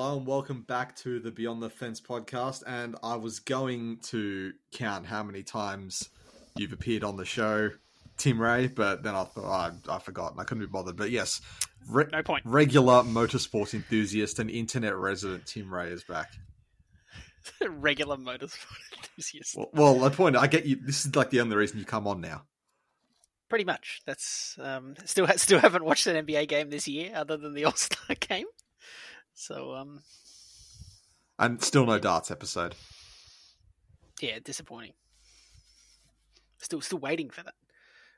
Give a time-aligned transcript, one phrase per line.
[0.00, 2.62] Hello and welcome back to the Beyond the Fence podcast.
[2.66, 6.08] And I was going to count how many times
[6.56, 7.68] you've appeared on the show,
[8.16, 10.96] Tim Ray, but then I thought oh, I, I forgot and I couldn't be bothered.
[10.96, 11.42] But yes,
[11.86, 12.46] re- No point.
[12.46, 16.32] regular motorsport enthusiast and internet resident Tim Ray is back.
[17.68, 19.54] Regular motorsport enthusiast.
[19.54, 20.76] Well, well, the point I get you.
[20.76, 22.44] This is like the only reason you come on now.
[23.50, 24.00] Pretty much.
[24.06, 27.74] That's um, still still haven't watched an NBA game this year other than the All
[27.74, 28.46] Star game.
[29.40, 30.00] So um,
[31.38, 32.74] And still no darts episode.
[34.20, 34.92] yeah, disappointing.
[36.58, 37.54] Still still waiting for that.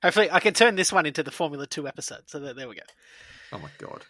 [0.03, 2.23] Hopefully, I can turn this one into the Formula Two episode.
[2.27, 2.83] So there, there we go.
[3.53, 4.05] Oh my god.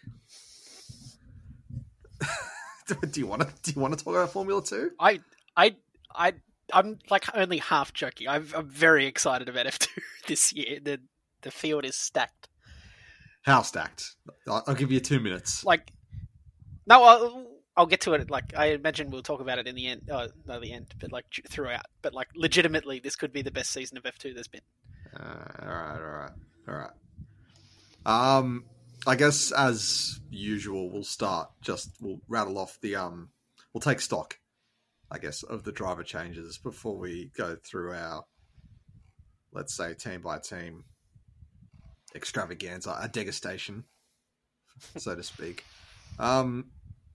[3.10, 3.48] do you want to?
[3.62, 4.92] Do you want to talk about Formula Two?
[4.98, 5.20] I
[5.54, 5.76] I
[6.14, 6.32] I
[6.72, 8.26] I'm like only half joking.
[8.26, 9.88] I'm, I'm very excited about F2
[10.28, 10.78] this year.
[10.82, 10.98] The
[11.42, 12.48] the field is stacked.
[13.42, 14.16] How stacked?
[14.48, 15.62] I'll I'll give you two minutes.
[15.62, 15.92] Like
[16.86, 18.30] no, I'll, I'll get to it.
[18.30, 20.08] Like I imagine we'll talk about it in the end.
[20.10, 21.86] Oh, no, the end, but like throughout.
[22.02, 24.60] But like legitimately, this could be the best season of F2 there's been.
[25.18, 26.30] Uh, all right, all right,
[26.68, 26.90] all right.
[28.36, 28.64] Um,
[29.06, 31.50] I guess as usual, we'll start.
[31.60, 33.30] Just we'll rattle off the um.
[33.72, 34.38] We'll take stock,
[35.10, 38.24] I guess, of the driver changes before we go through our,
[39.50, 40.84] let's say, team by team
[42.14, 43.84] extravaganza, a degustation,
[44.98, 45.64] so to speak.
[46.18, 46.66] Um,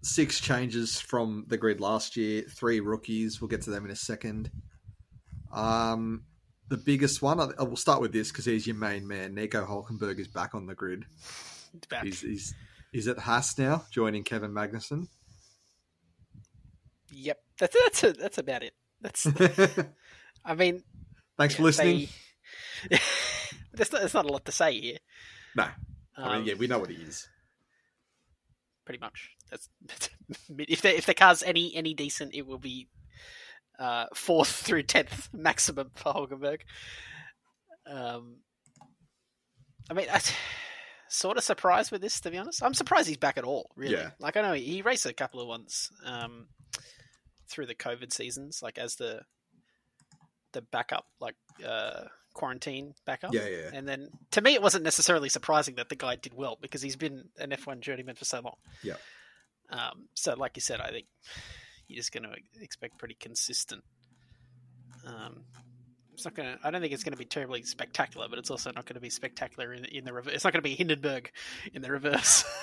[0.03, 2.44] six changes from the grid last year.
[2.44, 3.42] Three rookies.
[3.42, 4.52] We'll get to them in a second.
[5.52, 6.23] Um,
[6.70, 7.39] the biggest one.
[7.39, 9.34] I, I will start with this because he's your main man.
[9.34, 11.06] Nico Hulkenberg is back on the grid.
[12.04, 12.54] He's he's
[12.92, 15.08] he's at Haas now, joining Kevin Magnussen.
[17.11, 18.73] Yep, that's that's a, that's about it.
[19.02, 19.28] That's
[20.45, 20.84] I mean,
[21.38, 22.08] Thanks for listening.
[22.89, 23.00] they-
[23.73, 24.98] there's not, there's not a lot to say here.
[25.56, 25.64] No,
[26.17, 27.27] I mean, Um, yeah, we know what he is.
[28.87, 29.31] Pretty much.
[29.52, 29.67] That's
[30.58, 32.87] if the if the car's any any decent, it will be
[33.77, 36.61] uh, fourth through tenth maximum for Hulkenberg.
[37.86, 38.37] Um,
[39.89, 40.21] I mean, I,
[41.09, 42.64] sort of surprised with this to be honest.
[42.64, 43.70] I'm surprised he's back at all.
[43.76, 44.11] Really, Yeah.
[44.20, 46.47] like I know he, he raced a couple of ones um,
[47.49, 49.21] through the COVID seasons, like as the
[50.53, 52.05] the backup, like uh,
[52.37, 53.33] quarantine backup.
[53.33, 53.70] Yeah, yeah.
[53.73, 56.95] And then to me, it wasn't necessarily surprising that the guy did well because he's
[56.95, 58.55] been an F1 journeyman for so long.
[58.83, 58.95] Yeah.
[59.70, 61.08] Um, so, like you said, I think
[61.87, 63.83] you're just going to expect pretty consistent.
[65.05, 65.43] Um,
[66.14, 66.59] it's not going to.
[66.65, 69.02] I don't think it's going to be terribly spectacular, but it's also not going to
[69.02, 70.33] be spectacular in, in the reverse.
[70.33, 71.31] It's not going to be Hindenburg
[71.73, 72.45] in the reverse.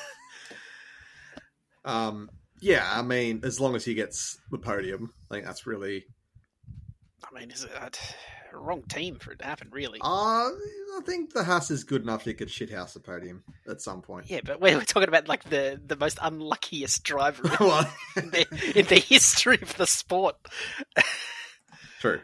[1.84, 2.30] Um,
[2.60, 6.04] yeah, I mean, as long as he gets the podium, I think that's really.
[7.22, 8.00] I mean, is it
[8.59, 9.69] wrong team for it to happen?
[9.70, 10.00] Really?
[10.00, 14.03] Uh, I think the Haas is good enough he could shithouse the podium at some
[14.03, 14.31] point.
[14.31, 17.43] yeah, but we're, we're talking about like the the most unluckiest driver
[18.16, 20.37] in the, in the history of the sport.
[22.00, 22.20] true.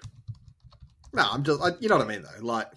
[1.12, 2.44] No, I'm just, I, you know what I mean, though.
[2.46, 2.68] Like,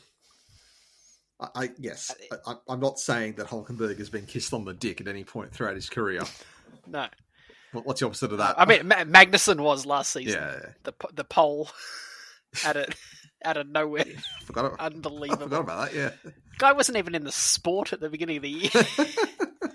[1.40, 2.14] I, I yes,
[2.48, 5.52] I, I'm not saying that Hulkenberg has been kissed on the dick at any point
[5.52, 6.22] throughout his career.
[6.86, 7.08] No,
[7.72, 8.60] What's the opposite of that?
[8.60, 10.42] I mean Ma- Magnussen was last season.
[10.42, 10.60] yeah.
[10.84, 11.70] The the pole
[12.66, 12.88] out of
[13.44, 14.06] out of nowhere,
[14.46, 14.76] forgot.
[14.80, 15.44] I unbelievable.
[15.44, 15.96] forgot about that.
[15.96, 18.70] Yeah, Guy wasn't even in the sport at the beginning of the year.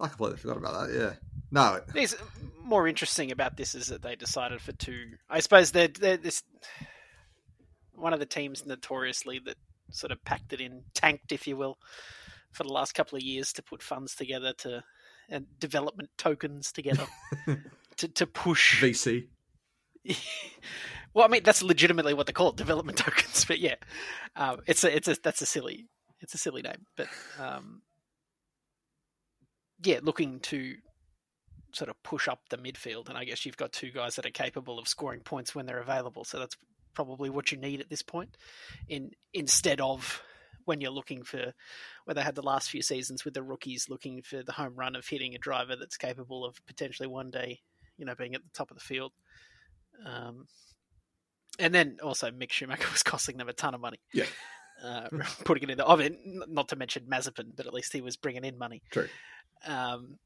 [0.00, 0.94] I completely forgot about that.
[0.98, 1.12] Yeah,
[1.50, 2.14] no, It's
[2.62, 5.12] more interesting about this is that they decided for two.
[5.30, 6.42] I suppose they're, they're this
[7.94, 9.56] one of the teams notoriously that
[9.90, 11.78] sort of packed it in, tanked, if you will,
[12.52, 14.82] for the last couple of years to put funds together to
[15.28, 17.06] and development tokens together
[17.96, 18.82] to to push.
[18.82, 19.28] VC.
[21.16, 23.46] well, I mean that's legitimately what they call it, development tokens.
[23.46, 23.76] But yeah,
[24.36, 25.88] um, it's a it's a that's a silly
[26.20, 27.08] it's a silly name, but
[27.40, 27.80] um,
[29.82, 30.74] yeah, looking to
[31.72, 34.30] sort of push up the midfield, and I guess you've got two guys that are
[34.30, 36.24] capable of scoring points when they're available.
[36.24, 36.56] So that's
[36.92, 38.36] probably what you need at this point,
[38.86, 40.22] in instead of
[40.66, 41.54] when you're looking for
[42.04, 44.94] where they had the last few seasons with the rookies looking for the home run
[44.94, 47.60] of hitting a driver that's capable of potentially one day,
[47.96, 49.12] you know, being at the top of the field.
[50.04, 50.44] Um,
[51.58, 53.98] and then also Mick Schumacher was costing them a ton of money.
[54.12, 54.24] Yeah.
[54.84, 55.08] Uh,
[55.44, 56.18] putting it in the, oven,
[56.48, 58.82] not to mention Mazepin, but at least he was bringing in money.
[58.90, 59.08] True.
[59.66, 60.18] Um,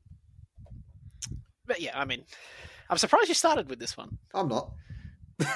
[1.66, 2.24] but yeah, I mean,
[2.88, 4.18] I'm surprised you started with this one.
[4.34, 4.72] I'm not.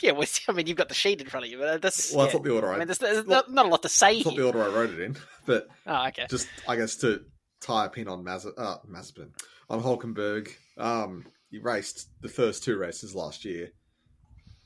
[0.00, 2.20] Yeah, well, I mean, you've got the sheet in front of you, but that's Well,
[2.20, 2.24] yeah.
[2.24, 2.78] that's not the order I I.
[2.78, 4.98] mean, there's, there's not, not a lot to say not the order I wrote it
[5.00, 5.16] in,
[5.46, 6.26] but Oh, okay.
[6.28, 7.20] just I guess to
[7.60, 9.28] tie a pin on Maz uh, Mazepin
[9.70, 10.48] on Hulkenberg.
[10.76, 13.68] Um, he raced the first two races last year,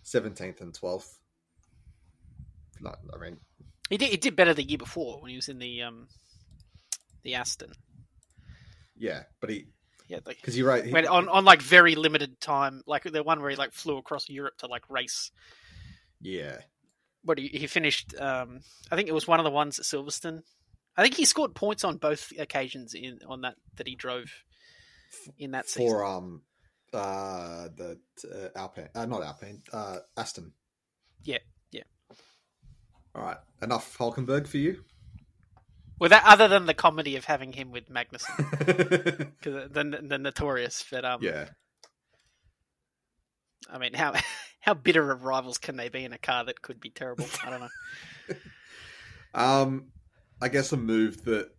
[0.07, 1.19] seventeenth and twelfth.
[2.81, 3.39] No, I mean,
[3.91, 6.09] He did, he did better the year before when he was in the um,
[7.23, 7.73] the Aston.
[8.97, 9.67] yeah, but he
[10.09, 10.85] yeah, like Because you're right.
[10.85, 13.97] he- when, on on like very limited time, like the one where he like flew
[13.99, 15.31] across Europe to like race.
[16.21, 16.59] yeah.
[17.25, 18.15] But he, he finished?
[18.21, 18.61] Um,
[18.93, 20.43] I think it was one of the ones at Silverstone.
[20.97, 24.31] I think he scored points on both occasions in on that that he drove
[25.37, 25.91] in that season.
[25.91, 26.43] For um,
[26.93, 30.53] uh, the uh, Alpine, uh, not Alpine, uh, Aston.
[31.25, 31.39] Yeah,
[31.71, 31.83] yeah.
[33.15, 34.85] All right, enough Hulkenberg for you.
[35.99, 38.37] Well, that other than the comedy of having him with Magnussen,
[39.39, 41.49] because the, the notorious, but um, yeah,
[43.71, 44.15] I mean, how
[44.61, 47.27] how bitter of rivals can they be in a car that could be terrible?
[47.45, 48.37] I don't know.
[49.35, 49.87] um,
[50.41, 51.51] I guess a move that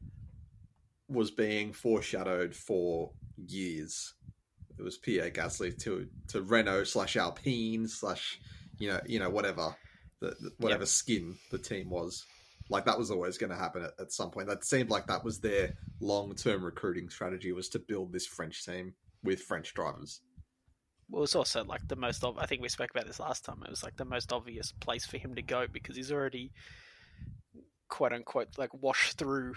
[1.09, 4.13] was being foreshadowed for years.
[4.79, 8.39] It was Pierre Gasly to to Renault slash Alpine slash
[8.79, 9.75] you know you know whatever
[10.19, 12.25] the, the- whatever skin the team was.
[12.69, 14.47] Like that was always going to happen at, at some point.
[14.49, 18.65] That seemed like that was their long term recruiting strategy was to build this French
[18.65, 18.93] team
[19.23, 20.19] with French drivers.
[21.09, 22.23] Well, it's also like the most.
[22.25, 23.63] Ob- I think we spoke about this last time.
[23.63, 26.51] It was like the most obvious place for him to go because he's already,
[27.89, 29.53] quote unquote, like washed through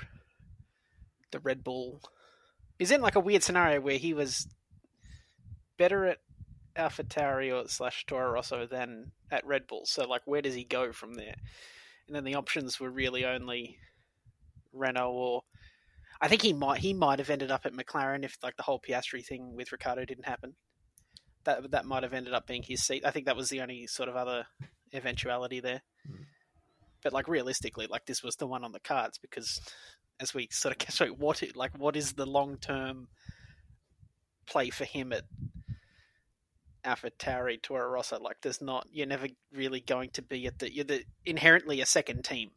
[1.32, 2.00] the Red Bull.
[2.78, 4.46] He's in like a weird scenario where he was
[5.80, 6.18] better at
[6.76, 9.86] AlphaTauri or slash Toro Rosso than at Red Bull.
[9.86, 11.36] So like, where does he go from there?
[12.06, 13.78] And then the options were really only
[14.74, 15.42] Renault or
[16.20, 18.78] I think he might he might have ended up at McLaren if like the whole
[18.78, 20.54] Piastri thing with Ricciardo didn't happen
[21.44, 23.04] that that might have ended up being his seat.
[23.06, 24.44] I think that was the only sort of other
[24.92, 25.80] eventuality there.
[26.06, 26.26] Mm.
[27.02, 29.62] But like realistically, like this was the one on the cards because
[30.20, 33.08] as we sort of guess like what it, like what is the long term
[34.46, 35.24] play for him at
[36.84, 38.18] Alpha Tauri Toro Rosso?
[38.18, 41.86] Like there's not you're never really going to be at the you're the inherently a
[41.86, 42.50] second team.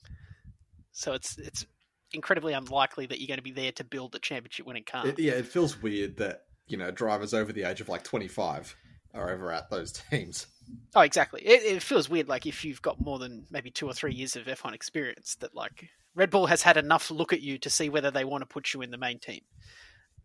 [0.91, 1.65] So it's it's
[2.13, 5.07] incredibly unlikely that you're going to be there to build a championship winning car.
[5.07, 8.27] It, yeah, it feels weird that you know drivers over the age of like twenty
[8.27, 8.75] five
[9.13, 10.47] are over at those teams.
[10.95, 11.41] Oh, exactly.
[11.41, 14.35] It, it feels weird, like if you've got more than maybe two or three years
[14.35, 17.89] of F1 experience, that like Red Bull has had enough look at you to see
[17.89, 19.41] whether they want to put you in the main team.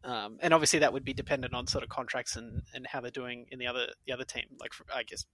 [0.05, 3.11] Um, and obviously, that would be dependent on sort of contracts and, and how they're
[3.11, 4.45] doing in the other the other team.
[4.61, 5.25] Like, for, I guess,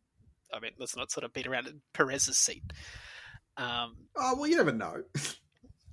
[0.53, 2.65] I mean, let's not sort of beat around Perez's seat.
[3.57, 5.03] Um, Oh well, you never know.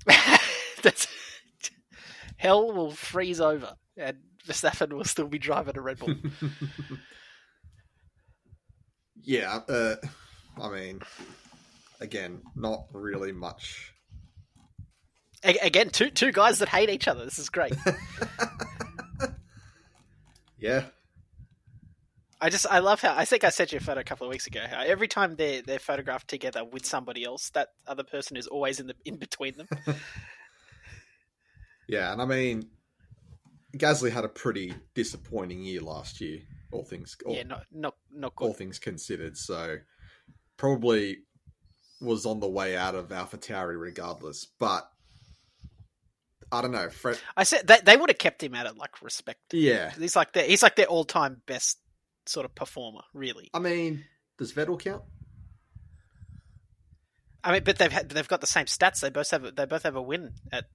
[0.82, 1.08] that's
[2.38, 6.16] hell will freeze over, and Verstappen will still be driving a Red Bull.
[9.24, 9.96] yeah, uh,
[10.60, 11.02] I mean,
[12.00, 13.94] again, not really much.
[15.44, 17.26] Again, two two guys that hate each other.
[17.26, 17.74] This is great.
[20.62, 20.84] Yeah,
[22.40, 24.32] I just I love how I think I sent you a photo a couple of
[24.32, 24.62] weeks ago.
[24.70, 28.80] How every time they're they're photographed together with somebody else, that other person is always
[28.80, 29.68] in the in between them.
[31.90, 32.70] yeah, and I mean,
[33.76, 36.42] Gasly had a pretty disappointing year last year,
[36.72, 39.38] all things all, yeah, not not not all things considered.
[39.38, 39.78] So
[40.58, 41.24] probably
[42.00, 44.46] was on the way out of AlphaTauri regardless.
[44.46, 44.91] But
[46.52, 46.90] I don't know.
[46.90, 49.40] Fred, I said they they would have kept him out of like respect.
[49.54, 51.80] yeah, He's like their, he's like their all time best
[52.26, 53.50] sort of performer, really.
[53.54, 54.04] I mean,
[54.38, 55.04] does Vettel count?
[57.44, 59.00] I mean, but they've had, they've got the same stats.
[59.00, 60.66] They both have they both have a win at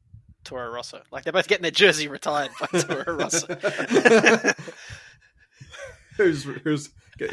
[0.45, 1.03] Toro Rosso.
[1.13, 3.47] Like they're both getting their jersey retired by Toro Rosso.
[6.17, 6.91] who's who's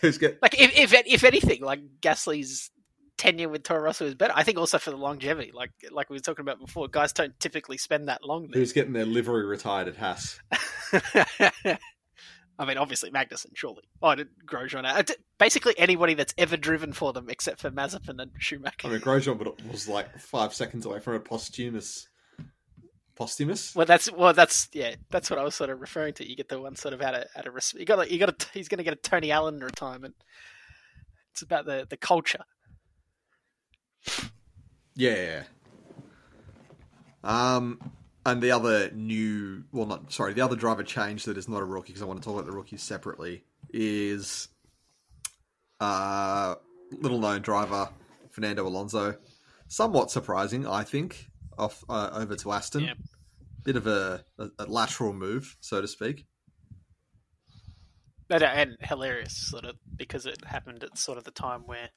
[0.00, 2.70] who's get like if if if anything, like Gasly's
[3.16, 4.32] tenure with Toro Rosso is better.
[4.34, 7.38] I think also for the longevity, like like we were talking about before, guys don't
[7.38, 8.60] typically spend that long there.
[8.60, 10.40] who's getting their livery retired at Haas?
[12.58, 13.82] I mean, obviously Magnussen, surely.
[14.02, 14.84] Oh, I didn't Grosjean.
[14.84, 15.02] Uh,
[15.38, 18.86] basically anybody that's ever driven for them, except for Mazepin and Schumacher.
[18.86, 22.08] I mean, Grosjean but it was like five seconds away from a posthumous.
[23.14, 23.74] Posthumous?
[23.74, 26.28] Well, that's well, that's yeah, that's what I was sort of referring to.
[26.28, 28.46] You get the one sort of out of out of you got you got a,
[28.54, 30.14] he's going to get a Tony Allen retirement.
[31.32, 32.44] It's about the the culture.
[34.94, 35.44] Yeah.
[37.24, 37.92] Um,
[38.26, 41.64] and the other new, well, not sorry, the other driver change that is not a
[41.64, 44.48] rookie because I want to talk about the rookies separately is
[45.80, 46.56] uh
[47.00, 47.88] little known driver
[48.30, 49.16] Fernando Alonso.
[49.68, 52.84] Somewhat surprising, I think, off uh, over to Aston.
[52.84, 52.94] Yeah.
[53.64, 56.26] Bit of a, a, a lateral move, so to speak.
[58.28, 61.88] And, and hilarious, sort of, because it happened at sort of the time where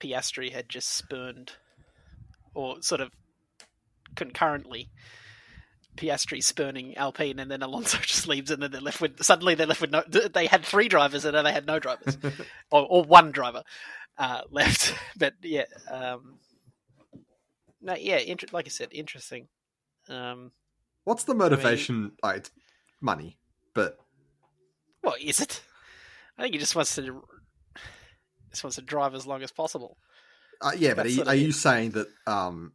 [0.00, 1.52] Piastri had just spurned,
[2.54, 3.10] or sort of
[4.16, 4.90] concurrently,
[5.96, 9.66] Piastri spurning Alpine, and then Alonso just leaves, and then they're left with suddenly they're
[9.66, 10.02] left with no.
[10.02, 12.18] They had three drivers, and then they had no drivers,
[12.70, 13.62] or, or one driver
[14.18, 14.94] uh, left.
[15.16, 16.38] But yeah, um,
[17.80, 19.48] no, yeah, inter- like I said, interesting.
[20.08, 20.52] Um,
[21.04, 22.12] What's the motivation?
[22.22, 22.50] like it's
[23.00, 23.38] money,
[23.74, 23.98] but
[25.02, 25.62] What is it?
[26.38, 27.22] I think he just wants to
[28.54, 29.98] just wants to drive as long as possible.
[30.60, 30.94] uh, yeah.
[30.94, 32.72] But are you, are you saying that um,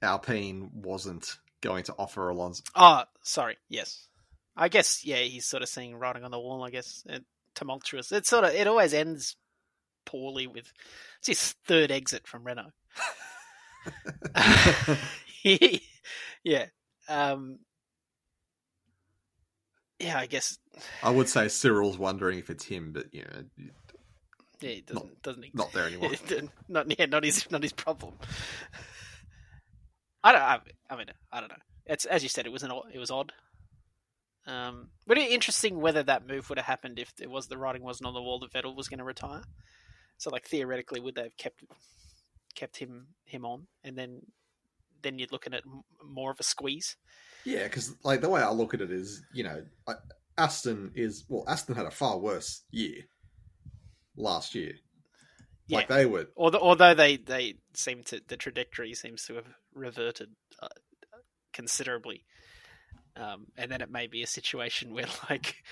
[0.00, 2.62] Alpine wasn't going to offer Alonso?
[2.74, 3.56] Oh, sorry.
[3.68, 4.08] Yes,
[4.56, 5.04] I guess.
[5.04, 6.62] Yeah, he's sort of seeing writing on the wall.
[6.62, 7.24] I guess and
[7.54, 8.12] tumultuous.
[8.12, 9.36] It sort of it always ends
[10.04, 10.72] poorly with
[11.18, 12.72] it's his third exit from Renault.
[16.44, 16.66] yeah.
[17.08, 17.58] Um,
[19.98, 20.58] yeah, I guess
[21.02, 23.44] I would say Cyril's wondering if it's him, but you know,
[24.62, 26.10] yeah, it doesn't doesn't ex- not there anymore.
[26.68, 28.14] not yeah, not his not his problem.
[30.24, 30.42] I don't.
[30.42, 31.56] I, I mean, I don't know.
[31.86, 33.32] It's as you said, it was an it was odd.
[34.46, 38.08] Um, but interesting whether that move would have happened if it was the writing wasn't
[38.08, 39.42] on the wall that Vettel was going to retire.
[40.18, 41.62] So, like theoretically, would they have kept
[42.54, 44.22] kept him him on, and then
[45.02, 46.96] then you're looking at m- more of a squeeze?
[47.44, 49.94] Yeah, because like the way I look at it is, you know, I-
[50.38, 53.02] Aston is well, Aston had a far worse year
[54.16, 54.74] last year.
[55.70, 60.30] Like they were, Although, although they they seem to the trajectory seems to have reverted
[60.62, 60.68] uh,
[61.52, 62.24] considerably,
[63.16, 65.62] um, and then it may be a situation where like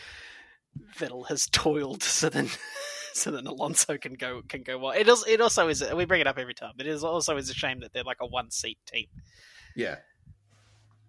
[0.97, 2.49] Vettel has toiled, so then
[3.13, 4.93] so then Alonso can go can go well.
[4.93, 6.73] It is it also is we bring it up every time.
[6.79, 9.07] It is also is a shame that they're like a one seat team.
[9.77, 9.97] yeah,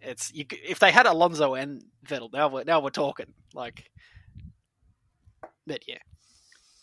[0.01, 3.89] It's you, if they had Alonso and Vettel now we're now we're talking like,
[5.65, 5.99] but yeah,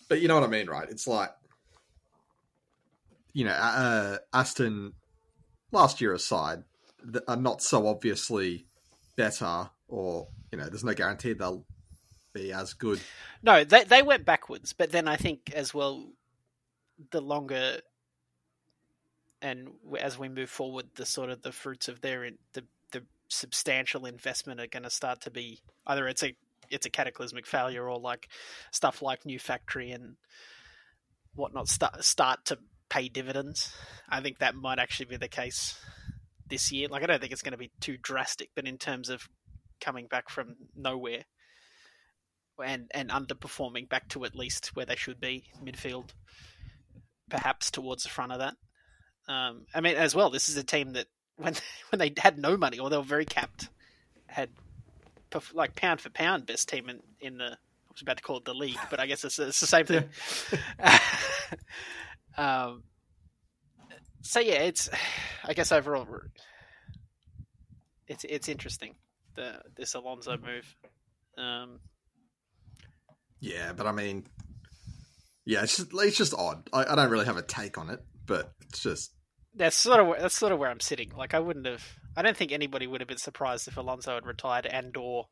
[0.09, 0.89] but you know what I mean, right?
[0.89, 1.31] It's like,
[3.33, 4.95] you know, uh, Aston
[5.73, 6.65] last year aside,
[7.27, 8.67] are not so obviously
[9.17, 11.65] better, or you know, there's no guarantee they'll
[12.33, 13.01] be as good.
[13.43, 16.11] No, they they went backwards, but then I think as well,
[17.11, 17.81] the longer
[19.41, 19.69] and
[20.01, 24.07] as we move forward, the sort of the fruits of their in, the the substantial
[24.07, 26.35] investment are going to start to be either it's a
[26.71, 28.29] it's a cataclysmic failure or like
[28.73, 30.17] stuff like new factory and
[31.35, 33.75] whatnot start start to pay dividends.
[34.09, 35.79] I think that might actually be the case
[36.49, 36.89] this year.
[36.89, 39.29] Like I don't think it's going to be too drastic, but in terms of
[39.81, 41.25] coming back from nowhere
[42.63, 46.11] and and underperforming back to at least where they should be midfield,
[47.31, 48.55] perhaps towards the front of that.
[49.29, 51.55] Um, I mean, as well, this is a team that when
[51.91, 53.69] when they had no money or they were very capped,
[54.27, 54.51] had
[55.55, 57.53] like pound for pound best team in in the.
[57.53, 59.85] I was about to call it the league, but I guess it's, it's the same
[59.85, 60.05] thing.
[62.37, 62.85] um,
[64.23, 64.89] so yeah, it's
[65.45, 66.07] I guess overall
[68.07, 68.95] it's it's interesting
[69.35, 70.77] the this Alonso move.
[71.37, 71.81] Um,
[73.41, 74.27] Yeah, but I mean,
[75.45, 76.69] yeah, it's just it's just odd.
[76.73, 79.13] I, I don't really have a take on it, but it's just
[79.59, 81.11] that's sort of where- that's sort of where I'm sitting.
[81.17, 81.85] Like I wouldn't have.
[82.17, 85.27] I don't think anybody would have been surprised if Alonso had retired and or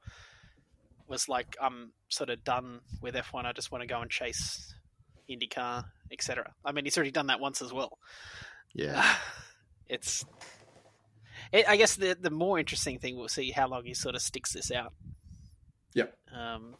[1.08, 3.44] was like, I'm sort of done with F1.
[3.44, 4.74] I just want to go and chase
[5.30, 6.52] IndyCar, etc.
[6.64, 7.98] I mean, he's already done that once as well.
[8.74, 9.16] yeah,
[9.88, 10.24] it's.
[11.52, 14.22] It, I guess the the more interesting thing we'll see how long he sort of
[14.22, 14.92] sticks this out.
[15.94, 16.06] Yeah.
[16.36, 16.74] Um,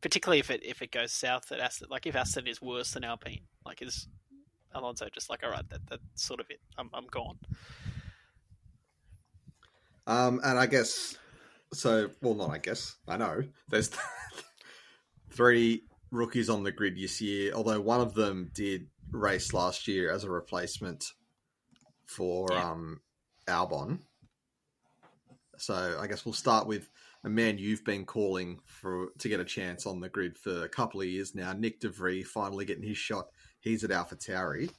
[0.00, 3.04] particularly if it if it goes south at Aston, like if Aston is worse than
[3.04, 4.06] Alpine, like is
[4.74, 6.60] Alonso just like, all right, that that's sort of it.
[6.78, 7.38] I'm I'm gone.
[10.06, 11.16] Um, and I guess
[11.72, 12.10] so.
[12.20, 12.96] Well, not I guess.
[13.06, 13.90] I know there's
[15.30, 17.52] three rookies on the grid this year.
[17.52, 21.04] Although one of them did race last year as a replacement
[22.06, 22.70] for Yeah.
[22.70, 23.00] um,
[23.46, 24.00] Albon.
[25.58, 26.88] So I guess we'll start with
[27.22, 30.68] a man you've been calling for to get a chance on the grid for a
[30.68, 31.52] couple of years now.
[31.52, 33.26] Nick De Vries finally getting his shot.
[33.60, 34.70] He's at AlphaTauri,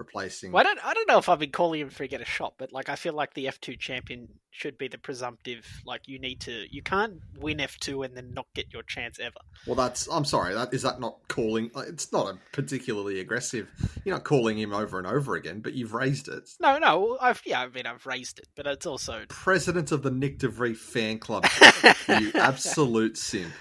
[0.00, 0.50] replacing.
[0.50, 2.54] Well, I don't I don't know if I've been calling him for get a shot,
[2.58, 5.66] but like I feel like the F two champion should be the presumptive.
[5.84, 9.20] Like you need to, you can't win F two and then not get your chance
[9.20, 9.38] ever.
[9.66, 10.08] Well, that's.
[10.08, 10.54] I'm sorry.
[10.54, 11.70] That is that not calling?
[11.76, 13.68] It's not a particularly aggressive.
[14.04, 16.48] You're not calling him over and over again, but you've raised it.
[16.60, 20.10] No, no, I've yeah, I mean I've raised it, but it's also President of the
[20.10, 21.46] Nick De Vries fan club.
[22.08, 23.52] you absolute simp.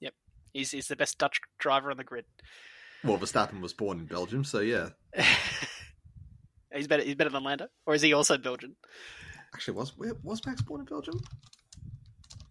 [0.00, 0.14] Yep,
[0.52, 2.24] he's he's the best Dutch driver on the grid.
[3.04, 4.90] Well, Verstappen was born in Belgium, so yeah.
[6.74, 7.02] he's better.
[7.02, 8.76] He's better than Lando, or is he also Belgian?
[9.54, 9.92] Actually, was
[10.22, 11.18] was Max born in Belgium?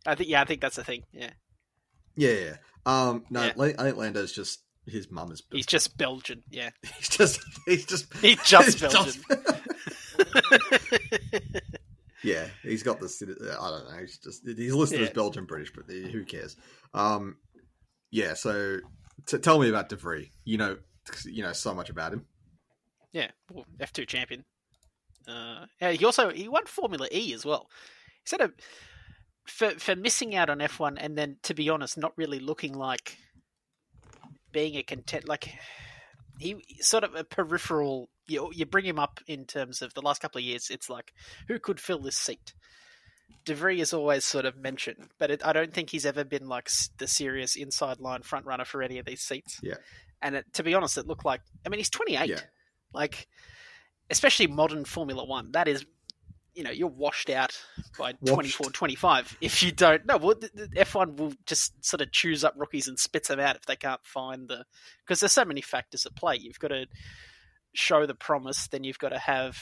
[0.05, 1.03] I think yeah, I think that's the thing.
[1.11, 1.31] Yeah,
[2.15, 2.55] Yeah, yeah.
[2.85, 3.53] Um, no, Yeah.
[3.77, 5.41] I think Lando's just his mum is.
[5.41, 5.57] Belgian.
[5.57, 6.43] he's just Belgian.
[6.49, 9.21] Yeah, he's just he's just he's just he's Belgian.
[12.23, 13.21] yeah, he's got this.
[13.21, 13.97] I don't know.
[13.99, 15.13] He's just he's listed as Yeah.
[15.13, 16.55] Belgian British, but who cares?
[16.93, 17.37] Um,
[18.11, 18.33] yeah.
[18.33, 18.79] So
[19.25, 20.29] t- tell me about De Vries.
[20.43, 20.77] You know,
[21.25, 22.25] you know so much about him.
[23.11, 24.45] Yeah, well, F two champion.
[25.27, 27.69] Uh, he also he won Formula E as well.
[28.25, 28.53] sort of
[29.45, 33.17] for for missing out on F1 and then to be honest, not really looking like
[34.51, 35.53] being a content like
[36.39, 38.09] he sort of a peripheral.
[38.27, 40.69] You you bring him up in terms of the last couple of years.
[40.69, 41.13] It's like
[41.47, 42.53] who could fill this seat.
[43.45, 46.47] De Vries is always sort of mentioned, but it, I don't think he's ever been
[46.47, 49.59] like the serious inside line front runner for any of these seats.
[49.63, 49.75] Yeah.
[50.21, 52.29] And it, to be honest, it looked like I mean he's 28.
[52.29, 52.39] Yeah.
[52.93, 53.27] Like
[54.09, 55.85] especially modern Formula 1, that is
[56.55, 57.57] you know, you're washed out
[57.97, 58.33] by Washed.
[58.33, 60.05] 24, 25 if you don't.
[60.05, 63.39] No, well, the, the F1 will just sort of choose up rookies and spits them
[63.39, 64.65] out if they can't find the.
[65.05, 66.35] Because there's so many factors at play.
[66.35, 66.87] You've got to
[67.73, 69.57] show the promise, then you've got to have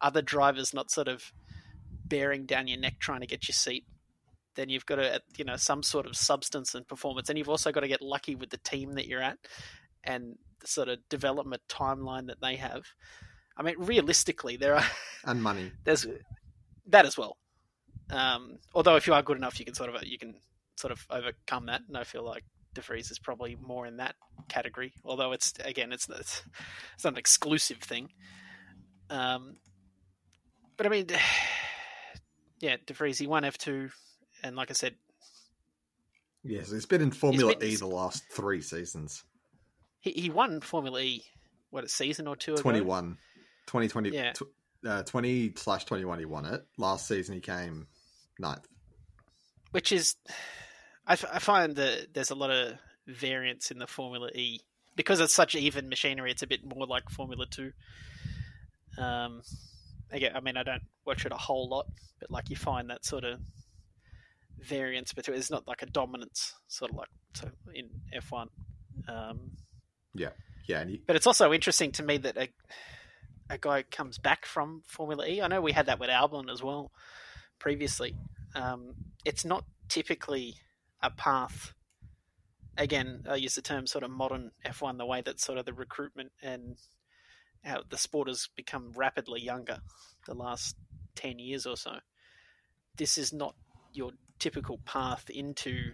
[0.00, 1.32] other drivers not sort of
[2.08, 3.84] bearing down your neck trying to get your seat.
[4.54, 7.28] Then you've got to, you know, some sort of substance and performance.
[7.28, 9.38] And you've also got to get lucky with the team that you're at
[10.02, 12.84] and the sort of development timeline that they have.
[13.56, 14.84] I mean, realistically, there are
[15.24, 15.72] and money.
[15.84, 16.06] there's
[16.88, 17.36] that as well.
[18.10, 20.34] Um, although if you are good enough, you can sort of you can
[20.76, 21.82] sort of overcome that.
[21.88, 22.44] And I feel like
[22.74, 24.14] De Vries is probably more in that
[24.48, 24.92] category.
[25.04, 26.42] Although it's again, it's it's,
[26.94, 28.10] it's not an exclusive thing.
[29.10, 29.56] Um,
[30.76, 31.06] but I mean,
[32.60, 33.90] yeah, De Vries he won F two,
[34.42, 34.94] and like I said,
[36.44, 39.24] Yes, he's been in Formula been- E the last three seasons.
[40.00, 41.24] he he won Formula E.
[41.70, 42.62] What a season or two ago.
[42.62, 43.18] 21.
[43.66, 44.32] 2020 Yeah.
[44.32, 44.42] tw-
[44.86, 46.64] uh, 20 slash 21 he won it.
[46.78, 47.88] Last season he came
[48.38, 48.66] ninth.
[49.72, 50.14] which is
[51.06, 54.60] I, f- I find that there's a lot of variance in the Formula E
[54.94, 56.30] because it's such even machinery.
[56.30, 57.72] It's a bit more like Formula Two.
[58.96, 59.42] Um,
[60.10, 61.86] again, I mean, I don't watch it a whole lot,
[62.20, 63.40] but like you find that sort of
[64.60, 65.36] variance between.
[65.36, 68.48] It's not like a dominance, sort of like so in F one.
[69.08, 69.52] Um,
[70.66, 72.48] Yeah, and he, but it's also interesting to me that a,
[73.48, 75.40] a guy comes back from Formula E.
[75.40, 76.90] I know we had that with Albon as well
[77.58, 78.16] previously.
[78.54, 80.56] Um, it's not typically
[81.02, 81.72] a path.
[82.76, 85.72] Again, I use the term sort of modern F1, the way that sort of the
[85.72, 86.76] recruitment and
[87.64, 89.78] how the sport has become rapidly younger
[90.26, 90.76] the last
[91.16, 91.96] 10 years or so.
[92.96, 93.54] This is not
[93.92, 95.92] your typical path into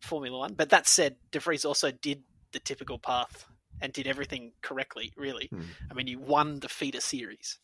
[0.00, 0.54] Formula One.
[0.54, 3.44] But that said, De Vries also did the typical path
[3.80, 5.48] and did everything correctly, really.
[5.52, 5.62] Hmm.
[5.90, 7.58] I mean, he won the feeder series.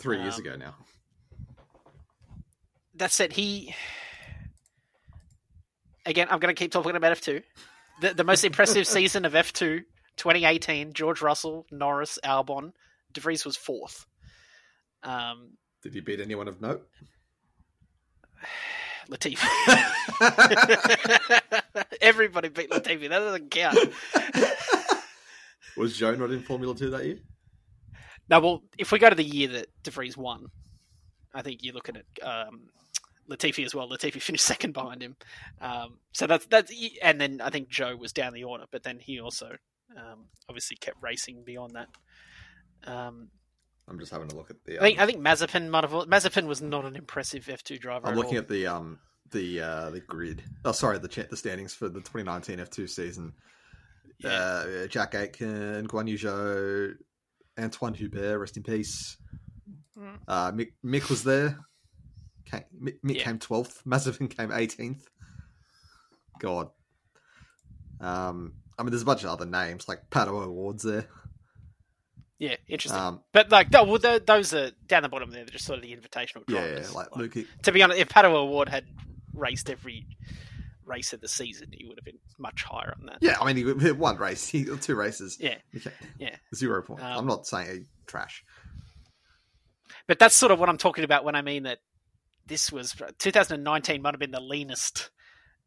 [0.00, 0.74] three years Um, ago now.
[2.94, 3.74] That said, he.
[6.04, 7.42] Again, I'm going to keep talking about F2.
[8.00, 9.80] The, the most impressive season of F2,
[10.16, 12.72] 2018, George Russell, Norris, Albon.
[13.12, 14.06] De Vries was fourth.
[15.06, 16.86] Um, Did he beat anyone of note?
[19.08, 19.46] Latifi.
[22.00, 23.08] Everybody beat Latifi.
[23.08, 23.78] That doesn't count.
[25.76, 27.18] Was Joe not in Formula Two that year?
[28.28, 30.46] No, well, if we go to the year that De Vries won,
[31.32, 32.68] I think you're looking at um,
[33.30, 33.88] Latifi as well.
[33.88, 35.16] Latifi finished second behind him,
[35.60, 36.72] um, so that's that's.
[37.02, 39.50] And then I think Joe was down the order, but then he also
[39.96, 41.88] um, obviously kept racing beyond that.
[42.90, 43.28] Um,
[43.88, 44.78] I'm just having a look at the.
[44.78, 45.92] I think um, I think Mazepin might have.
[45.92, 48.06] Mazepin was not an impressive F2 driver.
[48.06, 48.40] I'm at looking all.
[48.42, 48.98] at the um
[49.30, 50.42] the uh the grid.
[50.64, 53.32] Oh, sorry, the the standings for the 2019 F2 season.
[54.18, 54.30] Yeah.
[54.30, 56.94] Uh, Jack Aitken, Guan Yu Zhou,
[57.58, 59.18] Antoine Hubert, rest in peace.
[59.98, 60.18] Mm.
[60.26, 61.58] Uh, Mick, Mick was there.
[62.46, 63.24] Came, Mick, Mick Yeah.
[63.24, 63.82] came 12th.
[63.86, 65.02] Mazepin came 18th.
[66.40, 66.70] God.
[68.00, 71.06] Um, I mean, there's a bunch of other names like Pato O'Wards there.
[72.38, 73.00] Yeah, interesting.
[73.00, 75.44] Um, but like, no, well, tho- those are down the bottom there.
[75.44, 76.90] They're just sort of the invitational yeah, drivers.
[76.92, 77.36] yeah, like Luke.
[77.62, 78.84] to be honest, if Pato O'Ward had
[79.32, 80.06] raced every
[80.84, 83.18] race of the season, he would have been much higher on that.
[83.20, 85.38] Yeah, I mean, he one race, he, two races.
[85.40, 85.90] Yeah, Okay.
[86.18, 86.36] yeah.
[86.54, 87.02] Zero points.
[87.02, 88.44] Um, I'm not saying he trash.
[90.06, 91.78] But that's sort of what I'm talking about when I mean that
[92.46, 95.10] this was 2019 might have been the leanest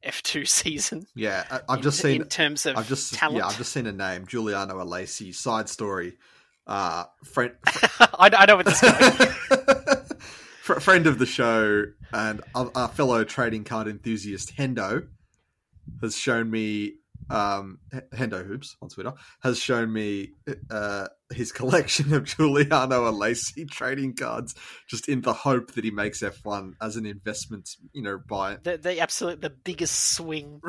[0.06, 1.06] F2 season.
[1.16, 2.22] Yeah, I, I've in, just seen.
[2.22, 3.38] in terms of I've just talent.
[3.40, 5.34] yeah, I've just seen a name, Giuliano Alesi.
[5.36, 6.14] Side story,
[6.70, 8.94] uh, friend, I, I know what this going.
[10.62, 15.08] fr- friend of the show and our, fellow trading card enthusiast Hendo
[16.02, 16.94] has shown me
[17.32, 17.80] um,
[18.14, 20.34] Hendo Hoops on Twitter has shown me
[20.70, 24.56] uh, his collection of Giuliano Alesi trading cards,
[24.88, 27.70] just in the hope that he makes F1 as an investment.
[27.94, 30.62] You know, by the, the absolute the biggest swing.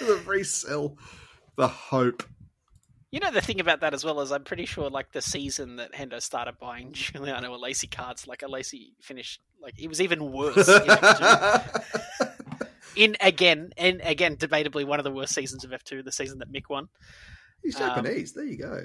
[0.00, 0.96] the resell,
[1.56, 2.22] the hope.
[3.14, 5.76] You know the thing about that as well is I'm pretty sure like the season
[5.76, 10.66] that Hendo started buying Giuliano Alesi cards, like Alesi finished like it was even worse.
[10.68, 12.32] in F2.
[12.96, 16.52] in again and again debatably one of the worst seasons of F2, the season that
[16.52, 16.88] Mick won.
[17.62, 18.32] He's Um, Japanese.
[18.32, 18.82] there you go.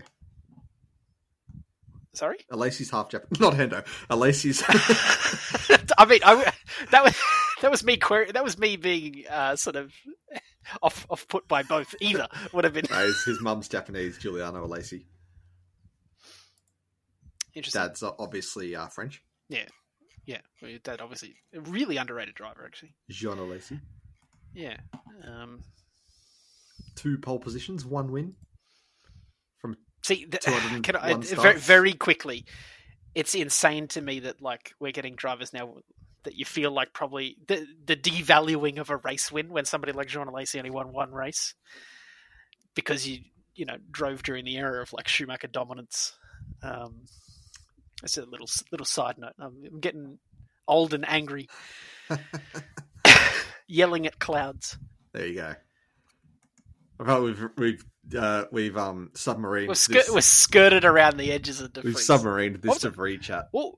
[2.13, 3.39] Sorry, Alesi's half Japanese.
[3.39, 3.83] Not Hendo.
[4.11, 4.61] Alesi's.
[5.97, 6.53] I mean, I,
[6.91, 7.19] that was
[7.63, 8.31] that was me query.
[8.31, 9.91] That was me being uh, sort of
[10.81, 11.95] off off put by both.
[11.99, 15.05] Either would have been No, his, mum's Japanese, Giuliano Alesi.
[17.53, 17.81] interesting.
[17.81, 19.23] Dad's obviously uh, French.
[20.29, 22.93] Yeah, well, your dad obviously a really underrated driver actually.
[23.09, 23.79] Jean Alesi.
[24.53, 24.77] Yeah.
[25.27, 25.61] Um,
[26.95, 28.35] Two pole positions, one win.
[29.57, 32.45] From see, th- 201 can I, very, very quickly,
[33.15, 35.73] it's insane to me that like we're getting drivers now
[36.23, 40.07] that you feel like probably the the devaluing of a race win when somebody like
[40.07, 41.53] Jean Alesi only won one race
[42.75, 43.19] because you
[43.55, 46.13] you know drove during the era of like Schumacher dominance.
[46.61, 47.05] Um,
[48.03, 49.33] it's a little little side note.
[49.39, 50.19] I'm getting
[50.67, 51.49] old and angry,
[53.67, 54.77] yelling at clouds.
[55.13, 55.55] There you go.
[56.99, 57.85] I thought we've we've
[58.17, 61.81] uh, we've um submarined We're, skir- this, we're skirted around the edges of the.
[61.81, 63.49] we've submarined this DeVries chat.
[63.51, 63.77] Well,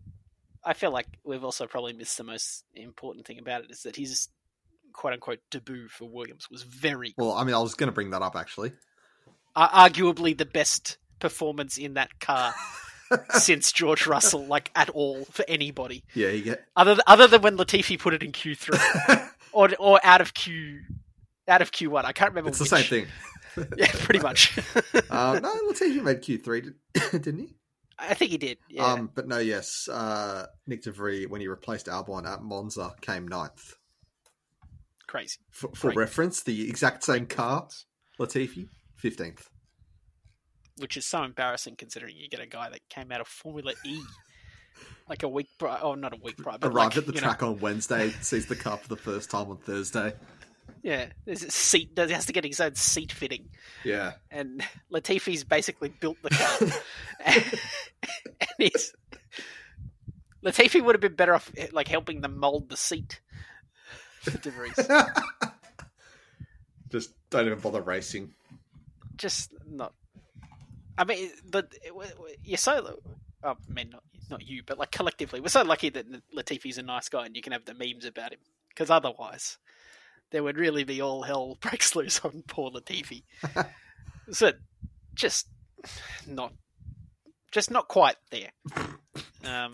[0.66, 3.96] I feel like we've also probably missed the most important thing about it is that
[3.96, 4.28] his
[4.94, 8.12] quote unquote debut for Williams was very, Well, I mean, I was going to bring
[8.12, 8.74] that up actually.
[9.56, 12.54] arguably the best performance in that car
[13.32, 16.64] since George Russell, like at all for anybody, Yeah, you get.
[16.76, 18.80] other th- other than when Latifi put it in Q three
[19.52, 20.82] or or out of Q
[21.48, 22.06] out of Q one.
[22.06, 22.50] I can't remember.
[22.50, 23.08] it's the same thing.
[23.76, 24.58] Yeah, pretty much.
[25.10, 26.72] Um, no, Latifi made Q three,
[27.12, 27.54] didn't he?
[28.02, 28.58] I think he did.
[28.68, 28.86] Yeah.
[28.86, 33.76] Um, but no, yes, uh, Nick DeVries when he replaced Albon at Monza came ninth.
[35.08, 35.38] Crazy.
[35.52, 35.98] For, for Great.
[35.98, 37.68] reference, the exact same car,
[38.20, 39.48] Latifi, fifteenth.
[40.78, 44.02] which is so embarrassing considering you get a guy that came out of Formula E
[45.08, 45.80] like a week prior.
[45.82, 46.58] Oh, not a week prior.
[46.58, 48.96] But Arrived like, at the you know, track on Wednesday, sees the car for the
[48.98, 50.14] first time on Thursday.
[50.84, 51.92] Yeah, there's a seat.
[51.96, 53.50] He has to get his own seat fitting,
[53.84, 56.58] Yeah, and Latifi's basically built the car.
[57.26, 58.94] and he's
[60.44, 63.22] Latifi would have been better off eh, like helping them mold the seat.
[64.22, 64.74] for De Vries.
[66.92, 68.34] just don't even bother racing.
[69.18, 69.94] Just not.
[70.98, 71.90] I mean, but eh,
[72.44, 73.00] you're so.
[73.44, 76.84] Oh, I mean, not not you, but like collectively, we're so lucky that Latifi's a
[76.84, 78.40] nice guy and you can have the memes about him.
[78.70, 79.58] Because otherwise,
[80.32, 83.24] there would really be all hell breaks loose on poor Latifi.
[84.32, 84.52] so,
[85.14, 85.48] just
[86.28, 86.54] not,
[87.52, 88.50] just not quite there.
[89.44, 89.72] Um,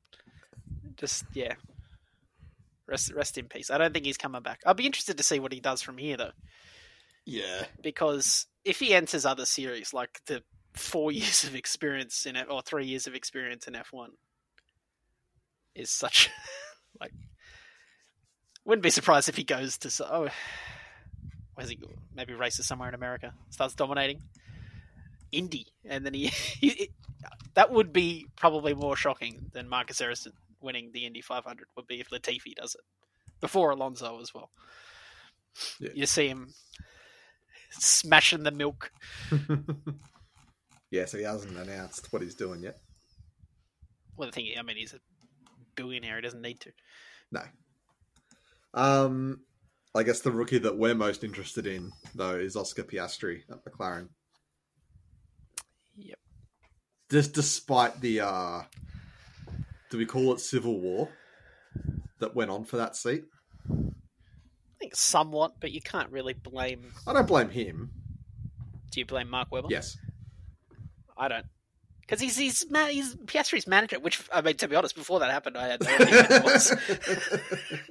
[0.96, 1.54] just yeah.
[2.88, 3.70] Rest, rest in peace.
[3.70, 4.60] I don't think he's coming back.
[4.64, 6.30] I'll be interested to see what he does from here, though
[7.24, 10.42] Yeah, because if he enters other series like the
[10.74, 14.08] four years of experience in it or three years of experience in F1
[15.74, 16.30] is such
[17.00, 17.12] like
[18.66, 20.28] wouldn't be surprised if he goes to oh
[21.54, 21.78] where's he
[22.14, 24.20] maybe races somewhere in America starts dominating
[25.32, 26.26] Indy and then he,
[26.60, 26.90] he
[27.54, 32.00] that would be probably more shocking than Marcus Ericsson winning the Indy 500 would be
[32.00, 32.82] if Latifi does it
[33.40, 34.50] before Alonso as well
[35.80, 35.90] Yeah.
[35.94, 36.52] you see him
[37.70, 38.90] smashing the milk
[40.90, 41.04] yeah.
[41.04, 42.76] So he hasn't announced what he's doing yet.
[44.16, 45.00] Well, the thing, I mean, he's a
[45.74, 46.16] billionaire.
[46.16, 46.72] He doesn't need to.
[47.32, 47.42] No.
[48.74, 49.40] Um,
[49.94, 54.08] I guess the rookie that we're most interested in though is Oscar Piastri at McLaren.
[55.96, 56.18] Yep.
[57.10, 58.62] Just despite the uh,
[59.90, 61.08] do we call it civil war
[62.18, 63.24] that went on for that seat?
[63.70, 66.92] I think somewhat, but you can't really blame.
[67.06, 67.90] I don't blame him.
[68.90, 69.68] Do you blame Mark Webber?
[69.70, 69.96] Yes.
[71.16, 71.46] I don't.
[72.06, 73.98] Because he's he's he's Piastri's manager.
[73.98, 76.74] Which I mean, to be honest, before that happened, I had no idea it was.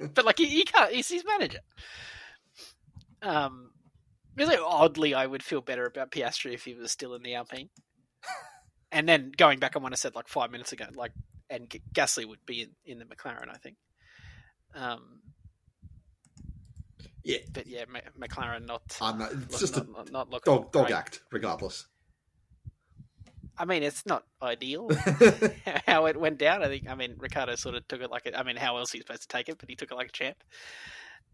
[0.14, 0.92] but like, he, he can't.
[0.92, 1.58] He's his manager.
[3.20, 3.70] Um,
[4.36, 7.68] really oddly, I would feel better about Piastri if he was still in the Alpine.
[8.92, 11.12] and then going back on what I said like five minutes ago, like,
[11.50, 13.76] and G- Gasly would be in, in the McLaren, I think.
[14.74, 15.20] Um,
[17.24, 17.38] yeah.
[17.52, 17.84] but yeah,
[18.18, 18.82] McLaren not.
[19.00, 21.86] I'm not, it's look- just not, a not, not dog dog act, regardless.
[23.58, 24.90] I mean, it's not ideal
[25.86, 26.62] how it went down.
[26.62, 26.88] I think.
[26.88, 28.26] I mean, Ricciardo sort of took it like.
[28.26, 29.58] A, I mean, how else are you supposed to take it?
[29.58, 30.36] But he took it like a champ.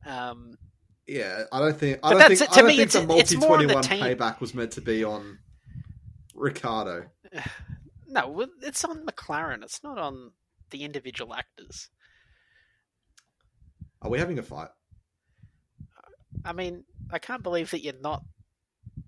[0.06, 0.56] Um,
[1.06, 1.98] yeah, I don't think.
[2.02, 2.38] I don't think.
[2.38, 4.72] to I don't me, think the multi it's more on twenty one payback was meant
[4.72, 5.38] to be on
[6.34, 7.06] Ricciardo.
[8.08, 9.62] no, it's on McLaren.
[9.62, 10.30] It's not on
[10.70, 11.88] the individual actors.
[14.00, 14.68] Are we having a fight?
[16.44, 18.22] I mean, I can't believe that you're not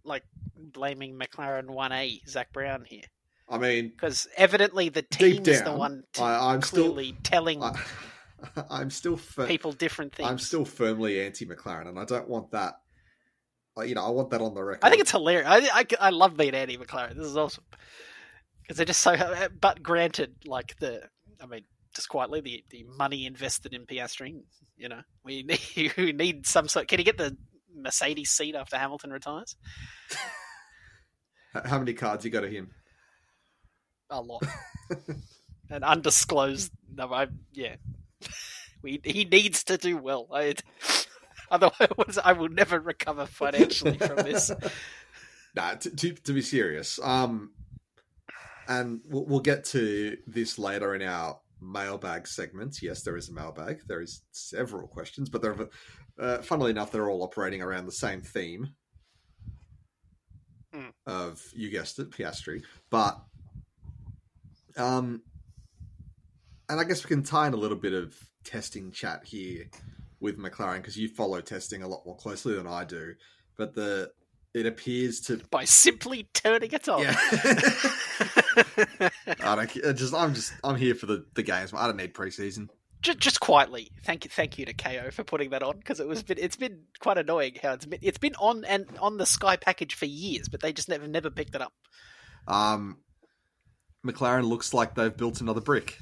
[0.05, 0.25] like
[0.57, 3.05] blaming McLaren One A Zak Brown here,
[3.49, 7.01] I mean, because evidently the team is the one t- I, I'm still.
[7.23, 7.75] telling I,
[8.71, 9.17] I'm still.
[9.17, 10.29] Fir- people different things.
[10.29, 12.75] I'm still firmly anti McLaren, and I don't want that.
[13.77, 14.85] Uh, you know, I want that on the record.
[14.85, 15.47] I think it's hilarious.
[15.49, 17.17] I, I, I love being anti McLaren.
[17.17, 17.65] This is awesome.
[18.63, 19.13] because they're just so.
[19.13, 21.03] Uh, but granted, like the,
[21.41, 24.41] I mean, just quietly, the the money invested in Piastri,
[24.77, 25.43] you know, we
[25.77, 26.89] need, we need some sort.
[26.89, 27.37] Can you get the
[27.75, 29.57] Mercedes seat after Hamilton retires?
[31.65, 32.71] How many cards you got of him?
[34.11, 34.45] A lot.
[35.71, 37.15] An undisclosed number.
[37.15, 37.77] I, yeah,
[38.83, 40.29] we, he needs to do well.
[40.33, 40.55] I,
[41.51, 44.51] otherwise, I will never recover financially from this.
[45.57, 47.53] nah, to, to, to be serious, um,
[48.69, 52.83] and we'll, we'll get to this later in our mailbag segment.
[52.83, 53.81] Yes, there is a mailbag.
[53.87, 55.57] There is several questions, but they're,
[56.19, 58.75] uh, funnily enough, they're all operating around the same theme
[60.75, 60.89] Hmm.
[61.07, 62.63] of you guessed it, Piastri.
[62.91, 63.19] But
[64.77, 65.23] um,
[66.69, 69.67] and I guess we can tie in a little bit of testing chat here
[70.21, 73.15] with McLaren because you follow testing a lot more closely than I do.
[73.57, 74.11] But the
[74.53, 77.03] it appears to By simply turning it on.
[77.03, 77.17] yeah.
[79.43, 81.73] I don't just I'm just I'm here for the the games.
[81.73, 82.69] I don't need preseason.
[83.05, 86.09] Just, just quietly, thank you, thank you to Kayo for putting that on because it
[86.09, 89.27] was been, it's been quite annoying how it's been it's been on and on the
[89.27, 91.75] Sky package for years, but they just never never picked it up.
[92.49, 92.97] Um,
[94.07, 95.99] McLaren looks like they've built another brick.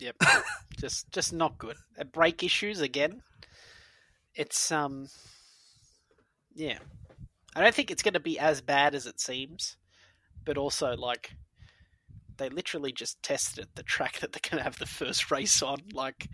[0.00, 0.16] Yep,
[0.80, 1.76] just just not good.
[1.98, 3.20] Uh, brake issues again.
[4.34, 5.08] It's um,
[6.54, 6.78] yeah,
[7.54, 9.76] I don't think it's going to be as bad as it seems,
[10.46, 11.32] but also like
[12.40, 15.78] they literally just tested the track that they're going to have the first race on.
[15.92, 16.26] Like,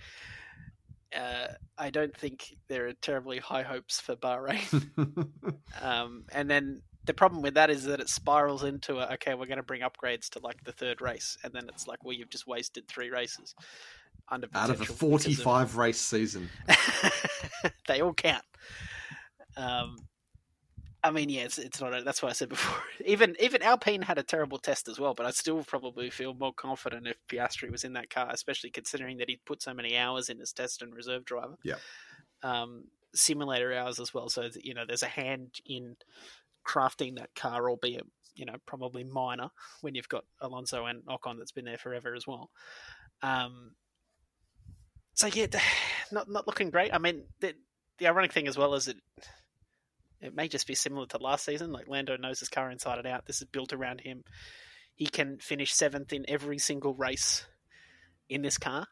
[1.15, 4.89] uh, I don't think there are terribly high hopes for Bahrain.
[5.83, 9.47] Um, and then the problem with that is that it spirals into a, okay, we're
[9.47, 12.31] going to bring upgrades to like the third race, and then it's like, well, you've
[12.31, 13.55] just wasted three races
[14.31, 16.49] under Out of a because 45 race season.
[17.87, 18.45] they all count.
[19.57, 19.99] Um,
[21.07, 21.97] I mean, yeah, it's, it's not.
[21.97, 22.83] A, that's what I said before.
[23.07, 26.53] Even even Alpine had a terrible test as well, but I still probably feel more
[26.53, 30.29] confident if Piastri was in that car, especially considering that he put so many hours
[30.29, 31.57] in his test and reserve driver.
[31.63, 31.77] Yeah.
[32.43, 35.97] Um, simulator hours as well, so that, you know there's a hand in
[36.67, 39.51] crafting that car, albeit you know probably minor
[39.83, 42.51] when you've got Alonso and Ocon that's been there forever as well.
[43.23, 43.73] Um,
[45.15, 45.47] so yeah,
[46.13, 46.93] not not looking great.
[46.93, 47.55] I mean, the
[47.99, 48.97] the ironic thing as well is it
[50.21, 51.73] it may just be similar to last season.
[51.73, 53.27] Like Lando knows his car inside and out.
[53.27, 54.25] This is built around him.
[54.95, 57.47] He can finish seventh in every single race
[58.29, 58.87] in this car.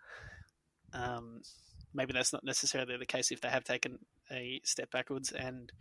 [0.93, 1.41] Um,
[1.95, 3.99] maybe that's not necessarily the case if they have taken
[4.31, 5.73] a step backwards and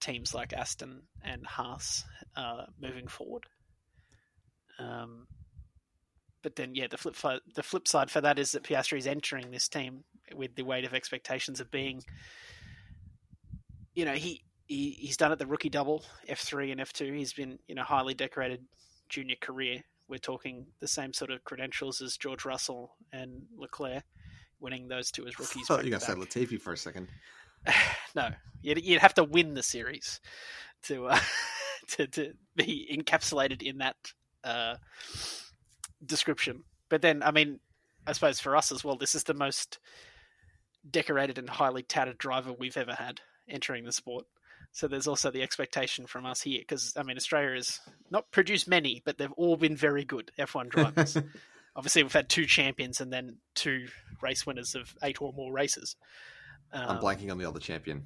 [0.00, 2.04] teams like Aston and Haas
[2.36, 3.44] are moving forward.
[4.78, 5.26] Um,
[6.42, 7.16] but then, yeah, the flip
[7.54, 10.84] the flip side for that is that Piastri is entering this team with the weight
[10.84, 12.02] of expectations of being,
[13.96, 17.12] you know, he, he he's done it the rookie double F three and F two.
[17.12, 18.60] He's been you know highly decorated
[19.08, 19.80] junior career.
[20.08, 24.04] We're talking the same sort of credentials as George Russell and Leclerc,
[24.60, 25.66] winning those two as rookies.
[25.66, 27.08] thought you going to say Latifi for a second.
[28.14, 28.28] no,
[28.62, 30.20] you'd, you'd have to win the series
[30.84, 31.18] to uh,
[31.88, 33.96] to to be encapsulated in that
[34.44, 34.76] uh,
[36.04, 36.64] description.
[36.88, 37.58] But then, I mean,
[38.06, 39.80] I suppose for us as well, this is the most
[40.88, 44.24] decorated and highly touted driver we've ever had entering the sport.
[44.72, 47.80] So there's also the expectation from us here, because I mean, Australia has
[48.10, 51.16] not produced many, but they've all been very good F1 drivers.
[51.76, 53.86] Obviously, we've had two champions and then two
[54.22, 55.96] race winners of eight or more races.
[56.72, 58.04] I'm Um, blanking on the other champion.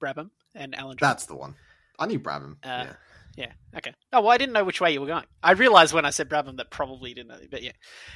[0.00, 0.96] Brabham and Alan.
[0.96, 1.00] Jones.
[1.00, 1.54] That's the one.
[1.98, 2.52] I knew Brabham.
[2.62, 2.92] Uh, yeah.
[3.36, 3.52] Yeah.
[3.76, 3.94] Okay.
[4.12, 5.24] Oh well, I didn't know which way you were going.
[5.42, 7.72] I realized when I said Brabham that probably didn't know, but yeah.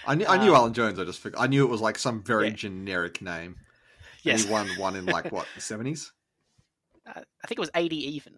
[0.07, 0.99] I knew, I knew um, Alan Jones.
[0.99, 1.41] I just forgot.
[1.41, 2.55] I knew it was like some very Yeah.
[2.55, 3.57] generic name.
[4.25, 4.45] And Yes.
[4.45, 6.13] he won one in like what the seventies.
[7.05, 8.35] Uh, I think it was 80 even.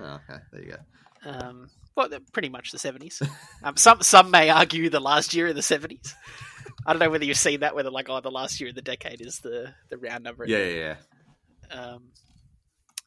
[0.00, 1.30] Oh, okay, there you go.
[1.30, 3.22] Um, well, pretty much the 70s.
[3.62, 6.12] Um, some some may argue the last year of the 70s.
[6.84, 8.82] I don't know whether you've seen that, whether like oh the last year of the
[8.82, 10.44] decade is the the round number.
[10.44, 10.96] Yeah, yeah,
[11.70, 11.78] yeah.
[11.80, 12.08] Um,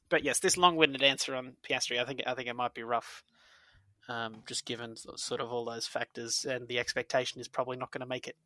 [0.07, 3.23] but yes, this long-winded answer on Piastri, I think I think it might be rough.
[4.07, 7.99] Um, just given sort of all those factors, and the expectation is probably not going
[7.99, 8.37] to make it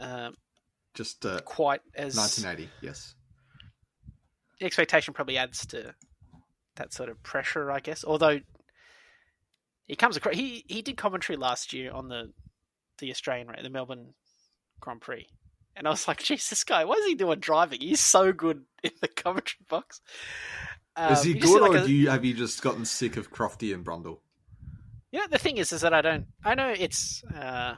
[0.00, 0.34] um,
[0.94, 2.70] Just uh, quite as 1980.
[2.80, 3.14] Yes.
[4.60, 5.94] the expectation probably adds to
[6.76, 8.04] that sort of pressure, I guess.
[8.04, 8.40] Although
[9.86, 12.32] he comes across, he he did commentary last year on the
[12.98, 14.14] the Australian the Melbourne
[14.80, 15.26] Grand Prix,
[15.76, 17.80] and I was like, "Geez, this guy, what is he doing driving?
[17.80, 20.00] He's so good in the commentary box."
[20.96, 23.32] Um, Is he good, like or a- do you, have you just gotten sick of
[23.32, 24.18] Crofty and Brundle?
[25.10, 26.26] You know, the thing is, is that I don't.
[26.44, 27.74] I know it's uh,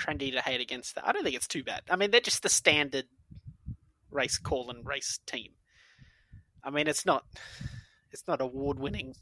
[0.00, 1.06] trendy to hate against that.
[1.06, 1.82] I don't think it's too bad.
[1.90, 3.04] I mean, they're just the standard
[4.10, 5.52] race call and race team.
[6.64, 7.24] I mean, it's not.
[8.12, 9.14] It's not award winning.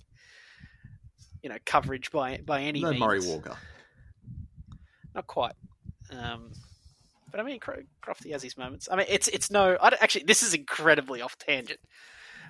[1.42, 3.00] you know coverage by by any no means.
[3.00, 3.56] Murray Walker.
[5.14, 5.54] Not quite.
[6.10, 6.52] Um,
[7.30, 8.88] but I mean, Cro- Crofty has his moments.
[8.90, 9.76] I mean, it's it's no.
[9.80, 11.80] I don't, actually, this is incredibly off tangent,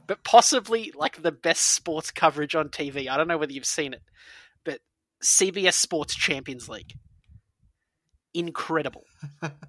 [0.06, 3.08] but possibly like the best sports coverage on TV.
[3.08, 4.02] I don't know whether you've seen it,
[4.64, 4.80] but
[5.22, 6.92] CBS Sports Champions League,
[8.34, 9.04] incredible.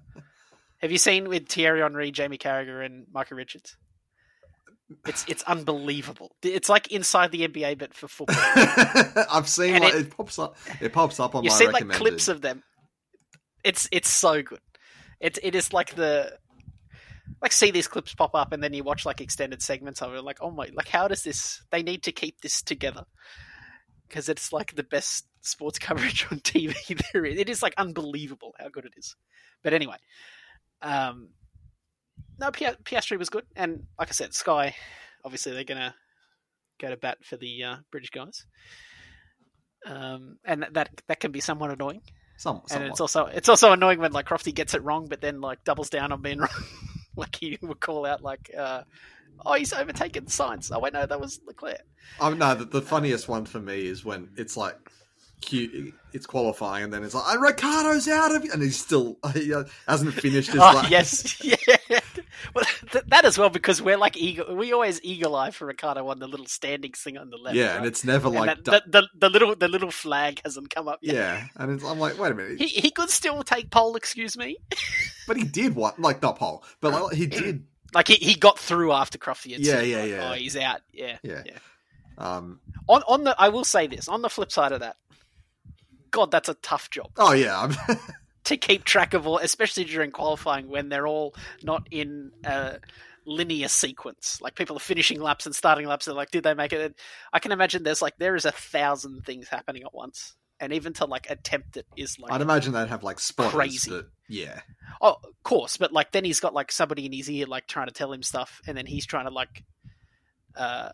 [0.78, 3.76] Have you seen with Thierry Henry, Jamie Carragher, and Micah Richards?
[5.06, 6.32] It's it's unbelievable.
[6.42, 8.36] It's like inside the NBA, but for football.
[9.30, 10.56] I've seen like, it- it, pops up.
[10.80, 12.62] It pops up on You've seen like clips of them.
[13.62, 14.58] It's it's so good.
[15.20, 16.36] It it is like the
[17.40, 20.24] like see these clips pop up and then you watch like extended segments of it.
[20.24, 21.62] Like oh my, like how does this?
[21.70, 23.04] They need to keep this together
[24.10, 26.74] because it's like the best sports coverage on TV
[27.12, 27.38] there is.
[27.38, 29.16] It is like unbelievable how good it is.
[29.62, 29.96] But anyway,
[30.82, 31.28] um,
[32.38, 34.74] no, Pia- Piastri was good, and like I said, Sky,
[35.24, 35.94] obviously they're gonna
[36.80, 38.44] go to bat for the uh, British guys.
[39.86, 42.02] Um, and that that can be somewhat annoying
[42.36, 45.40] Some, and it's also it's also annoying when like Crofty gets it wrong, but then
[45.40, 46.48] like doubles down on being wrong.
[47.16, 48.82] like he would call out like, uh,
[49.44, 51.82] "Oh, he's overtaken Sainz." Oh wait, no, that was Leclerc.
[52.20, 54.76] Oh, no, the, the funniest one for me is when it's like
[55.40, 59.52] cute, it's qualifying, and then it's like, "Oh, Ricciardo's out of and he's still he
[59.86, 60.60] hasn't finished his.
[60.62, 61.42] Oh yes,
[61.88, 61.99] yeah.
[62.92, 64.54] Th- that as well because we're like eagle.
[64.56, 67.56] We always eagle eye for Ricciardo on the little standing thing on the left.
[67.56, 67.76] yeah, right?
[67.78, 70.88] and it's never And like, that, the, the the little the little flag hasn't come
[70.88, 71.14] up yet.
[71.14, 73.96] yeah, and it's, I'm like, wait a minute, He he could still take pole.
[73.96, 74.56] Excuse me.
[75.26, 78.56] but he did what, like not pole, but like, he did, Like he, he got
[78.58, 79.52] through after Crofty.
[79.52, 80.30] Had Yeah, said, yeah, like, yeah.
[80.30, 80.80] Oh, he's out.
[80.92, 81.42] Yeah, yeah.
[81.44, 81.58] yeah.
[82.18, 84.06] Um, On on the, I will say this.
[84.08, 84.96] On the flip side of that,
[86.12, 87.72] God, that's a tough job oh yeah,
[88.44, 92.78] to keep track of all, especially during qualifying when they're all not in a
[93.26, 94.38] linear sequence.
[94.40, 96.80] Like people are finishing laps and starting laps, and like, did they make it?
[96.80, 96.94] And
[97.32, 100.92] I can imagine there's like there is a thousand things happening at once, and even
[100.94, 103.90] to like attempt it is like I'd imagine they'd have like spotters Crazy.
[103.90, 104.60] that, yeah,
[105.00, 107.86] Oh, of course, but like then he's got like somebody in his ear like trying
[107.86, 109.64] to tell him stuff, and then he's trying to like
[110.56, 110.90] uh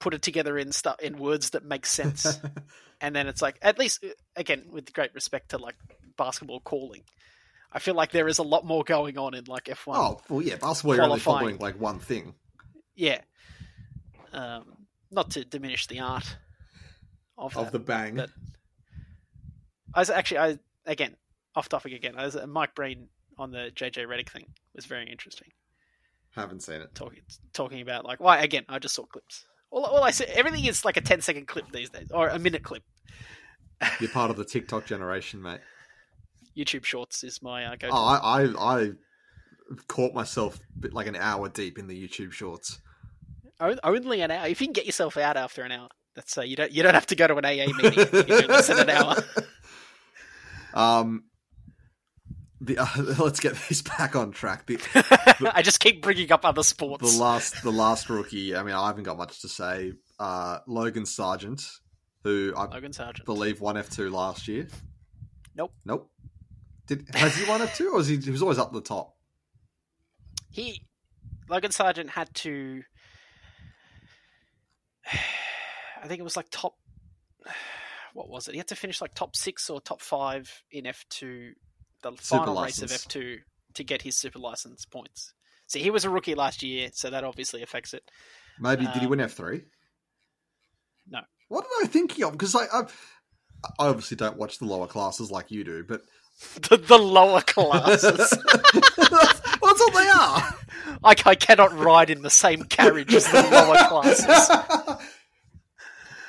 [0.00, 2.38] put it together in stuff in words that make sense.
[3.00, 5.76] and then it's like at least uh, again with great respect to like
[6.16, 7.02] basketball calling,
[7.72, 9.98] I feel like there is a lot more going on in like F one.
[9.98, 12.34] oh well, yeah, basketball you're only following like one thing.
[12.94, 13.20] Yeah,
[14.32, 16.36] um, not to diminish the art
[17.36, 18.30] of, Of that, the bang, but
[19.94, 21.16] I was actually I again
[21.54, 22.14] off topic again.
[22.16, 23.08] I was Mike Breen
[23.38, 25.48] on the JJ Redick thing was very interesting.
[26.34, 26.94] haven't seen it.
[26.94, 27.20] talking
[27.52, 29.44] talking about like why again I just saw clips.
[29.70, 32.38] All, all I see everything is like a 10 second clip these days or a
[32.38, 32.82] minute clip.
[34.00, 35.60] You're part of the TikTok generation, mate.
[36.56, 37.88] YouTube Shorts is my uh, go.
[37.90, 38.90] Oh, I, I, I
[39.86, 42.80] caught myself bit like an hour deep in the YouTube shorts.
[43.60, 44.46] Only an hour.
[44.46, 46.94] If you can get yourself out after an hour, that's uh, you don't you don't
[46.94, 49.16] have to go to an AA meeting you do less than an hour.
[50.74, 51.24] Um,
[52.60, 52.86] the uh,
[53.18, 54.66] let's get this back on track.
[55.40, 57.16] The I just keep bringing up other sports.
[57.16, 58.56] the last the last rookie.
[58.56, 59.92] I mean, I haven't got much to say.
[60.18, 61.64] Uh, Logan Sargeant,
[62.24, 63.24] who I Logan Sargeant.
[63.24, 64.66] believe won F two last year.
[65.54, 65.72] Nope.
[65.84, 66.10] Nope.
[66.88, 69.14] Did has he won F two, or was he, he was always up the top?
[70.50, 70.82] He
[71.48, 72.82] Logan Sargeant had to.
[76.02, 76.74] I think it was like top.
[78.14, 78.52] What was it?
[78.52, 81.52] He had to finish like top six or top five in F two,
[82.02, 82.92] the final race of.
[82.92, 83.38] F two
[83.74, 85.32] to get his super license points.
[85.66, 88.02] See, he was a rookie last year, so that obviously affects it.
[88.58, 89.62] Maybe did he Um, win F three?
[91.08, 91.20] no.
[91.48, 92.32] What am I thinking of?
[92.32, 92.82] Because I, I
[93.78, 96.02] I obviously don't watch the lower classes like you do, but
[96.68, 98.02] The, the lower classes.
[98.02, 98.30] that's,
[98.96, 100.54] that's what they are.
[101.02, 104.50] like I cannot ride in the same carriage as the lower classes.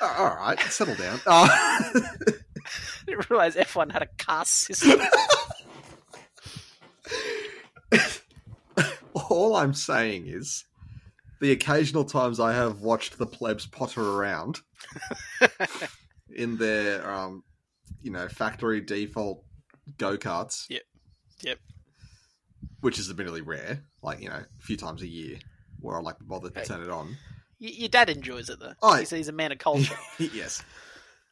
[0.02, 1.20] All right, settle down.
[1.26, 1.92] Uh, I
[3.06, 4.98] didn't realize F1 had a caste system.
[9.14, 10.64] all I'm saying is,
[11.40, 14.60] the occasional times I have watched the plebs potter around
[16.34, 17.42] in their, um,
[18.02, 19.42] you know, factory default
[19.98, 20.68] go karts.
[20.68, 20.82] Yep.
[21.42, 21.58] Yep.
[22.80, 25.38] Which is admittedly rare, like you know, a few times a year,
[25.80, 26.64] where I like to bother to Hey.
[26.64, 27.16] turn it on.
[27.60, 28.72] Y- Your dad enjoys it though.
[28.82, 29.96] Oh, he's, he's a man of culture.
[30.18, 30.62] yes.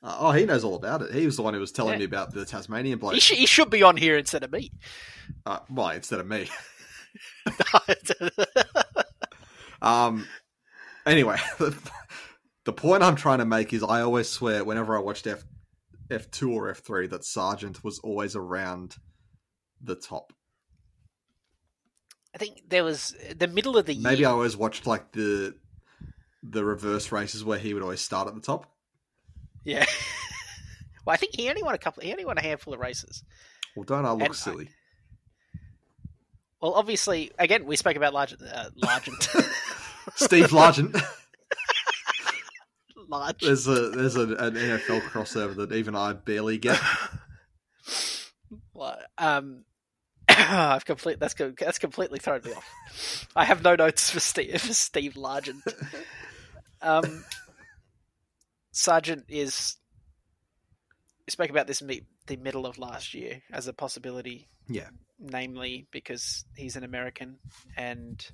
[0.03, 1.13] Uh, oh, he knows all about it.
[1.13, 1.99] He was the one who was telling Yeah.
[2.01, 3.15] me about the Tasmanian bloke.
[3.15, 4.71] he, should, he should be on here instead of me.
[5.45, 6.49] Uh, well, instead of me.
[9.81, 10.27] Um.
[11.07, 11.37] Anyway,
[12.65, 15.45] the point I'm trying to make is I always swear whenever I watched F
[16.11, 18.97] F two or F three that Sargeant was always around
[19.81, 20.33] the top.
[22.35, 24.03] I think there was the middle of the year.
[24.03, 25.55] Maybe I always watched like the
[26.43, 28.67] the reverse races where he would always start at the top.
[29.69, 29.85] Yeah.
[31.05, 32.03] well, I think he only won a couple.
[32.03, 33.23] He only won a handful of races.
[33.77, 34.71] Well, don't I look And I- silly?
[36.61, 39.23] Well, obviously, again, we spoke about large, uh, largent,
[40.17, 41.01] Steve Largent.
[43.09, 43.41] large.
[43.43, 46.81] There's a there's a, an NFL crossover that even I barely get.
[48.75, 49.65] Well, um,
[50.29, 51.21] I've complete.
[51.21, 53.29] That's that's completely thrown me off.
[53.37, 55.63] I have no notes for Steve for Steve Largent.
[56.83, 57.25] Um,
[58.79, 59.77] Sargeant is.
[61.27, 64.49] We spoke about this me- the middle of last year as a possibility.
[64.69, 64.89] Yeah.
[65.19, 67.39] Namely, because he's an American,
[67.77, 68.25] and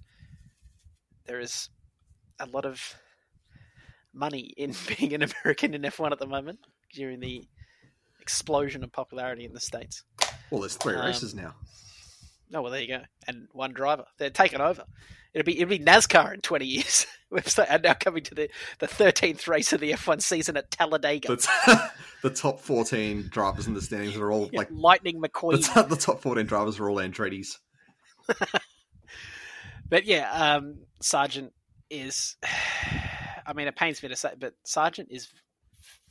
[1.26, 1.70] there is
[2.38, 2.94] a lot of
[4.12, 6.58] money in being an American in F1 at the moment
[6.92, 7.48] during the
[8.20, 10.04] explosion of popularity in the states.
[10.50, 11.54] Well, there's three Um, races now.
[12.52, 14.04] Oh well, there you go, and one driver.
[14.18, 14.84] They're taking over.
[15.32, 17.06] It'll be it'll be NASCAR in twenty years.
[17.30, 20.70] We're and now coming to the the thirteenth race of the F one season at
[20.70, 21.28] Talladega.
[21.28, 21.90] The,
[22.22, 25.74] the top 14 drivers in the standings are all Yeah, like Lightning the, McQueen.
[25.74, 27.58] t- the top 14 drivers are all Andretti's.
[29.88, 31.50] But yeah, um, Sargeant
[31.90, 32.36] is.
[33.46, 35.28] I mean, it pains me to say, but Sargeant is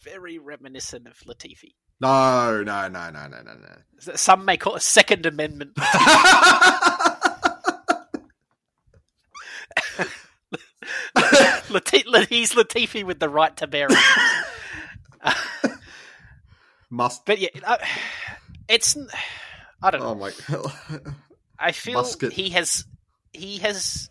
[0.04, 1.74] very reminiscent of Latifi.
[2.02, 4.16] No, no, no, no, no, no, no.
[4.16, 5.76] Some may call it a Second Amendment.
[11.16, 15.36] Lati- he's Latifi with the right to bear arms.
[16.90, 17.26] Must.
[17.26, 17.78] But yeah, uh,
[18.68, 18.96] it's.
[19.82, 20.10] I don't know.
[20.10, 20.32] Oh my.
[21.58, 22.34] I feel Musket.
[22.34, 22.86] he has.
[23.32, 24.10] He has.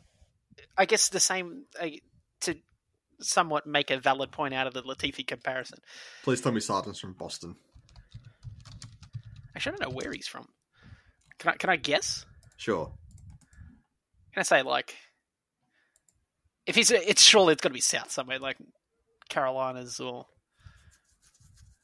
[0.76, 1.86] I guess the same uh,
[2.40, 2.56] to
[3.20, 5.78] somewhat make a valid point out of the Latifi comparison.
[6.24, 7.54] Please tell me Sargeant's from Boston.
[9.54, 10.46] Actually, I don't know where he's from.
[11.38, 11.56] Can I?
[11.56, 12.24] Can I guess?
[12.56, 12.92] Sure.
[14.32, 14.96] Can I say like?
[16.64, 18.56] If he's, it's surely it's got to be south somewhere, like
[19.28, 20.26] Carolinas or.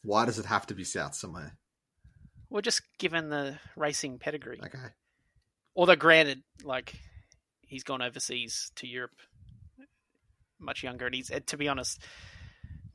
[0.03, 1.59] Why does it have to be south somewhere?
[2.49, 4.61] Well, just given the racing pedigree.
[4.65, 4.79] Okay.
[5.75, 6.95] Although, granted, like
[7.67, 9.21] he's gone overseas to Europe
[10.61, 12.03] much younger, and he's to be honest,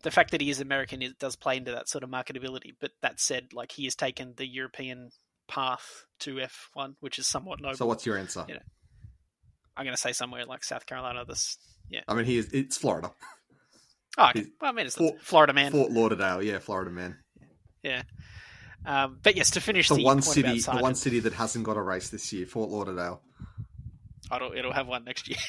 [0.04, 2.76] the fact that he is American is, does play into that sort of marketability.
[2.80, 5.10] But that said, like he has taken the European
[5.48, 7.76] path to F one, which is somewhat noble.
[7.76, 8.46] So what's your answer?
[8.48, 8.60] Yeah.
[9.76, 11.26] I'm going to say somewhere like South Carolina.
[11.26, 11.58] This,
[11.90, 12.02] yeah.
[12.08, 13.12] I mean, he is, it's Florida.
[14.18, 14.46] Oh, okay.
[14.62, 15.72] Well, I mean, it's Fort- Florida man.
[15.72, 17.18] Fort Lauderdale, yeah, Florida man.
[17.82, 18.04] Yeah.
[18.86, 21.78] Um, but yes, to finish The the, one city, the one city that hasn't got
[21.78, 23.22] a race this year, Fort Lauderdale.
[24.34, 25.38] it'll, it'll have one next year.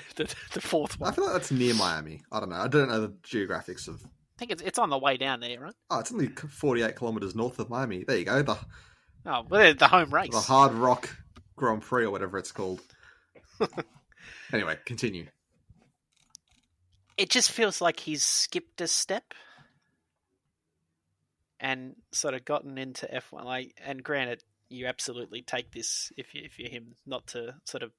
[0.16, 2.22] the, the fourth I feel like that's near Miami.
[2.32, 2.56] I don't know.
[2.56, 4.02] I don't know the geographics of.
[4.04, 5.74] I think it's it's on the way down there, right?
[5.90, 8.04] Oh, it's only 48 kilometers north of Miami.
[8.04, 8.42] There you go.
[8.42, 8.58] The
[9.24, 10.30] Oh, well, the home race.
[10.30, 11.08] the Hard Rock
[11.56, 12.80] Grand Prix or whatever it's called.
[14.52, 15.26] anyway, continue.
[17.16, 19.34] it just feels like he's skipped a step
[21.58, 23.44] and sort of gotten into F1.
[23.44, 27.82] Like, and granted, you absolutely take this if you if you're him, not to sort
[27.82, 27.92] of,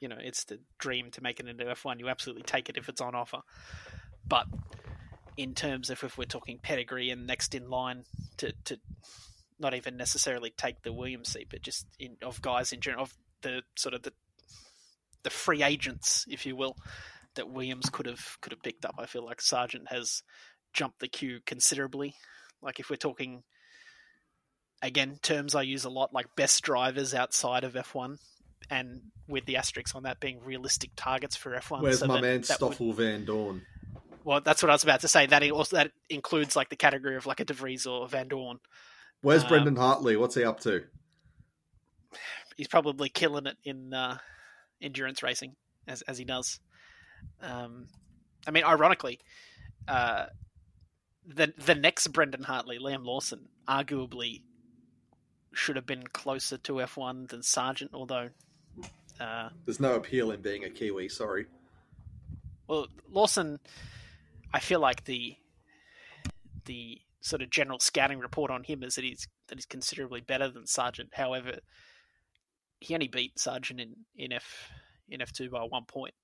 [0.00, 1.98] you know, it's the dream to make it into F1.
[1.98, 3.40] You absolutely take it if it's on offer.
[4.26, 4.46] But
[5.36, 8.04] in terms of if we're talking pedigree and next in line
[8.38, 8.78] to to
[9.60, 13.14] not even necessarily take the Williams seat, but just in of guys in general of
[13.42, 14.12] the sort of the
[15.22, 16.76] the free agents, if you will,
[17.34, 18.96] that Williams could have could have picked up.
[18.98, 20.22] I feel like Sargeant has
[20.72, 22.14] jumped the queue considerably.
[22.62, 23.42] Like if we're talking
[24.82, 28.18] again terms I use a lot, like best drivers outside of F1,
[28.70, 31.82] and with the asterisks on that being realistic targets for F1.
[31.82, 33.62] Where's so my that- man that would- Stoffel Vandoorne?
[34.24, 35.26] well, that's what I was about to say.
[35.26, 38.58] That also that includes like the category of like a De Vries or Vandoorne.
[39.22, 40.16] Where's Um, Brendan Hartley?
[40.16, 40.84] What's he up to?
[42.56, 44.18] He's probably killing it in uh,
[44.82, 45.54] endurance racing
[45.86, 46.60] as as he does.
[47.40, 47.86] Um,
[48.46, 49.20] I mean, ironically,
[49.86, 50.26] uh,
[51.26, 54.42] the the next Brendan Hartley, Liam Lawson, arguably
[55.54, 58.30] should have been closer to F1 than Sargeant, although.
[59.20, 61.08] Uh, There's no appeal in being a Kiwi.
[61.08, 61.46] Sorry.
[62.68, 63.58] Well, Lawson,
[64.52, 65.36] I feel like the
[66.66, 70.48] the sort of general scouting report on him is that he's that he's considerably better
[70.48, 71.14] than Sargeant.
[71.14, 71.58] However,
[72.80, 74.70] he only beat Sargeant in, in F
[75.08, 76.14] in F two by one point,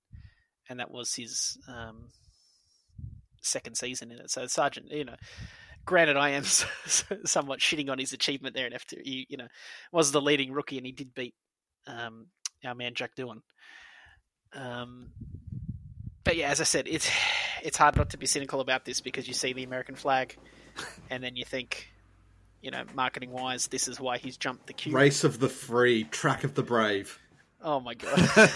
[0.68, 2.10] and that was his um,
[3.42, 4.30] second season in it.
[4.30, 5.16] So Sargeant, you know,
[5.84, 6.44] granted, I am
[7.24, 9.00] somewhat shitting on his achievement there in F two.
[9.02, 9.48] He, you know,
[9.92, 11.34] was the leading rookie, and he did beat
[11.86, 12.26] um,
[12.66, 13.40] our man Jack Doohan.
[14.54, 15.08] Um,
[16.22, 17.10] but yeah, as I said, it's
[17.62, 20.36] it's hard not to be cynical about this because you see the American flag,
[21.10, 21.92] and then you think,
[22.60, 24.94] you know, marketing wise, this is why he's jumped the queue.
[24.94, 27.18] Race of the Free, Track of the Brave.
[27.62, 28.50] Oh my god.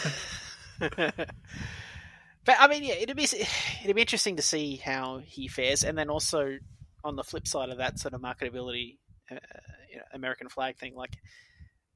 [0.81, 5.97] but I mean, yeah, it'd be it'd be interesting to see how he fares, and
[5.97, 6.59] then also
[7.05, 8.99] on the flip side of that sort of marketability,
[9.31, 9.37] uh,
[9.91, 11.17] you know, American flag thing, like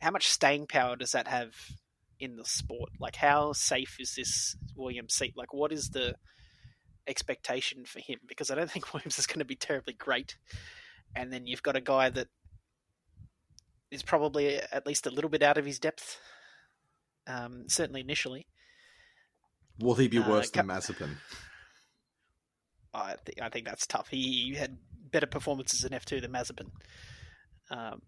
[0.00, 1.54] how much staying power does that have
[2.23, 2.91] in the sport?
[3.01, 5.35] Like, how safe is this Williams seat?
[5.37, 6.14] Like, what is the
[7.07, 8.18] expectation for him?
[8.27, 10.37] Because I don't think Williams is going to be terribly great,
[11.16, 12.29] and then you've got a guy that
[13.91, 16.18] is probably at least a little bit out of his depth.
[17.27, 18.47] Um, certainly initially.
[19.79, 21.16] Will he be Uh, worse Cap- than Mazepin?
[22.95, 24.09] I, th- I think that's tough.
[24.09, 24.77] He had
[25.11, 26.70] better performances in F2 than Mazepin.
[27.70, 28.03] Um,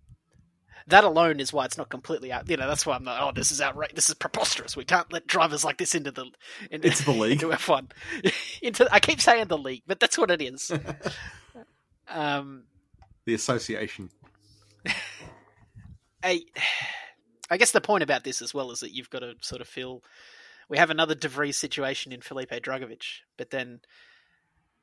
[0.88, 2.48] that alone is why it's not completely out.
[2.48, 3.94] You know, that's why I'm like, Oh, this is outrageous.
[3.94, 4.76] This is preposterous.
[4.76, 6.26] We can't let drivers like this into the
[6.70, 7.42] into, Into the league.
[7.42, 7.90] into F1.
[8.62, 10.70] into I keep saying the league, but that's what it is.
[12.08, 12.64] um,
[13.24, 14.10] The association.
[16.22, 16.42] I,
[17.50, 19.68] I guess the point about this as well is that you've got to sort of
[19.68, 20.02] feel
[20.68, 23.80] we have another De Vries situation in Felipe Drugovich, but then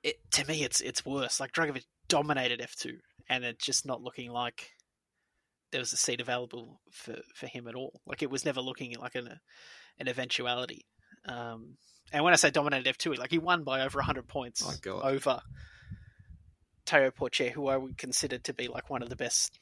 [0.04, 1.39] it to me it's it's worse.
[1.39, 2.97] Like Drugovich dominated F two,
[3.28, 4.72] and it's just not looking like
[5.72, 8.01] there was a seat available for, for him at all.
[8.05, 9.39] Like it was never looking like an
[9.99, 10.86] an eventuality.
[11.26, 11.78] Um,
[12.11, 15.01] and when I say dominated F two, like he won by over hundred points Oh,
[15.01, 15.41] over
[16.86, 19.57] Théo Pourchaire, who I would consider to be like one of the best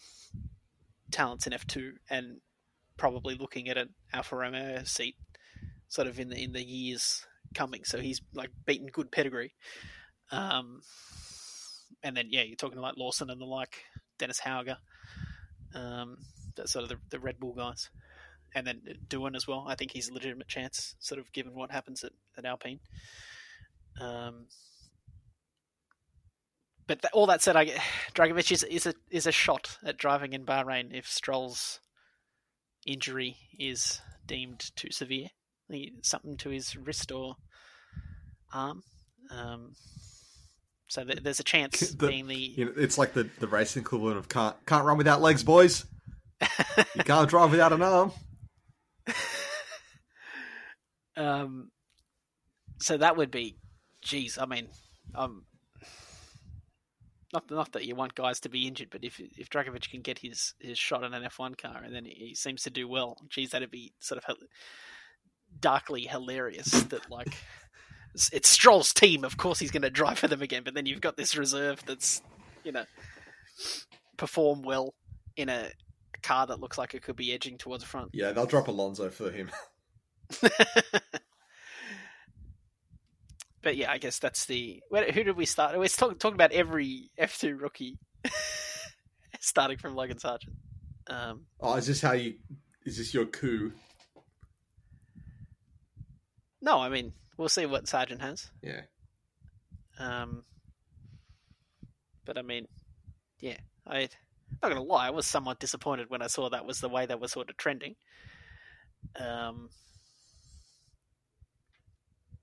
[1.12, 2.38] talents in F two, and
[2.98, 5.16] probably looking at an Alfa Romeo seat,
[5.88, 7.84] sort of in the in the years coming.
[7.84, 9.54] So he's like beaten good pedigree.
[10.32, 10.82] Um,
[12.04, 13.84] and then yeah, you're talking like Lawson and the like,
[14.18, 14.78] Dennis Hauger,
[15.76, 16.18] um,
[16.56, 17.90] that's sort of the, the Red Bull guys,
[18.54, 19.66] and then Doohan as well.
[19.68, 22.80] I think he's a legitimate chance, sort of given what happens at, at Alpine.
[24.00, 24.48] Um,
[26.88, 27.80] but all that said, I get,
[28.16, 31.80] Drugovich is, is a is a shot at driving in Bahrain if Stroll's
[32.86, 35.28] injury is deemed too severe,
[36.02, 37.36] something to his wrist or
[38.52, 38.82] arm.
[39.30, 39.76] Um,
[40.90, 43.84] so th- there's a chance The- being the You know, it's like the, the racing
[43.84, 45.86] equivalent of can't can't run without legs, boys.
[46.96, 48.12] You can't drive without an arm.
[51.18, 51.72] Um,
[52.80, 53.58] so that would be,
[54.02, 54.70] geez, I mean,
[55.14, 55.44] um,
[57.34, 60.20] not not that you want guys to be injured, but if if Drugovich can get
[60.20, 63.50] his his shot in an F1 car and then he seems to do well, geez,
[63.52, 64.38] that'd be sort of
[65.60, 66.70] darkly hilarious.
[66.84, 67.36] That like
[68.16, 71.02] it's, Stroll's team, of course he's going to drive for them again, but then you've
[71.02, 72.22] got this reserve that's
[72.64, 72.86] you know
[74.18, 74.94] perform well
[75.38, 75.70] in a
[76.22, 78.10] car that looks like it could be edging towards the front.
[78.14, 79.50] Yeah, they'll drop Alonso for him.
[83.62, 84.82] but yeah, I guess that's the.
[84.90, 85.78] where- Who did we start?
[85.78, 87.98] We're talk, talking about every F two rookie,
[89.40, 90.56] starting from Logan Sargeant.
[91.10, 92.36] Um, Oh, is this how you?
[92.86, 93.74] Is this your coup?
[96.62, 98.52] no, I mean we'll see what Sargeant has.
[98.62, 98.82] Yeah.
[99.98, 100.44] Um,
[102.26, 102.68] but I mean,
[103.40, 104.10] yeah, I
[104.62, 107.20] not gonna lie, I was somewhat disappointed when I saw that was the way that
[107.20, 107.96] was sort of trending.
[109.18, 109.70] Um,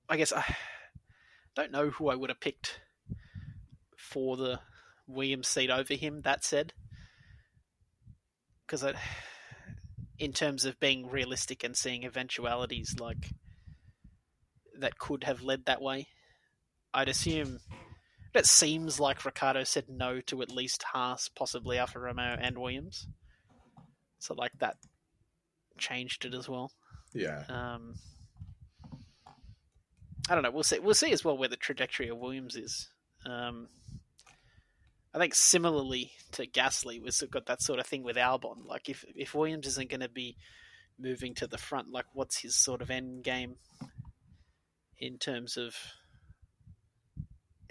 [0.08, 0.56] I guess I
[1.54, 2.80] don't know who I would have picked
[3.98, 4.60] for the
[5.06, 6.22] Williams seat over him.
[6.22, 6.72] That said,
[8.66, 8.82] because
[10.18, 13.32] in terms of being realistic and seeing eventualities like
[14.80, 16.08] that could have led that way,
[16.92, 17.60] I'd assume
[18.34, 23.06] it seems like Ricciardo said no to at least Haas, possibly Alfa Romeo and Williams.
[24.18, 24.76] So like that
[25.78, 26.72] changed it as well.
[27.14, 27.44] Yeah.
[27.48, 27.94] Um,
[30.28, 30.50] I don't know.
[30.50, 30.78] We'll see.
[30.78, 32.90] We'll see as well where the trajectory of Williams is.
[33.24, 33.68] Um,
[35.14, 38.66] I think similarly to Gasly, we've got that sort of thing with Albon.
[38.66, 40.36] Like if if Williams isn't going to be
[40.98, 43.56] moving to the front, like what's his sort of end game
[44.98, 45.74] in terms of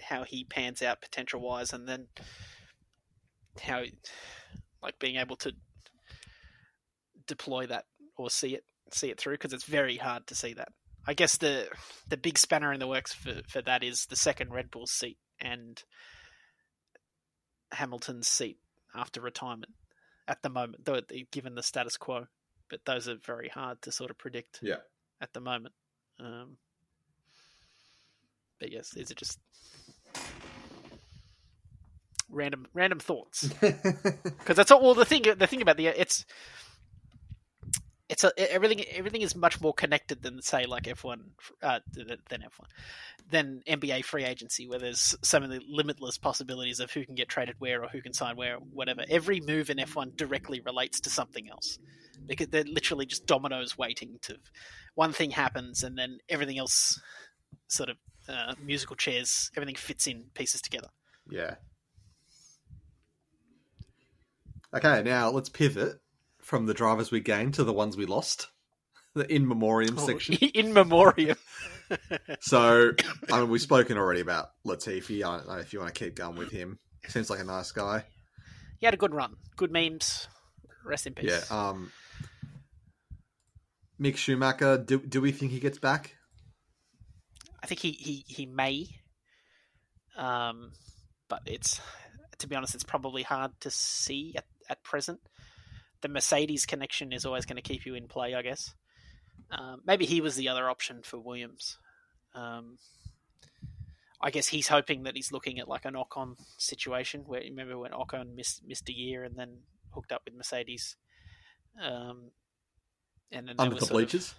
[0.02, 2.06] how he pans out potential wise, and then
[3.62, 3.82] how
[4.82, 5.52] like being able to
[7.26, 7.84] deploy that
[8.16, 10.68] or see it see it through because it's very hard to see that.
[11.06, 11.68] I guess the
[12.08, 15.18] the big spanner in the works for, for that is the second Red Bull seat
[15.40, 15.82] and
[17.72, 18.58] Hamilton's seat
[18.94, 19.72] after retirement
[20.28, 21.00] at the moment, though
[21.30, 22.26] given the status quo.
[22.68, 24.80] But those are very hard to sort of predict Yeah.
[25.20, 25.74] at the moment.
[26.18, 26.56] Um,
[28.58, 29.38] but yes, these are just
[32.30, 34.82] random random thoughts because that's all.
[34.82, 36.24] Well, the thing the thing about the it's
[38.08, 41.32] it's a, everything everything is much more connected than say like F one
[41.62, 42.68] uh, than F one
[43.30, 47.56] than NBA free agency where there's so many limitless possibilities of who can get traded
[47.58, 49.02] where or who can sign where whatever.
[49.08, 51.78] Every move in F one directly relates to something else
[52.26, 54.36] because they're literally just dominoes waiting to
[54.94, 57.00] one thing happens and then everything else
[57.68, 57.96] sort of
[58.28, 59.50] uh, musical chairs.
[59.56, 60.88] Everything fits in pieces together.
[61.30, 61.54] Yeah.
[64.74, 66.00] Okay, now let's pivot
[66.40, 68.48] from the drivers we gained to the ones we lost.
[69.14, 70.34] The in memoriam Oh, section.
[70.54, 71.38] in memoriam.
[72.40, 72.90] So,
[73.32, 75.24] I mean, we've spoken already about Latifi.
[75.24, 76.78] I don't know if you want to keep going with him.
[77.08, 78.04] Seems like a nice guy.
[78.78, 79.36] he had a good run.
[79.56, 80.26] Good memes.
[80.84, 81.30] Rest in peace.
[81.48, 81.68] Yeah.
[81.68, 81.92] Um,
[84.00, 84.76] Mick Schumacher.
[84.78, 86.16] Do do we think he gets back?
[87.66, 88.86] I think he, he, he may.
[90.16, 90.70] Um,
[91.28, 91.80] but it's
[92.38, 95.18] to be honest, it's probably hard to see at, at present.
[96.00, 98.72] The Mercedes connection is always going to keep you in play, I guess.
[99.50, 101.76] Um, maybe he was the other option for Williams.
[102.36, 102.78] Um,
[104.20, 107.90] I guess he's hoping that he's looking at like an Ocon situation where remember when
[107.90, 109.58] Ocon missed missed a year and then
[109.90, 110.94] hooked up with Mercedes.
[111.82, 112.30] Um,
[113.32, 114.34] and then Under the sort of- bleachers?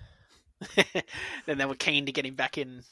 [1.46, 2.84] then they were keen to get him back in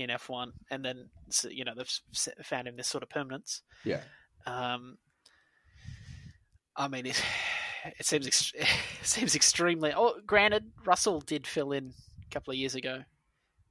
[0.00, 1.08] in F1, and then
[1.50, 2.00] you know they've
[2.44, 3.62] found him this sort of permanence.
[3.84, 4.00] Yeah.
[4.46, 4.98] Um,
[6.76, 7.22] I mean, it
[7.98, 8.66] it seems ex- it
[9.02, 9.92] seems extremely.
[9.94, 11.92] Oh, granted, Russell did fill in
[12.26, 13.02] a couple of years ago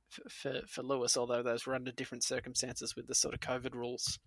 [0.10, 3.74] for for, for Lewis, although those were under different circumstances with the sort of COVID
[3.74, 4.20] rules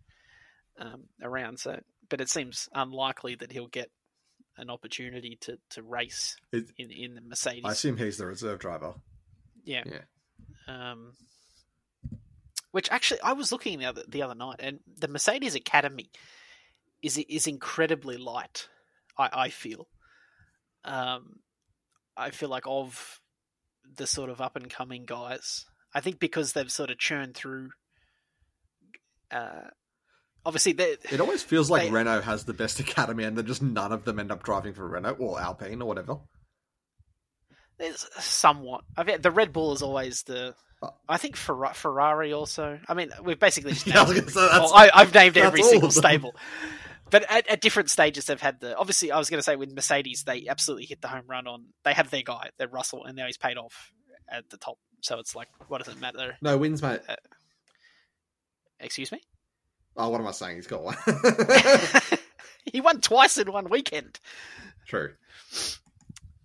[0.79, 1.59] um, around.
[1.59, 1.79] So,
[2.09, 3.91] but it seems unlikely that he'll get
[4.59, 7.63] an opportunity to, to race It- in in the Mercedes.
[7.65, 8.95] I assume he's the reserve driver.
[9.65, 9.85] Yeah.
[9.87, 10.03] Yeah.
[10.69, 11.13] Um,
[12.73, 16.11] which actually, I was looking the other the other night, and the Mercedes Academy
[17.03, 18.69] is is incredibly light.
[19.17, 19.87] I, I feel.
[20.85, 21.37] Um,
[22.17, 23.21] I feel like of
[23.97, 25.65] the sort of up and coming guys.
[25.95, 27.71] I think because they've sort of churned through.
[29.31, 29.69] Uh,
[30.45, 33.63] obviously, they It always feels like They- Renault has the best academy, and then just
[33.63, 36.17] none of them end up driving for Renault or Alpine or whatever.
[37.79, 38.85] There's somewhat.
[38.97, 40.55] I mean, the Red Bull is always the.
[41.09, 42.79] I think Ferra- Ferrari also.
[42.89, 46.35] I mean, we've basically just named- say, that's- well, I, I've named every single stable,
[47.11, 48.77] but at, at different stages they've had the.
[48.77, 51.67] Obviously, I was going to say with Mercedes, they absolutely hit the home run on.
[51.85, 53.93] They have their guy, their Russell, and now he's paid off
[54.29, 54.79] at the top.
[55.03, 56.37] So it's like, what does it matter?
[56.41, 57.01] No wins, mate.
[57.09, 57.17] Uh,
[58.81, 59.21] excuse me.
[59.97, 60.57] Oh, what am I saying?
[60.57, 60.97] He's got one.
[62.73, 64.19] he won twice in one weekend.
[64.87, 65.13] True.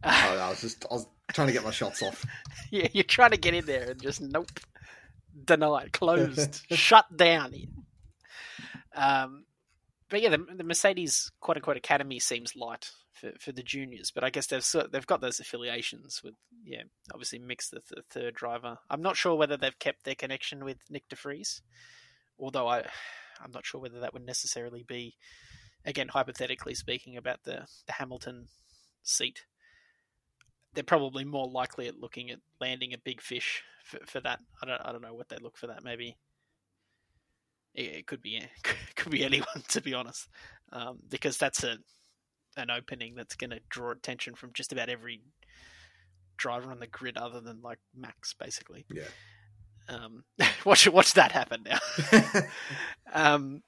[0.03, 2.25] Oh, I was just I was trying to get my shots off.
[2.69, 4.59] Yeah, you're trying to get in there and just nope,
[5.45, 7.53] denied, closed, shut down.
[8.93, 9.45] Um,
[10.09, 14.25] but yeah, the, the Mercedes quote unquote academy seems light for, for the juniors, but
[14.25, 16.33] I guess they've sort- they've got those affiliations with
[16.65, 16.83] yeah,
[17.13, 18.79] obviously Mick's the, the third driver.
[18.89, 21.61] I'm not sure whether they've kept their connection with Nyck De Vries,
[22.37, 22.79] although I
[23.41, 25.15] I'm not sure whether that would necessarily be
[25.85, 28.47] again hypothetically speaking about the the Hamilton
[29.03, 29.45] seat
[30.77, 34.39] they're probably more likely at looking at landing a big fish for, for that.
[34.61, 35.83] I don't I don't know what they look for that.
[35.83, 36.15] Maybe
[37.73, 38.49] it, it could be it
[38.95, 40.27] could be anyone to be honest,
[40.71, 41.77] um, because that's a
[42.57, 45.21] an opening that's going to draw attention from just about every
[46.37, 48.85] driver on the grid other than like Max, basically.
[48.93, 49.03] Yeah.
[49.89, 50.25] Um,
[50.63, 52.41] watch watch that happen now.
[53.13, 53.63] um,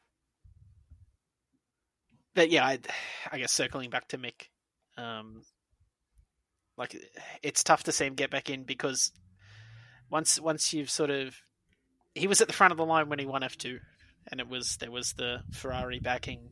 [2.35, 2.77] but yeah, I,
[3.31, 4.49] I guess circling back to Mick,
[4.95, 5.41] um,
[6.79, 6.95] like
[7.43, 9.11] it's tough to see him get back in because
[10.09, 11.35] once once you've sort of
[12.15, 13.79] he was at the front of the line when he won F two,
[14.31, 16.51] and it was there was the Ferrari backing,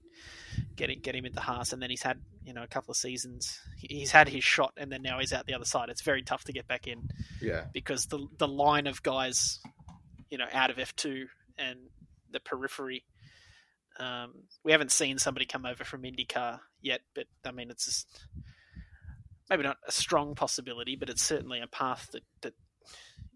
[0.76, 3.60] getting get him into Haas, and then he's had you know a couple of seasons.
[3.78, 5.90] He's had his shot, and then now he's out the other side.
[5.90, 7.10] It's very tough to get back in
[7.42, 7.66] yeah.
[7.74, 9.60] because the the line of guys,
[10.30, 11.80] you know, out of F two and
[12.32, 13.06] the periphery.
[14.00, 18.28] Um, we haven't seen somebody come over from IndyCar yet, but I mean, it's just,
[19.50, 22.54] maybe not a strong possibility, but it's certainly a path that, that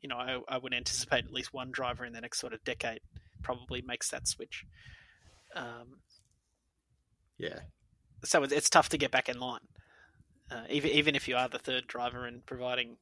[0.02, 2.64] you know I, I would anticipate at least one driver in the next sort of
[2.64, 3.02] decade
[3.42, 4.66] probably makes that switch.
[5.56, 6.00] Um,
[7.38, 7.60] Yeah.
[8.24, 9.68] so it's, it's tough to get back in line,
[10.52, 12.98] uh, even even if you are the third driver and providing,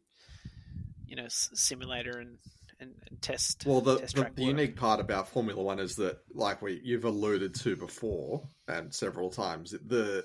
[1.05, 2.37] you know, s- simulator and,
[2.79, 3.65] and, and test.
[3.65, 7.05] Well, the, test the, the unique part about Formula One is that, like we you've
[7.05, 10.23] alluded to before and several times, the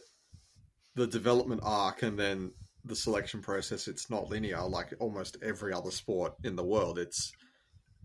[0.94, 2.52] the development arc and then
[2.84, 3.88] the selection process.
[3.88, 6.98] It's not linear like almost every other sport in the world.
[6.98, 7.32] It's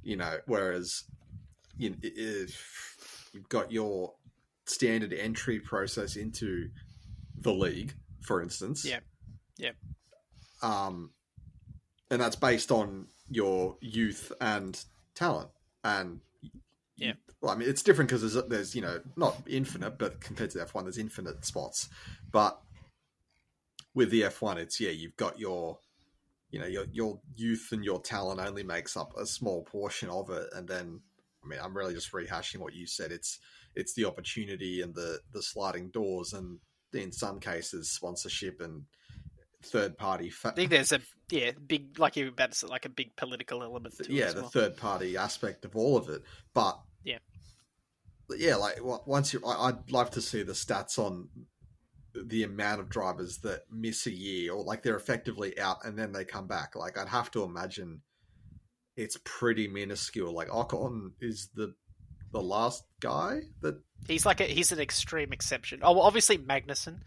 [0.02, 1.04] you know, whereas
[1.78, 4.14] you, if you've got your
[4.66, 6.70] standard entry process into
[7.42, 9.00] the league, for instance, Yeah.
[9.58, 9.72] Yeah.
[10.62, 11.12] um,
[12.10, 14.82] and that's based on your youth and
[15.16, 15.50] talent.
[15.84, 16.22] And
[16.96, 17.14] Yeah.
[17.42, 20.62] well, I mean, it's different because there's, there's you know not infinite, but compared to
[20.62, 21.90] F one, there's infinite spots.
[22.32, 22.62] But
[23.94, 25.80] with the F one, it's yeah, you've got your
[26.52, 30.30] you know your your youth and your talent only makes up a small portion of
[30.30, 31.02] it, and then
[31.44, 33.12] I mean I'm really just rehashing what you said.
[33.12, 33.40] It's
[33.76, 36.60] it's the opportunity and the the sliding doors, and
[36.94, 38.84] in some cases sponsorship and
[39.64, 40.30] third party.
[40.30, 42.90] Fa- I think there's a yeah big like you were about to say, like a
[42.90, 44.50] big political element to it yeah, the well.
[44.50, 46.24] third party aspect of all of it.
[46.54, 47.20] But Yeah.
[48.38, 51.30] yeah, like once you, I- I'd love to see the stats on
[52.14, 56.12] the amount of drivers that miss a year or like they're effectively out and then
[56.12, 56.76] they come back.
[56.76, 58.02] Like I'd have to imagine
[58.98, 60.34] it's pretty minuscule.
[60.34, 61.76] Like Ocon is the
[62.32, 65.82] the last guy that He's like a, he's an extreme exception.
[65.84, 67.02] Oh, well, obviously Magnussen.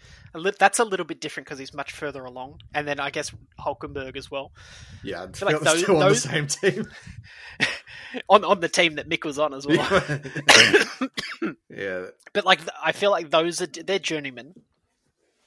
[0.58, 4.16] That's a little bit different because he's much further along, and then I guess Hulkenberg
[4.16, 4.52] as well
[5.02, 6.86] yeah, feel like those- still on those- the same team.
[8.28, 9.88] on on the team that Mick was on as well.
[11.70, 14.54] yeah, but like I feel like those are they're journeymen,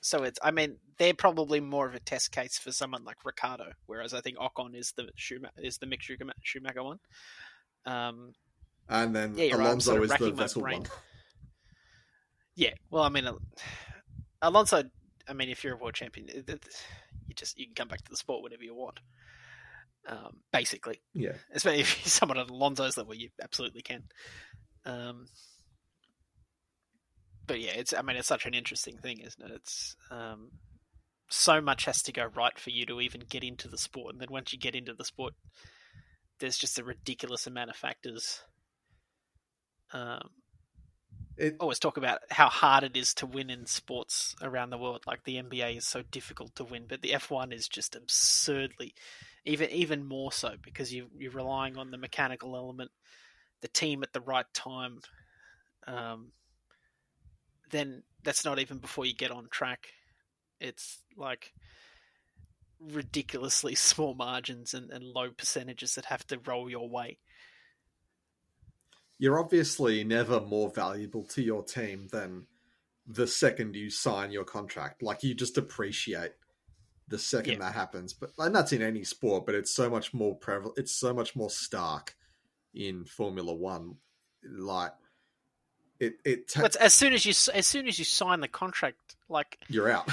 [0.06, 3.72] so it's I mean they're probably more of a test case for someone like Ricciardo,
[3.88, 7.00] whereas I think Ocon is the Schumacher, is the Mick Schumacher, Schumacher one.
[7.86, 8.34] Um,
[8.88, 10.82] and then Yeah, you're right, Alonso sort of is the racking my vessel brain.
[10.82, 10.90] one.
[12.56, 13.42] yeah, well, I mean, Al-
[14.42, 14.84] Alonso.
[15.28, 18.18] I mean, if you're a world champion, you just you can come back to the
[18.18, 19.00] sport whenever you want.
[20.08, 24.04] Um, basically, Yeah, especially if you're someone at Alonso's level, you absolutely can.
[24.86, 25.26] Um,
[27.48, 29.52] but yeah, it's I mean it's such an interesting thing, isn't it?
[29.54, 30.52] It's um,
[31.30, 34.22] so much has to go right for you to even get into the sport, and
[34.22, 35.34] then once you get into the sport,
[36.40, 38.42] there's just a ridiculous amount of factors.
[39.94, 40.30] Um,
[41.38, 45.04] it, always talk about how hard it is to win in sports around the world.
[45.06, 48.94] Like the NBA is so difficult to win, but the F1 is just absurdly,
[49.46, 52.92] even even more so because you you're relying on the mechanical element,
[53.62, 55.00] the team at the right time.
[55.88, 56.32] Um,
[57.72, 59.88] then that's not even before you get on track.
[60.60, 61.54] It's like
[62.80, 67.20] ridiculously small margins and, and low percentages that have to roll your way.
[69.18, 72.46] you're obviously never more valuable to your team than
[73.08, 75.02] the second you sign your contract.
[75.02, 76.32] Like you just appreciate
[77.08, 77.60] the second Yeah.
[77.60, 78.14] that happens.
[78.14, 80.78] But and that's in any sport, but it's so much more prevalent.
[80.78, 82.16] It's so much more stark
[82.74, 83.96] in Formula One.
[84.44, 84.92] Like
[86.00, 89.16] it, it ta- But as soon as you as soon as you sign the contract,
[89.30, 90.10] like you're out.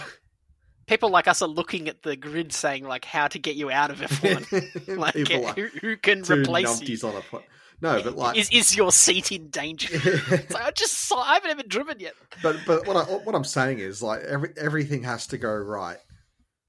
[0.86, 3.90] people like us are looking at the grid saying like how to get you out
[3.90, 4.96] of F1.
[4.98, 5.14] like
[5.56, 6.96] who, who can replace you?
[7.08, 7.42] on a po-
[7.80, 9.88] no, but like is is your seat in danger?
[9.94, 12.14] It's like, I just saw, I haven't even driven yet.
[12.42, 15.98] but but what I what I'm saying is like every everything has to go right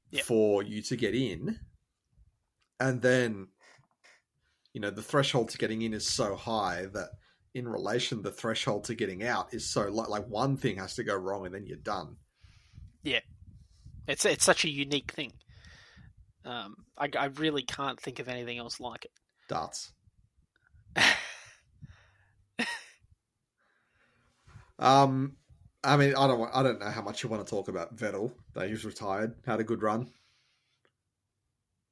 [0.10, 0.24] Yeah.
[0.24, 1.60] for you to get in,
[2.80, 3.48] and then
[4.74, 7.10] you know the threshold to getting in is so high that
[7.54, 10.04] in relation the threshold to getting out is so low.
[10.04, 12.18] Like one thing has to go wrong and then you're done.
[13.04, 13.22] Yeah,
[14.08, 15.34] it's it's such a unique thing.
[16.46, 19.12] Um, I, I really can't think of anything else like it.
[19.48, 19.92] Darts.
[24.80, 25.38] Um,
[25.84, 27.96] I mean, I don't want, I don't know how much you want to talk about
[27.96, 28.34] Vettel.
[28.54, 30.10] That he's retired, had a good run.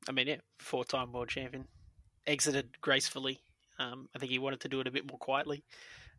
[0.07, 1.67] I mean, yeah, four-time world champion,
[2.25, 3.39] exited gracefully.
[3.81, 5.63] Um, I think he wanted to do it a bit more quietly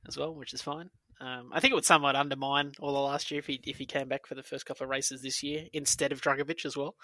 [0.08, 0.90] as well, which is fine.
[1.20, 3.86] Um, I think it would somewhat undermine all the last year if he if he
[3.86, 6.96] came back for the first couple of races this year instead of Drugovich as well.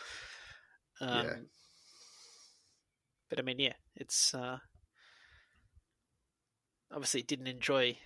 [1.00, 1.34] Um, Yeah.
[3.30, 4.58] But I mean, yeah, it's uh,
[6.90, 7.98] obviously didn't enjoy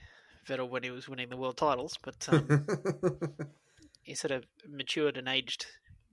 [0.46, 2.66] Vettel when he was winning the world titles, but um,
[4.02, 5.66] he sort of matured and aged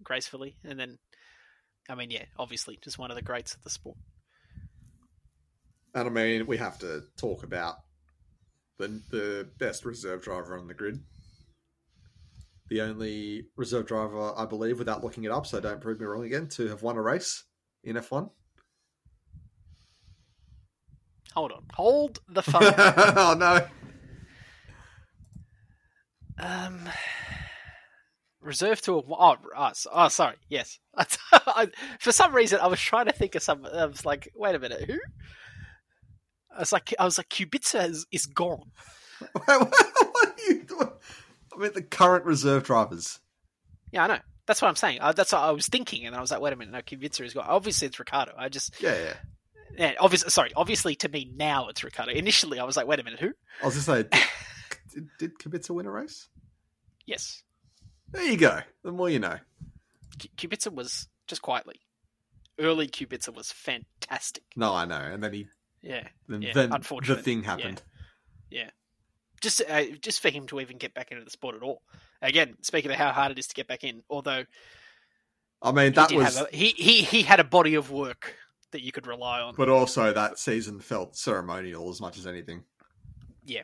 [0.04, 1.00] gracefully, and then,
[1.90, 3.98] I mean, yeah, obviously just one of the greats of the sport.
[5.96, 7.76] And I mean, we have to talk about
[8.78, 11.00] the the best reserve driver on the grid.
[12.70, 16.24] The only reserve driver, I believe, without looking it up, so don't prove me wrong
[16.24, 17.46] again, to have won a race
[17.84, 18.30] in F1.
[21.34, 22.62] Hold on, hold the phone.
[22.78, 23.68] oh no!
[26.38, 26.90] um,
[28.42, 30.80] reserve to a oh, oh, oh sorry, yes.
[31.34, 31.68] I,
[32.00, 33.66] for some reason, I was trying to think of some.
[33.66, 34.98] I was like, wait a minute, who?
[36.60, 38.72] I was like, I was like, Kubica is, is gone.
[39.32, 40.90] what are you doing?
[41.56, 43.20] I mean, the current reserve drivers.
[43.92, 44.20] Yeah, I know.
[44.46, 45.00] That's what I'm saying.
[45.00, 47.24] Uh, that's what I was thinking, and I was like, wait a minute, no, Kubica
[47.26, 47.46] is gone.
[47.48, 48.34] Obviously, it's Ricciardo.
[48.38, 49.14] I just, Yeah, yeah.
[49.78, 52.12] yeah, obviously, sorry, obviously to me now it's Ricciardo.
[52.12, 53.32] Initially, I was like, wait a minute, who?
[53.64, 54.12] I was just like,
[54.94, 56.28] did, did, Kubica win a race?
[57.06, 57.42] Yes,
[58.12, 58.60] There you go.
[58.84, 59.38] The more you know.
[60.18, 61.80] Kubica was just quietly.
[62.60, 64.44] Early Kubica was fantastic.
[64.58, 65.00] No, I know.
[65.00, 65.48] And then he,
[65.82, 67.82] Yeah, then, Yeah, then the thing happened.
[68.50, 68.70] Yeah.
[69.42, 71.82] Just uh, just for him to even get back into the sport at all.
[72.22, 74.44] Again, speaking of how hard it is to get back in, although
[75.62, 78.36] I mean, that did was, a, he, he he had a body of work
[78.72, 79.56] that you could rely on.
[79.56, 82.64] but also that season felt ceremonial as much as anything.
[83.46, 83.64] Yeah.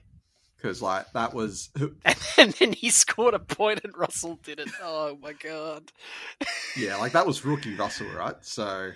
[0.57, 1.69] Because, like, that was.
[2.37, 4.67] And then he scored a point and Russell did it.
[4.81, 5.91] Oh my god.
[6.75, 8.35] Yeah, like, that was rookie Russell, right?
[8.41, 8.91] So.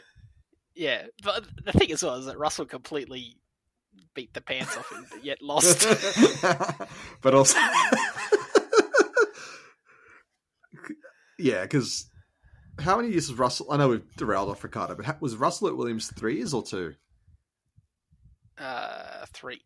[0.80, 3.36] Yeah, but the thing as well is that Russell completely
[4.13, 5.86] beat the pants off him, but yet lost.
[7.21, 7.59] but also.
[11.38, 12.05] yeah, because.
[12.80, 13.67] How many years was Russell?
[13.69, 16.95] I know we've derailed off Ricciardo, but was Russell at Williams three years or two?
[18.59, 19.61] uh, three.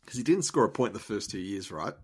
[0.00, 1.94] Because he didn't score a point the first two years, right?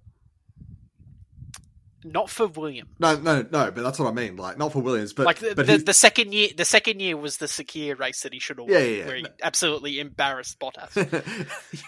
[2.07, 2.91] Not for Williams.
[2.99, 3.71] No, no, no.
[3.71, 4.37] But that's what I mean.
[4.37, 7.17] Like, not for Williams, but like the, but the, the second year, the second year
[7.17, 9.07] was the Sakhir race that he should have won, Yeah, yeah, yeah.
[9.07, 10.93] where he absolutely embarrassed Bottas.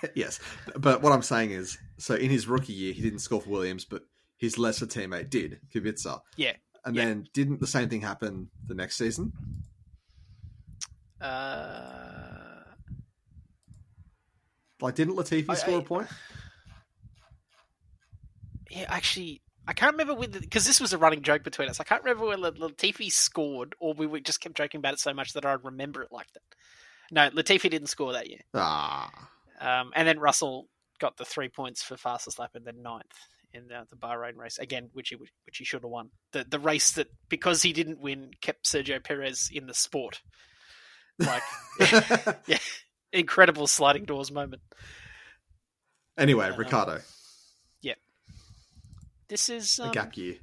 [0.15, 0.41] yes,
[0.75, 3.85] but what I'm saying is, so in his rookie year, he didn't score for Williams,
[3.85, 4.03] but
[4.39, 6.21] his lesser teammate did, Kubica.
[6.37, 6.53] Yeah,
[6.85, 7.05] and yeah.
[7.05, 9.33] then didn't the same thing happen the next season?
[11.21, 12.63] uh,
[14.81, 16.09] Like, didn't Latifi I- score I- a point?
[18.71, 18.87] yeah.
[18.89, 21.81] Actually, I can't remember when because this was a running joke between us.
[21.81, 25.33] I can't remember when Latifi scored, or we just kept joking about it so much
[25.33, 26.43] that I remember it like that.
[27.11, 28.41] No, Latifi didn't score that year.
[28.55, 29.29] Ah,
[29.61, 33.07] Um, and then Russell got the three points for fastest lap and then ninth
[33.53, 36.11] in the, the Bahrain race again, which he which he should have won.
[36.33, 40.21] The the race that because he didn't win kept Sergio Perez in the sport.
[41.19, 41.43] Like
[42.47, 42.59] yeah,
[43.13, 44.63] incredible sliding doors moment.
[46.19, 47.01] anyway, Ricciardo,
[49.29, 50.37] This is a um, gap year,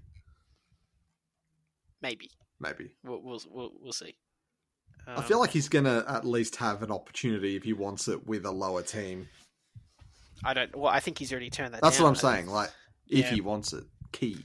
[2.02, 2.30] maybe
[2.60, 2.96] maybe.
[3.04, 4.16] we'll we'll we'll, we'll see.
[5.08, 8.26] I Um, feel like he's gonna at least have an opportunity if he wants it
[8.28, 9.28] with a lower team.
[10.44, 10.76] I don't.
[10.76, 11.82] Well, I think he's already turned that.
[11.82, 12.04] That's down.
[12.04, 12.48] what I'm saying.
[12.48, 12.70] Like,
[13.08, 13.32] if Yeah.
[13.32, 14.38] he wants it, key.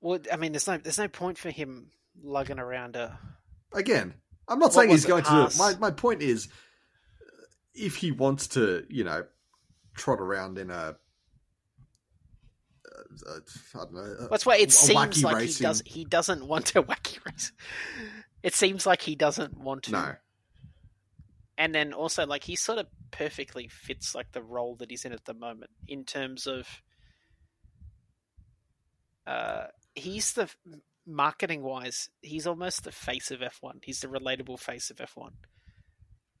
[0.00, 1.90] Well, I mean, there's no there's no point for him
[2.22, 3.18] lugging around a.
[3.72, 4.14] again,
[4.48, 5.56] I'm not What saying he's going to do it.
[5.56, 6.48] My my point is,
[7.74, 9.24] if he wants to, you know,
[9.94, 10.96] trot around in a,
[12.96, 13.38] uh, uh,
[13.74, 15.82] I don't know, That's why a it seems wacky like he does.
[15.86, 17.52] He doesn't want to wacky race.
[18.42, 19.92] It seems like he doesn't want to.
[19.92, 20.14] no,
[21.58, 25.12] and then also like he sort of perfectly fits like the role that he's in
[25.12, 26.66] at the moment in terms of
[29.26, 30.50] uh he's the
[31.06, 35.30] marketing wise he's almost the face of F1 he's the relatable face of F1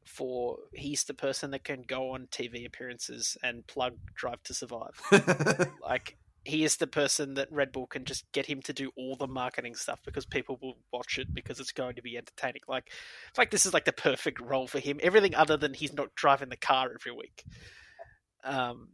[0.04, 5.00] for he's the person that can go on TV appearances and plug Drive to Survive
[5.82, 9.14] like he is the person that Red Bull can just get him to do all
[9.14, 12.62] the marketing stuff because people will watch it because it's going to be entertaining.
[12.66, 12.90] Like,
[13.38, 14.98] like this is like the perfect role for him.
[15.02, 17.44] Everything other than he's not driving the car every week.
[18.42, 18.88] Um,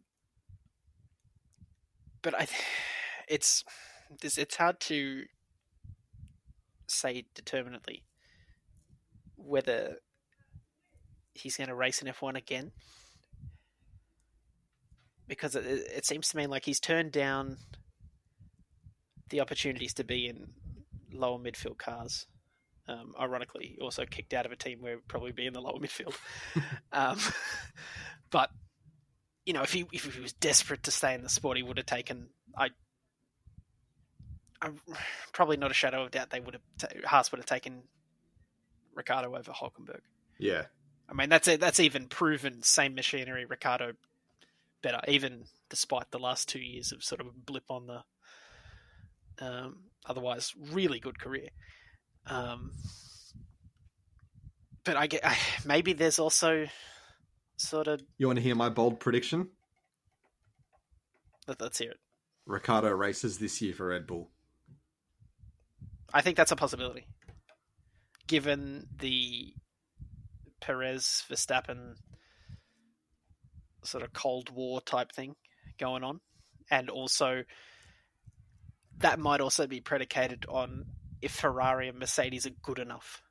[2.21, 2.47] but I,
[3.29, 3.65] it's
[4.23, 5.25] it's it's hard to
[6.87, 8.05] say determinately
[9.37, 9.97] whether
[11.35, 12.73] he's going to race in F1 again
[15.29, 17.59] because it, it seems to me like he's turned down
[19.31, 20.49] the opportunities to be in
[21.13, 22.27] lower midfield cars.
[22.89, 25.61] Um, ironically, he also kicked out of a team where he'd probably be in the
[25.61, 26.17] lower midfield.
[26.93, 27.19] um,
[28.31, 28.51] but
[29.45, 31.77] you know, if he if he was desperate to stay in the sport, he would
[31.77, 32.29] have taken.
[32.57, 32.71] I,
[34.63, 34.71] I
[35.33, 37.05] probably not a shadow of doubt they would have.
[37.05, 37.83] Haas would have taken
[38.95, 40.01] Ricciardo over Hulkenberg.
[40.39, 40.65] yeah,
[41.09, 43.45] I mean, that's a, that's even proven same machinery.
[43.45, 43.93] Ricciardo
[44.83, 49.77] better, even despite the last two years of sort of a blip on the um,
[50.07, 51.49] otherwise really good career.
[52.27, 52.73] Um,
[54.85, 56.67] but I get I, maybe there's also
[57.57, 59.49] sort of you want to hear my bold prediction?
[61.49, 62.01] let, let's hear it.
[62.47, 64.31] Ricciardo races this year for Red Bull.
[66.13, 67.07] I think that's a possibility,
[68.27, 69.53] given the
[70.61, 71.95] Perez Verstappen
[73.89, 75.37] sort of Cold War type thing
[75.79, 76.21] going on,
[76.71, 77.45] and also
[78.99, 80.87] that might also be predicated on
[81.23, 83.23] if Ferrari and Mercedes are good enough.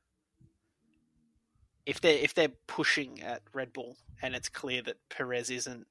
[1.86, 5.86] If they're if they're pushing at Red Bull and it's clear that Perez isn't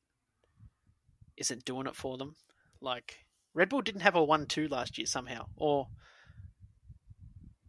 [1.37, 2.35] isn't doing it for them,
[2.81, 5.87] like Red Bull didn't have a one-two last year somehow, or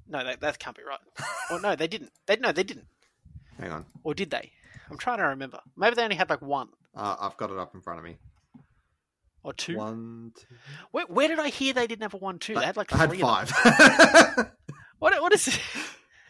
[0.07, 0.99] no, that that can't be right.
[1.51, 2.13] or no, they didn't.
[2.27, 2.89] They no, they didn't.
[3.59, 4.53] Hang on, Or did they?
[4.89, 5.59] I'm trying to remember.
[5.77, 6.69] Maybe they only had like one
[6.99, 8.19] uh, I've got it up in front of me.
[9.43, 9.77] or two.
[9.77, 10.47] One, two.
[10.91, 12.55] Where, where did I hear they didn't have a one-two?
[12.55, 13.53] They had like I had five.
[14.99, 15.61] What what is it?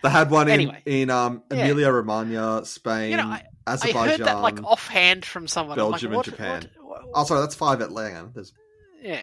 [0.02, 0.82] they had one in Anyway.
[0.84, 1.64] in um, Yeah.
[1.64, 5.76] Emilia Romagna, Spain, You know, I- I heard that like offhand from someone.
[5.76, 6.70] Belgium like, and what- Japan.
[6.76, 8.32] what- what- Oh, sorry, that's five at Langan.
[8.34, 8.52] There's
[9.02, 9.22] yeah.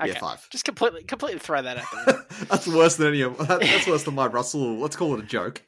[0.00, 0.08] Okay.
[0.12, 0.46] Yeah, five.
[0.50, 3.38] Just completely, completely throw that out that's worse than any of.
[3.38, 4.76] That, that's worse than my Russell.
[4.78, 5.62] Let's call it a joke.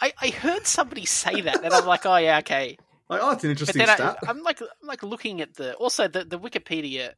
[0.00, 2.78] I, I heard somebody say that, and I'm like, oh yeah, okay.
[3.08, 4.18] Like, oh, it's an interesting then I, stat.
[4.26, 7.12] I'm like, I'm like looking at the also the, the Wikipedia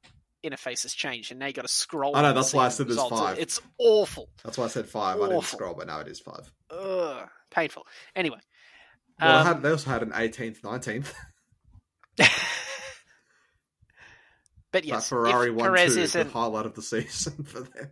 [0.44, 2.16] interface has changed, and now you got to scroll.
[2.16, 3.38] I know, that's why I the said there's five.
[3.38, 5.20] It's awful, That's why I said five.
[5.20, 6.50] I didn't scroll, but now it is five.
[6.70, 7.86] Ugh, painful.
[8.14, 8.38] Anyway,
[9.20, 11.12] Well, I um, had, they also had an 18th, 19th.
[12.16, 12.30] but
[14.72, 17.90] That yes, Ferrari if one Perez two, the isn't, highlight of the season for them.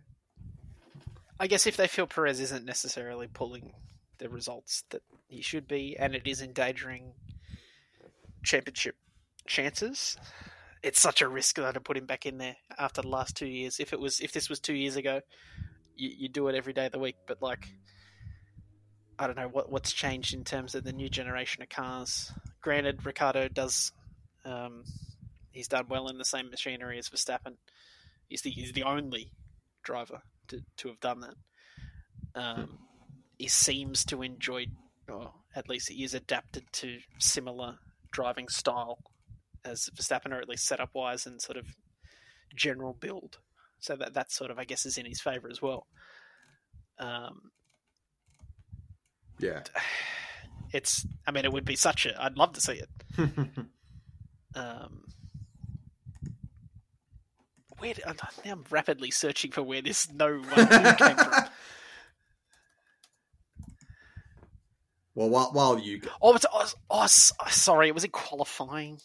[1.39, 3.73] I guess if they feel Perez isn't necessarily pulling
[4.17, 7.13] the results that he should be, and it is endangering
[8.43, 8.95] championship
[9.47, 10.17] chances,
[10.81, 13.47] it's such a risk though to put him back in there after the last two
[13.47, 13.79] years.
[13.79, 15.21] If it was, if this was two years ago,
[15.95, 17.17] you you do it every day of the week.
[17.27, 17.67] But like,
[19.17, 22.31] I don't know what what's changed in terms of the new generation of cars.
[22.61, 23.91] Granted, Ricciardo does.
[24.45, 24.83] Um,
[25.51, 27.57] he's done well in the same machinery as Verstappen.
[28.27, 29.31] He's the he's the only
[29.83, 31.35] driver to, to have done that.
[32.35, 32.79] Um,
[33.37, 34.67] he seems to enjoy,
[35.07, 37.79] or at least he is adapted to similar
[38.11, 38.99] driving style
[39.65, 41.65] as Verstappen, or at least setup wise and sort of
[42.55, 43.37] general build.
[43.79, 45.87] So that that sort of I guess is in his favour as well.
[46.97, 47.51] Um,
[49.39, 49.63] Yeah.
[50.73, 52.89] it's I mean it would be such a I'd love to see it.
[54.55, 55.03] Um,
[57.77, 58.13] where now
[58.45, 61.33] I'm rapidly searching for where this no one came from.
[65.15, 66.01] well, while, while you.
[66.21, 68.99] Oh, it's, oh, oh, sorry, it was in qualifying.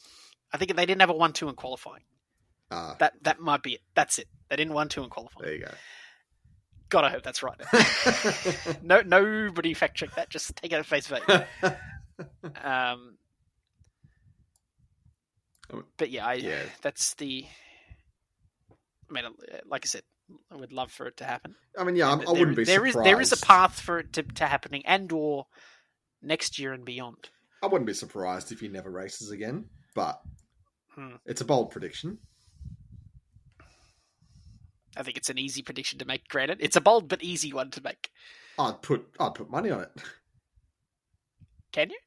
[0.52, 2.02] I think they didn't have a one-two in qualifying.
[2.70, 3.80] Uh, That that might be it.
[3.94, 4.28] That's it.
[4.48, 5.44] They didn't one-two in qualifying.
[5.44, 5.72] there you go.
[6.90, 7.60] God, I hope that's right.
[8.82, 10.30] no, nobody fact check that.
[10.30, 11.44] Just take it at face value.
[12.62, 13.16] Um,
[15.96, 16.60] but yeah, I, Yeah.
[16.82, 17.44] that's the.
[19.10, 19.24] I mean,
[19.66, 20.02] like I said,
[20.50, 21.56] I would love for it to happen.
[21.78, 23.06] I mean, yeah, I wouldn't be there is surprised.
[23.10, 25.46] there is a path for it to, to happening, and or
[26.24, 27.28] next year and beyond.
[27.62, 30.20] I wouldn't be surprised if he never races again, but
[30.94, 31.16] Hmm.
[31.26, 32.18] it's a bold prediction.
[34.96, 36.28] I think it's an easy prediction to make.
[36.28, 38.10] Granted, it's a bold but easy one to make.
[38.58, 39.90] I'd put I'd put money on it.
[41.72, 41.98] Can you?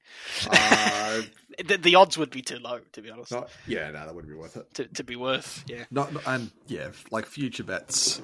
[0.49, 1.22] Uh,
[1.65, 4.32] the, the odds would be too low, to be honest, not, yeah, no, that wouldn't
[4.32, 4.74] be worth it.
[4.76, 5.65] to, to be worth.
[5.68, 8.22] Yeah, Not and yeah, like future bets.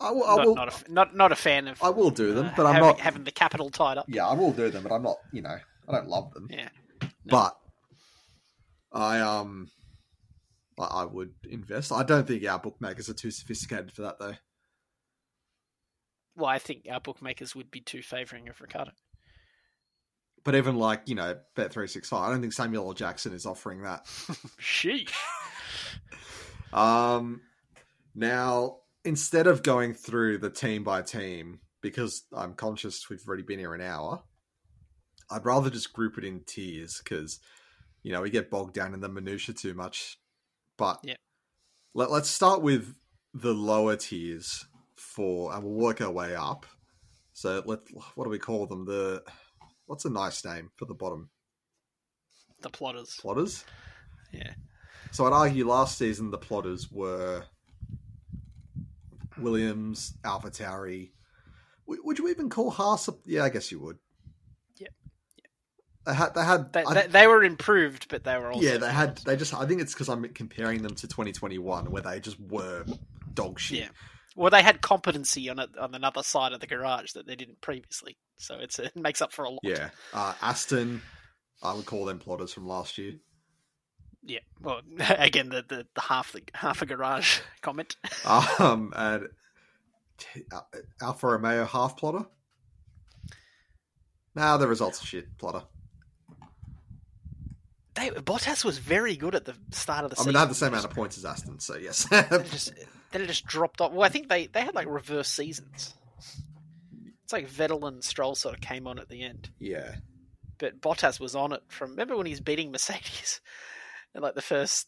[0.00, 0.24] I will.
[0.24, 0.54] I not, will.
[0.54, 2.88] not, a, not not a fan of I will do them, uh, but I'm having,
[2.88, 3.00] not.
[3.00, 4.06] having the capital tied up.
[4.08, 5.16] Yeah, I will do them, but I'm not.
[5.32, 5.56] You know,
[5.88, 6.48] I don't love them.
[6.50, 6.68] Yeah,
[7.24, 7.56] But
[8.92, 9.68] I um,
[10.78, 11.92] I, I would invest.
[11.92, 14.34] I don't think our bookmakers are too sophisticated for that, though.
[16.36, 18.92] well, I think our bookmakers would be too favouring of Ricciardo.
[20.44, 22.92] But even like you know, Bet three six five, I don't think Samuel L.
[22.92, 24.04] Jackson is offering that.
[24.60, 25.10] Sheesh.
[26.72, 27.40] Um,
[28.14, 33.58] now instead of going through the team by team, because I'm conscious we've already been
[33.58, 34.22] here an hour,
[35.30, 37.40] I'd rather just group it in tiers because
[38.02, 40.18] you know we get bogged down in the minutia too much.
[40.76, 41.16] But Yeah.
[41.94, 42.94] let, let's start with
[43.32, 44.64] the lower tiers
[44.96, 46.66] for, and we'll work our way up.
[47.32, 47.80] So let
[48.14, 48.84] what do we call them?
[48.84, 49.22] The
[49.86, 51.30] what's a nice name for the bottom
[52.62, 53.16] The plotters.
[53.20, 53.64] plotters?
[54.32, 54.54] Yeah.
[55.12, 57.44] So I'd argue last season the plotters were
[59.38, 61.10] Williams, Alpha Tauri.
[61.86, 63.08] W- Would you even call Haas?
[63.08, 63.14] A...
[63.24, 63.98] Yeah, I guess you would.
[64.76, 64.88] Yeah.
[66.06, 66.34] They had.
[66.34, 66.72] They had.
[66.72, 69.18] They, they, they were improved, but they were also yeah, they had.
[69.18, 69.54] They just.
[69.54, 72.84] I think it's because I'm comparing them to 2021, where they just were
[73.32, 73.78] dog shit.
[73.78, 73.88] Yeah.
[74.36, 77.60] Well, they had competency on it on another side of the garage that they didn't
[77.60, 79.60] previously, so it's it makes up for a lot.
[79.62, 79.90] Yeah.
[80.12, 81.02] Uh, Aston.
[81.62, 83.14] I would call them plotters from last year.
[84.26, 84.40] Yeah.
[84.60, 87.96] Well, again, the, the, the half the half a garage comment.
[88.26, 89.28] Um, and
[91.00, 92.26] Alfa Romeo half plotter.
[94.34, 95.62] Nah, the results are shit plotter.
[97.94, 100.28] They Bottas was very good at the start of the I season.
[100.28, 102.04] mean, they had the same amount of points as Aston, so yes.
[102.10, 102.74] Then it just
[103.12, 103.92] then it just dropped off.
[103.92, 105.94] Well, I think they they had like reverse seasons.
[107.24, 109.96] It's like Vettel and Stroll sort of came on at the end, yeah.
[110.58, 111.90] but Bottas was on it from.
[111.90, 113.40] Remember when he was beating Mercedes
[114.16, 114.86] in like the first,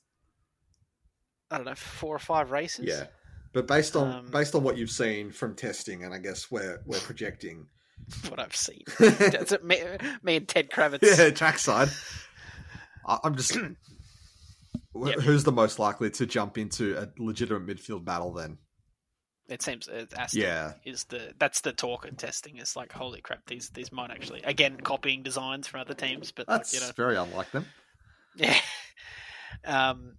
[1.51, 2.87] I don't know, four or five races.
[2.89, 3.07] Yeah.
[3.53, 6.81] But based on Um, based on what you've seen from testing, and I guess we're
[6.87, 7.66] we're projecting.
[8.29, 8.83] what I've seen.
[9.01, 9.83] yeah, me,
[10.22, 11.35] me and Ted Kravitz.
[11.37, 11.89] trackside.
[13.07, 13.57] I- I'm just.
[14.95, 15.20] Yep.
[15.20, 18.59] Who's the most likely to jump into a legitimate midfield battle then?
[19.49, 20.72] It seems uh, Aston Yeah.
[20.85, 22.57] is the that's the talk in testing.
[22.57, 26.49] It's like holy crap, these these might actually again copying designs from other teams, but
[26.49, 27.66] like, That's you know very unlike them.
[28.37, 28.57] Yeah.
[29.64, 30.16] Um,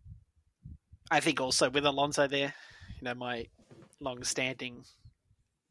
[1.11, 2.53] I think also with Alonso there,
[2.99, 3.47] you know, my
[3.99, 4.83] long-standing,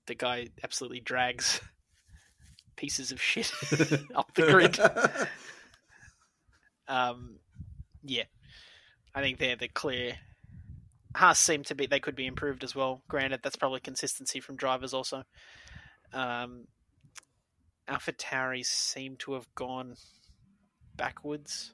[0.07, 1.61] the guy absolutely drags
[2.77, 3.53] pieces of shit
[4.15, 4.79] up the grid.
[6.89, 7.37] Um,
[8.03, 8.25] yeah,
[9.15, 10.17] I think they're the clear.
[11.15, 13.03] Haas seem to be they could be improved as well.
[13.09, 15.25] Granted, that's probably consistency from drivers also.
[16.13, 16.67] Um,
[17.89, 19.97] AlphaTauri seem to have gone
[20.97, 21.73] backwards.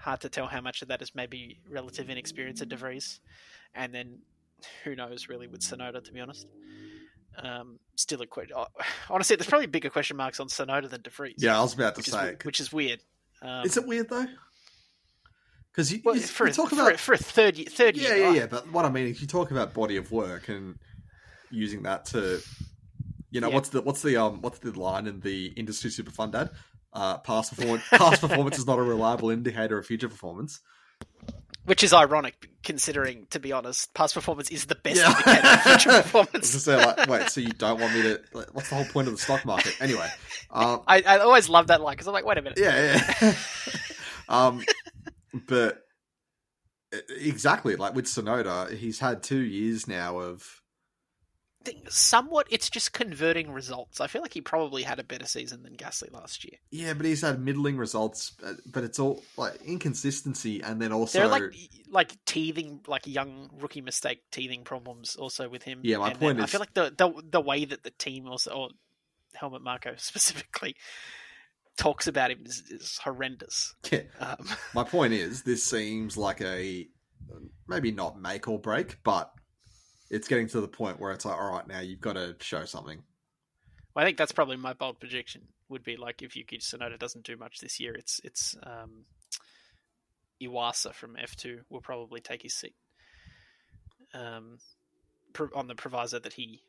[0.00, 3.20] Hard to tell how much of that is maybe relative inexperience at De Vries,
[3.74, 4.18] and then
[4.84, 6.46] who knows really with Tsunoda to be honest.
[7.38, 8.56] Um, still a question.
[9.08, 11.34] Honestly, there's probably bigger question marks on Tsunoda than De Vries.
[11.38, 12.30] Yeah, I was about to say.
[12.30, 13.00] is, which is weird.
[13.42, 14.26] Um, is it weird though?
[15.70, 17.66] Because you, well, you, for, you a, talk for, about a, for a third year,
[17.70, 18.36] third yeah, year yeah, guy.
[18.38, 18.46] yeah.
[18.46, 20.78] But what I mean is, you talk about body of work and
[21.50, 22.40] using that to,
[23.30, 23.54] you know, Yeah.
[23.54, 26.50] what's the what's the um what's the line in the industry super fun dad?
[26.92, 30.60] Uh, past performance, past performance is not a reliable indicator of future performance.
[31.64, 35.08] Which is ironic, considering, to be honest, past performance is the best Yeah.
[35.10, 36.48] indicator of future performance.
[36.48, 38.20] saying, like, wait, so you don't want me to?
[38.32, 40.08] Like, what's the whole point of the stock market anyway?
[40.50, 42.58] Um, I, I always love that line because I'm like, wait a minute.
[42.58, 43.34] yeah, yeah.
[44.28, 44.64] um,
[45.46, 45.82] but
[47.20, 50.59] exactly like with Tsunoda, he's had two years now of
[51.72, 54.00] Think- Somewhat, it's just converting results.
[54.00, 56.58] I feel like he probably had a better season than Gasly last year.
[56.70, 58.32] yeah, but he's had middling results,
[58.66, 61.54] but, it's all like inconsistency, and then also There are like
[61.88, 65.80] like teething, like young rookie mistake teething problems also with him.
[65.82, 68.26] Yeah, my And point then I feel like the, the the way that the team
[68.26, 68.68] also, or
[69.34, 70.76] Helmut Marko specifically,
[71.76, 73.74] talks about him is, is horrendous.
[73.90, 74.02] Yeah.
[74.18, 76.88] Um, My point is, this seems like a
[77.68, 79.30] maybe not make or break, but
[80.10, 82.64] it's getting to the point where it's like, all right, now you've got to show
[82.64, 83.02] something.
[83.96, 85.42] I think that's probably my bold prediction.
[85.68, 89.04] Would be like if Yuki Tsunoda doesn't do much this year, it's it's um,
[90.42, 92.74] Iwasa from F two will probably take his seat.
[94.14, 94.58] Um,
[95.54, 96.62] on the proviso that he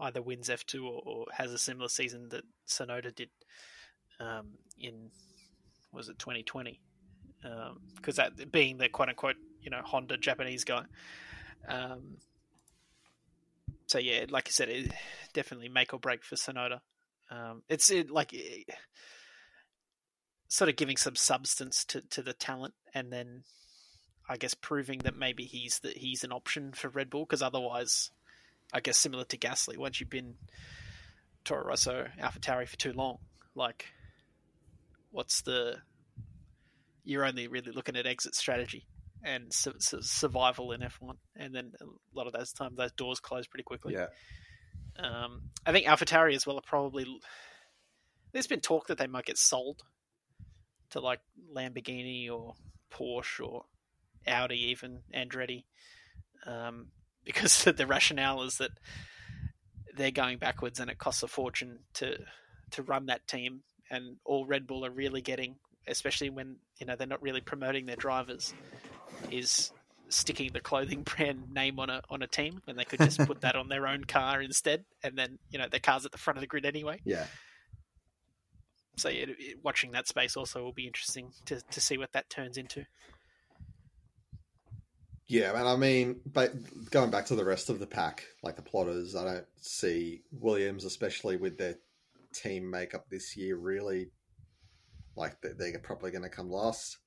[0.00, 3.28] either wins F two or, or has a similar season that Tsunoda did
[4.20, 5.10] um, in
[5.92, 6.80] was it twenty twenty?
[7.96, 10.84] Because that being the quote unquote you know Honda Japanese guy.
[11.68, 12.16] Um,
[13.86, 14.92] so yeah, like I said, it,
[15.32, 16.80] definitely make or break for Tsunoda.
[17.30, 18.68] Um, it's it, like it,
[20.48, 23.44] sort of giving some substance to, to the talent, and then
[24.28, 27.24] I guess proving that maybe he's that he's an option for Red Bull.
[27.24, 28.10] Because otherwise,
[28.72, 30.34] I guess similar to Gasly, once you've been
[31.44, 33.18] Toro Rosso, AlphaTauri for too long,
[33.54, 33.86] like
[35.12, 35.76] what's the
[37.04, 38.84] you're only really looking at exit strategy
[39.26, 41.84] and su- su- survival in F1, and then a
[42.16, 43.94] lot of those times those doors close pretty quickly.
[43.94, 44.06] Yeah,
[44.98, 47.04] Um, I think AlphaTauri as well are probably.
[48.32, 49.82] There's been talk that they might get sold
[50.90, 51.20] to like
[51.54, 52.54] Lamborghini or
[52.92, 53.64] Porsche or
[54.26, 55.64] Audi, even Andretti,
[56.46, 56.88] um,
[57.24, 58.70] because the rationale is that
[59.96, 62.18] they're going backwards and it costs a fortune to
[62.70, 65.56] to run that team, and all Red Bull are really getting,
[65.88, 68.54] especially when you know they're not really promoting their drivers,
[69.30, 69.72] is
[70.08, 73.40] sticking the clothing brand name on a on a team when they could just put
[73.40, 76.36] that on their own car instead, and then you know their car's at the front
[76.36, 77.00] of the grid anyway.
[77.04, 77.26] yeah.
[78.98, 82.30] So yeah, it- watching that space also will be interesting to to see what that
[82.30, 82.84] turns into.
[85.28, 86.52] Yeah, and I mean, but
[86.90, 90.84] going back to the rest of the pack, like the plotters, I don't see Williams,
[90.84, 91.74] especially with their
[92.32, 94.12] team makeup this year, really
[95.16, 96.98] like they're probably going to come last.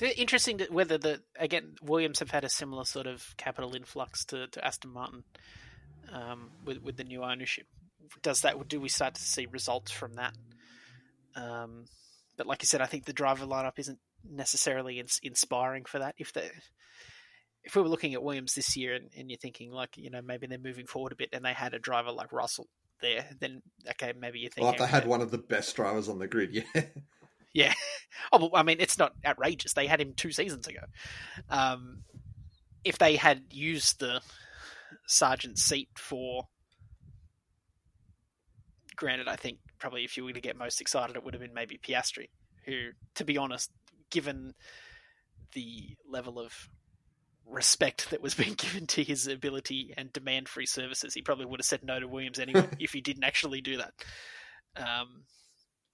[0.00, 4.46] It's interesting whether the again Williams have had a similar sort of capital influx to,
[4.48, 5.24] to Aston Martin
[6.12, 7.66] um, with with the new ownership.
[8.22, 10.34] Does that do we start to see results from that?
[11.34, 11.86] Um,
[12.36, 13.98] but like I said, I think the driver lineup isn't
[14.28, 16.14] necessarily ins- inspiring for that.
[16.18, 16.50] If they
[17.64, 20.22] if we were looking at Williams this year and, and you're thinking like you know
[20.22, 22.68] maybe they're moving forward a bit and they had a driver like Russell
[23.00, 26.08] there, then okay maybe you think Well, if they had one of the best drivers
[26.08, 26.82] on the grid, yeah.
[27.52, 27.74] Yeah.
[28.32, 29.72] Oh, I mean, it's not outrageous.
[29.72, 30.80] They had him two seasons ago.
[31.48, 32.02] Um,
[32.84, 34.20] if they had used the
[35.08, 36.48] Sargeant seat for,
[38.96, 41.54] granted, I think probably if you were to get most excited, it would have been
[41.54, 42.28] maybe Piastri,
[42.66, 43.70] who, to be honest,
[44.10, 44.52] given
[45.52, 46.52] the level of
[47.46, 51.60] respect that was being given to his ability and demand free services, he probably would
[51.60, 53.92] have said no to Williams anyway if he didn't actually do that.
[54.76, 55.22] Um,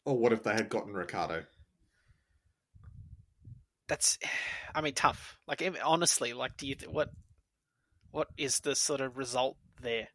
[0.04, 1.44] Or what if they had gotten Ricciardo?
[3.86, 4.18] that's
[4.74, 7.10] i mean tough like honestly like do you th- what
[8.10, 10.08] what is the sort of result there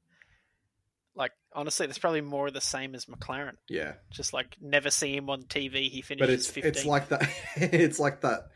[1.16, 5.16] like honestly that's probably more of the same as mclaren Yeah, just like never see
[5.16, 7.30] him on tv he finishes but it's 15 it's like that.
[7.58, 8.48] it's like that.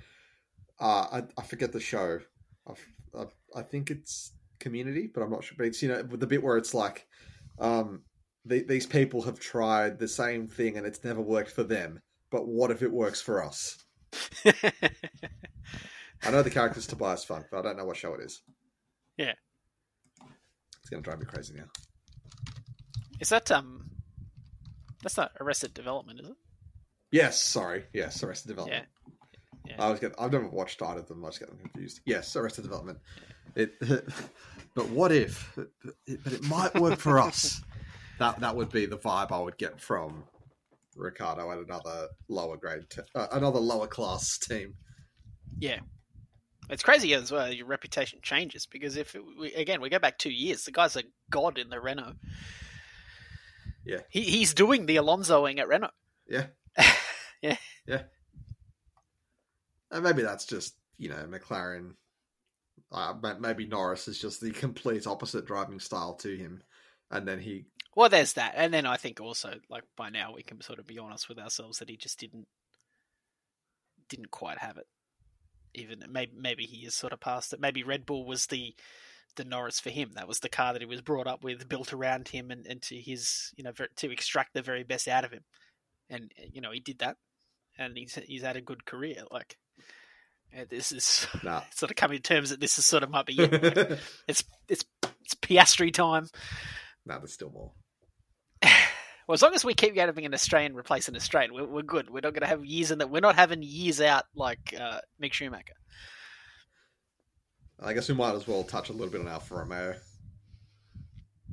[0.79, 2.19] Uh, I I forget the show.
[2.67, 2.85] I've,
[3.17, 5.55] I, I think it's community, but I'm not sure.
[5.57, 7.05] But it's you know the bit where it's like,
[7.59, 8.03] um,
[8.45, 11.99] the, these people have tried the same thing and it's never worked for them.
[12.31, 13.77] But what if it works for us?
[14.45, 18.41] I know the character's Tobias Funk, but I don't know what show it is.
[19.17, 19.33] Yeah.
[20.81, 21.65] It's gonna drive me crazy now.
[23.19, 23.89] is that um?
[25.01, 26.35] That's not Arrested Development, is it?
[27.11, 27.83] Yes, sorry.
[27.93, 28.85] Yes, Arrested Development.
[29.65, 29.75] Yeah.
[29.79, 31.23] I was get, I've never watched either of them.
[31.23, 32.01] I just get them confused.
[32.05, 32.99] Yes, Arrested Development.
[33.55, 33.73] It,
[34.75, 35.51] but what if?
[35.55, 37.61] But it might work for us.
[38.23, 40.23] That that would be the vibe I would get from
[40.95, 44.75] Ricciardo at another lower grade, te- uh, another lower class team.
[45.59, 45.79] Yeah.
[46.69, 47.51] It's crazy as well.
[47.51, 50.95] Your reputation changes because if it, we, again we go back two years, the guy's
[50.95, 52.13] a god in the Renault.
[53.85, 53.99] Yeah.
[54.09, 55.91] he, he's doing the Alonsoing at Renault.
[56.27, 56.45] Yeah,
[57.41, 57.57] Yeah.
[57.85, 58.03] yeah.
[59.91, 61.95] And maybe that's just you know McLaren.
[62.91, 66.61] Uh, maybe Norris is just the complete opposite driving style to him,
[67.11, 70.43] and then he Well, there's that, and then I think also like by now we
[70.43, 72.47] can sort of be honest with ourselves that he just didn't
[74.09, 74.87] didn't quite have it.
[75.75, 77.59] Even maybe maybe he is sort of past it.
[77.59, 78.75] Maybe Red Bull was the
[79.35, 80.11] the Norris for him.
[80.15, 82.81] That was the car that he was brought up with, built around him, and, and
[82.83, 85.43] to his you know to extract the very best out of him.
[86.09, 87.17] And you know he did that,
[87.77, 89.23] and he's he's had a good career.
[89.31, 89.57] Like
[90.57, 91.61] uh, this is nah.
[91.73, 93.51] sort of coming to terms that this is sort of might be it.
[93.51, 94.85] Like, it's it's
[95.23, 96.27] it's Piastri time.
[97.05, 97.71] nah, there's still more.
[99.27, 102.09] Well, as long as we keep getting an Australian replace an Australian, we're, we're good.
[102.09, 103.09] We're not going to have years in that.
[103.09, 105.73] We're not having years out like uh, Mick Schumacher.
[107.81, 109.95] I guess we might as well touch a little bit on Alfa Romeo.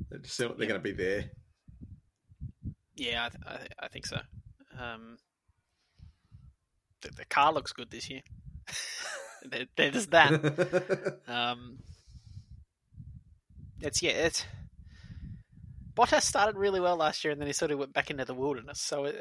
[0.09, 1.31] They're, they're going to be there.
[2.95, 4.19] Yeah, I, th- I, th- I think so.
[4.79, 5.17] Um,
[7.01, 8.21] the, the car looks good this year.
[9.49, 11.19] there, there's that.
[11.27, 11.79] Um,
[13.79, 14.45] it's yeah, it's
[15.95, 18.33] Bottas started really well last year, and then he sort of went back into the
[18.33, 18.79] wilderness.
[18.79, 19.11] So uh,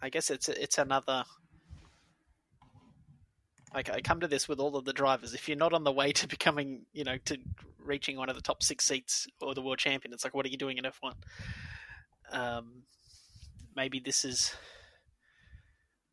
[0.00, 1.24] I guess it's it's another.
[3.74, 5.34] Like I come to this with all of the drivers.
[5.34, 7.38] If you're not on the way to becoming, you know, to
[7.78, 10.48] reaching one of the top six seats or the world champion, it's like, what are
[10.48, 11.14] you doing in F1?
[12.32, 12.82] Um,
[13.76, 14.54] maybe this is.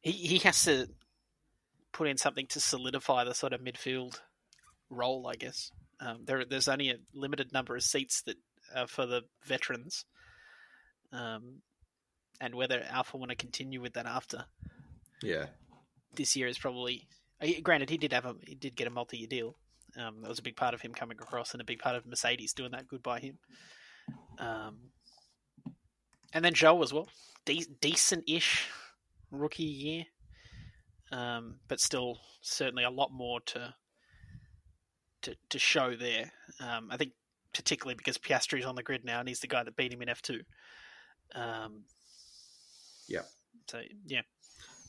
[0.02, 0.88] He he has to
[1.94, 4.20] put in something to solidify the sort of midfield
[4.90, 5.72] role, I guess.
[6.00, 8.38] Um, there, there's only a limited number of seats that
[8.76, 10.06] are for the veterans,
[11.12, 11.62] um,
[12.40, 14.46] and whether Alfa want to continue with that after
[15.22, 15.48] yeah.
[16.16, 17.08] this year is probably.
[17.42, 19.56] uh, Granted, he did have a he did get a multi-year deal.
[19.98, 22.06] Um, that was a big part of him coming across, and a big part of
[22.06, 23.40] Mercedes doing that good by him.
[24.38, 24.92] Um,
[26.34, 27.08] and then Zhou as well,
[27.46, 28.68] De- decent-ish
[29.32, 30.04] rookie year,
[31.12, 33.74] um, but still certainly a lot more to
[35.24, 36.32] to to show there.
[36.60, 37.14] Um, I think
[37.58, 40.10] particularly because Piastri's on the grid now, and he's the guy that beat him in
[40.10, 40.42] F two.
[41.36, 41.84] Um,
[43.10, 43.24] Yeah.
[43.68, 44.22] So yeah,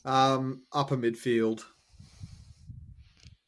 [0.05, 1.63] Um, upper midfield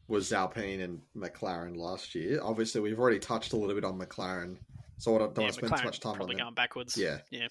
[0.07, 2.39] was Alpine and McLaren last year.
[2.43, 4.57] Obviously, we've already touched a little bit on McLaren,
[4.98, 6.41] so I don't, don't yeah want to spend too much time on probably that.
[6.41, 6.98] going backwards.
[6.98, 7.19] Yeah.
[7.30, 7.48] yeah.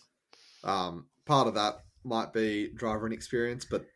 [0.62, 3.86] Um, part of that might be driver inexperience, but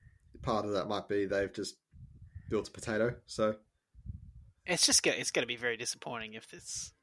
[0.40, 1.74] part of that might be they've just
[2.48, 3.14] built a potato.
[3.26, 3.56] So
[4.64, 6.93] It's just go- it's going to be very disappointing if it's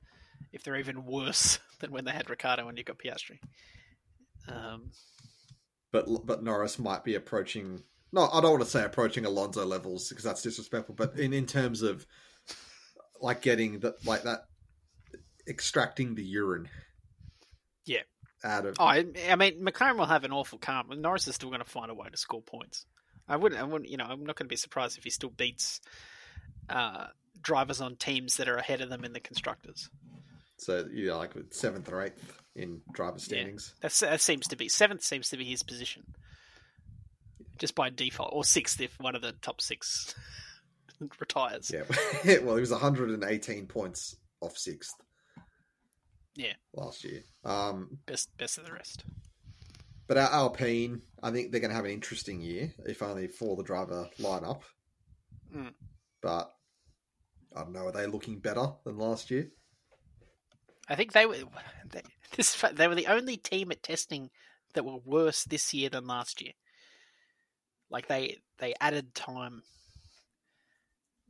[0.51, 3.39] if they're even worse than when they had Ricciardo and you got Piastri.
[4.47, 4.91] Um,
[5.91, 7.83] but but Norris might be approaching.
[8.13, 10.95] No, I don't want to say approaching Alonso levels because that's disrespectful.
[10.95, 12.05] But in in terms of
[13.21, 14.45] like getting that, like that,
[15.47, 16.69] extracting the urine.
[17.85, 18.01] Yeah.
[18.43, 20.83] Out of oh, I, I mean, McLaren will have an awful car.
[20.87, 22.85] but Norris is still going to find a way to score points.
[23.27, 23.61] I wouldn't.
[23.61, 23.89] I wouldn't.
[23.89, 25.79] You know, I'm not going to be surprised if he still beats
[26.67, 27.07] uh,
[27.39, 29.89] drivers on teams that are ahead of them in the constructors.
[30.61, 33.23] So you know, like seventh or eighth in driver Yeah.
[33.23, 33.73] standings.
[33.81, 36.03] That's that seems to be seventh seems to be his position,
[37.57, 40.13] just by default, or sixth if one of the top six
[41.19, 41.71] retires.
[41.73, 41.83] Yeah.
[42.43, 44.93] well, he was 118 points off sixth.
[46.35, 46.53] Yeah.
[46.73, 47.23] Last year.
[47.43, 49.03] Um, Best best of the rest.
[50.07, 53.55] but our Alpine, I think they're going to have an interesting year, if only for
[53.55, 54.61] the driver lineup.
[55.55, 55.73] Mm.
[56.21, 56.49] But
[57.55, 57.87] I don't know.
[57.87, 59.49] Are they looking better than last year?
[60.91, 61.37] I think they were
[61.89, 62.01] they,
[62.35, 64.29] this they were the only team at testing
[64.73, 66.53] that were worse this year than last year.
[67.89, 69.63] Like they they added time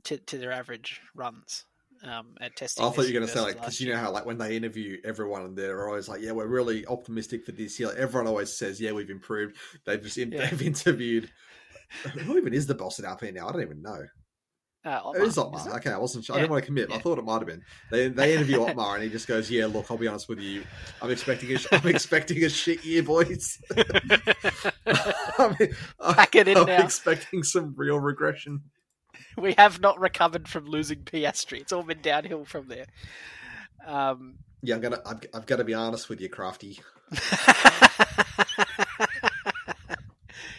[0.05, 1.65] to to their average runs
[2.03, 2.83] um, at testing.
[2.83, 4.55] I thought you were going to say like because you know how like when they
[4.55, 7.89] interview everyone and they're always like, yeah, we're really optimistic for this year.
[7.89, 9.57] Like, everyone always says, yeah, we've improved.
[9.85, 10.25] They've just Yeah.
[10.49, 11.29] they've interviewed.
[12.23, 13.49] Who even is the boss at Alpine now?
[13.49, 14.05] I don't even know.
[14.83, 15.75] Uh, It is Otmar, Otmar.
[15.75, 15.77] it?
[15.79, 16.35] Okay, I wasn't sure.
[16.35, 16.91] I didn't want to commit.
[16.91, 17.61] I thought it might have been.
[17.91, 20.63] They they interview Otmar and he just goes, "Yeah, look, I'll be honest with you.
[21.01, 23.59] I'm expecting a I'm expecting a shit year, boys.
[23.77, 25.75] I mean,
[26.15, 26.83] Pack it in I'm now.
[26.83, 28.61] expecting some real regression.
[29.37, 31.61] we have not recovered from losing Piastri.
[31.61, 32.85] It's all been downhill from there.
[33.85, 35.01] Um, Yeah, I'm gonna.
[35.05, 36.79] I've, I've got to be honest with you, Crafty.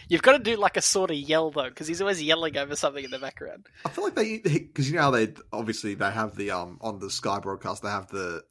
[0.09, 2.75] You've got to do like a sort of yell though, because he's always yelling over
[2.75, 3.67] something in the background.
[3.85, 6.99] I feel like they because you know how they obviously they have the um on
[6.99, 8.43] the Sky broadcast they have the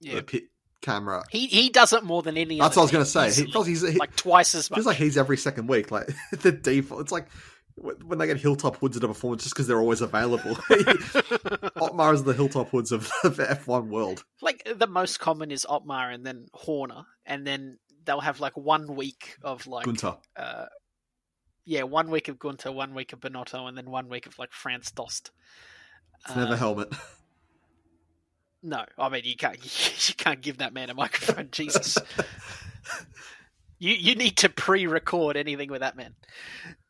[0.00, 0.44] Yeah, the pit
[0.80, 1.22] camera.
[1.30, 2.58] he he does it more than any.
[2.58, 3.44] That's other what I was going to say.
[3.44, 4.78] He, he's he, like twice as much.
[4.78, 5.90] feels like he's every second week.
[5.90, 7.02] Like the default.
[7.02, 7.28] It's like
[7.76, 10.58] when they get Hilltop Hoods at a performance just because they're always available.
[11.80, 14.24] Otmar is the Hilltop Hoods of the F1 world.
[14.42, 18.94] like the most common is Otmar and then Horner, and then they'll have like one
[18.96, 20.16] week of like Gunter.
[20.36, 20.66] uh,
[21.64, 24.52] yeah, one week of Gunter, one week of Binotto, and then one week of like
[24.52, 25.30] Franz Tost.
[26.26, 26.92] It's never Uh, Helmut.
[28.64, 29.56] No, I mean you can't
[30.08, 31.98] you can't give that man a microphone, Jesus.
[33.80, 36.14] You you need to pre-record anything with that man.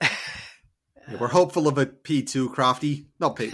[0.03, 3.07] Yeah, we're hopeful of a P2 Crafty.
[3.19, 3.51] Not P.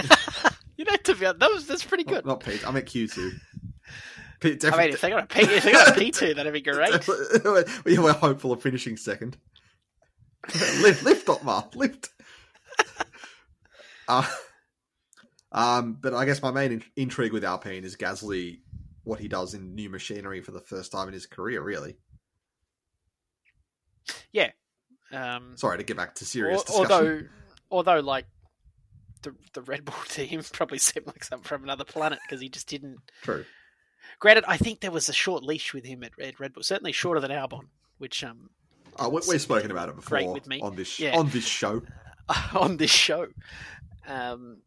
[0.77, 2.27] You know, to be honest, that was that's pretty good.
[2.27, 2.59] Not P.
[2.67, 3.31] I'm at Q2.
[4.41, 6.53] P, I mean, if they got a P, if they got a P two, that'd
[6.53, 7.07] be great.
[7.85, 9.37] we're hopeful of finishing second.
[10.81, 12.11] lift, lift, Otmar, lift.
[14.11, 14.27] Uh,
[15.53, 18.61] um, but I guess my main in- intrigue with Alpine is Gasly,
[19.05, 21.61] what he does in new machinery for the first time in his career.
[21.61, 21.99] Really,
[24.33, 24.51] Yeah.
[25.13, 26.91] Um, sorry to get back to serious discussion.
[26.91, 27.21] although,
[27.71, 28.25] although, like
[29.23, 32.69] the the Red Bull team probably seemed like something from another planet because he just
[32.69, 32.97] didn't.
[33.23, 33.45] True.
[34.21, 36.93] Granted, I think there was a short leash with him at Red Red Bull, certainly
[36.93, 37.69] shorter than Albon,
[37.99, 38.51] which um
[38.99, 40.61] Uh, we, we've spoken about it before Great with me.
[40.61, 41.17] on this Yeah.
[41.17, 41.83] on this show.
[42.55, 43.27] on this show.
[44.07, 44.59] Um,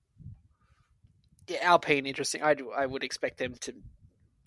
[1.47, 2.41] yeah, Alpine interesting.
[2.43, 3.73] I I would expect them to,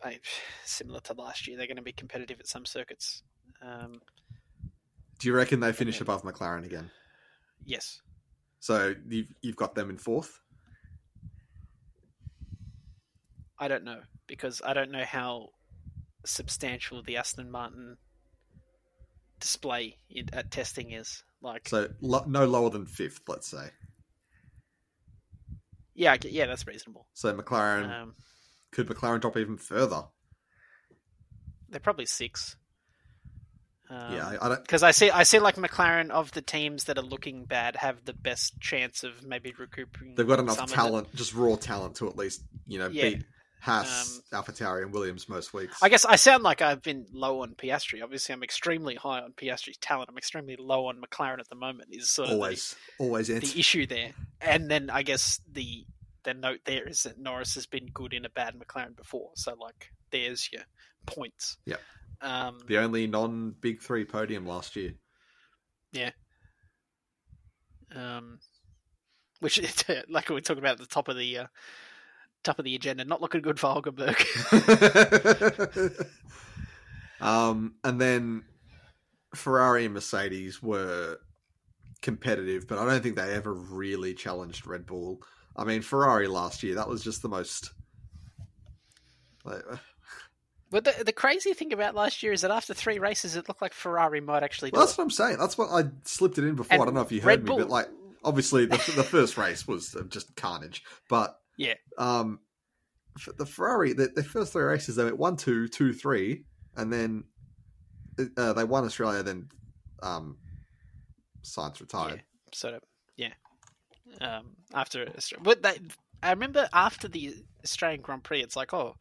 [0.03, 0.21] I,
[0.65, 3.23] similar to last year, they're going to be competitive at some circuits.
[3.62, 4.01] Um,
[5.19, 6.91] Do you reckon they finish above McLaren again?
[7.66, 8.01] yes,
[8.61, 10.41] So you've you've got them in fourth.
[13.59, 15.51] I don't know because I don't know how
[16.24, 17.97] substantial the Aston Martin
[19.40, 21.22] display in, at testing is.
[21.43, 23.68] Like, So lo- no lower than fifth, let's say.
[25.94, 27.06] yeah, yeah, that's reasonable.
[27.14, 28.14] So McLaren Um,
[28.72, 30.05] could McLaren drop even further.
[31.68, 32.56] they're probably six.
[33.90, 34.62] Um, yeah, I, I don't.
[34.62, 38.05] because I see I see like McLaren of the teams that are looking bad have
[38.06, 40.14] the best chance of maybe recouping.
[40.14, 43.10] They've got enough talent, just raw talent, to at least you know Yeah.
[43.10, 43.24] beat
[43.65, 45.82] Haas, AlphaTauri, and Williams most weeks.
[45.82, 48.03] I guess I sound like I've been low on Piastri.
[48.03, 50.11] Obviously, I'm extremely high on Piastri's talent.
[50.11, 51.89] I'm extremely low on McLaren at the moment.
[51.91, 53.55] Is sort of always, always the, answer.
[53.55, 54.11] the issue there.
[54.43, 55.86] And then I guess the
[56.24, 59.31] the note there is that Norris has been good in a bad McLaren before.
[59.35, 60.62] So like, there's your
[61.07, 61.57] points.
[61.65, 61.81] Yep.
[62.20, 64.93] Um, the only non-big three podium last year.
[65.93, 66.11] Yeah.
[67.97, 68.41] Um,
[69.41, 69.59] which
[70.11, 71.47] like we were talking about at the top of the uh,
[72.45, 74.15] top of the agenda, not looking good for Hulkenberg.
[77.21, 78.45] um, and then
[79.35, 81.19] Ferrari and Mercedes were
[82.03, 85.23] competitive, but I don't think they ever really challenged Red Bull.
[85.57, 87.73] I mean, Ferrari last year that was just the most.
[89.45, 89.62] Like,
[90.71, 93.62] but the, the crazy thing about last year is that after three races, it looked
[93.62, 94.99] like Ferrari might actually do well, that's it.
[94.99, 95.37] what I'm saying.
[95.39, 96.81] That's what I slipped it in before.
[96.81, 97.89] I don't know if you heard Red me, Bull- but like,
[98.25, 100.83] obviously the the first race was just carnage.
[101.09, 101.74] But Yeah.
[101.98, 102.40] um,
[103.36, 106.44] the Ferrari, the, the first three races, they went one, two, two, three,
[106.76, 107.24] and then
[108.36, 109.22] uh, they won Australia.
[109.22, 109.48] Then
[110.02, 110.36] um,
[111.43, 112.16] Sainz retired.
[112.16, 112.82] Yeah, sort of.
[113.16, 113.32] Yeah.
[114.20, 115.09] Um, after
[115.43, 115.78] but they,
[116.22, 118.97] I remember after the Australian Grand Prix, it's like, oh,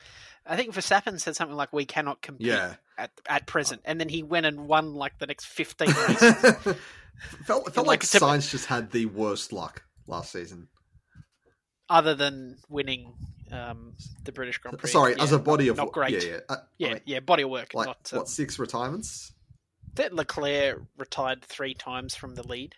[0.46, 4.10] I think Verstappen said something like, "We cannot compete Yeah, at at present," and then
[4.10, 6.36] he went and won like the next fifteen races.
[7.46, 10.68] felt felt And, like, Sainz just had the worst luck last season.
[11.90, 13.14] Other than winning
[13.52, 13.94] um,
[14.24, 14.90] the British Grand Prix.
[14.90, 16.24] Sorry, Yeah, as a body of not great.
[16.24, 16.40] Yeah, yeah.
[16.50, 17.74] Uh, I mean, yeah, body of work.
[17.74, 19.34] like not, um, what six retirements?
[19.96, 22.76] that Leclerc retired three times from the lead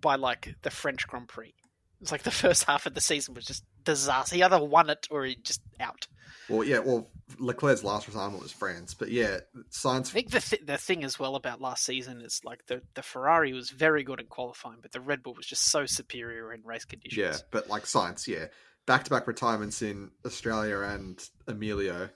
[0.00, 1.54] by like the French Grand Prix.
[2.00, 4.36] It's like the first half of the season was just disaster.
[4.36, 6.06] He either won it or he just out.
[6.48, 6.80] Well, yeah.
[6.80, 9.38] Well, Leclerc's last retirement was France, but yeah,
[9.70, 10.08] Sainz.
[10.08, 13.02] I think the th- the thing as well about last season is like the the
[13.02, 16.62] Ferrari was very good in qualifying, but the Red Bull was just so superior in
[16.64, 17.16] race conditions.
[17.18, 18.46] Yeah, but like Sainz, yeah,
[18.86, 22.10] back to back retirements in Australia and Emilio.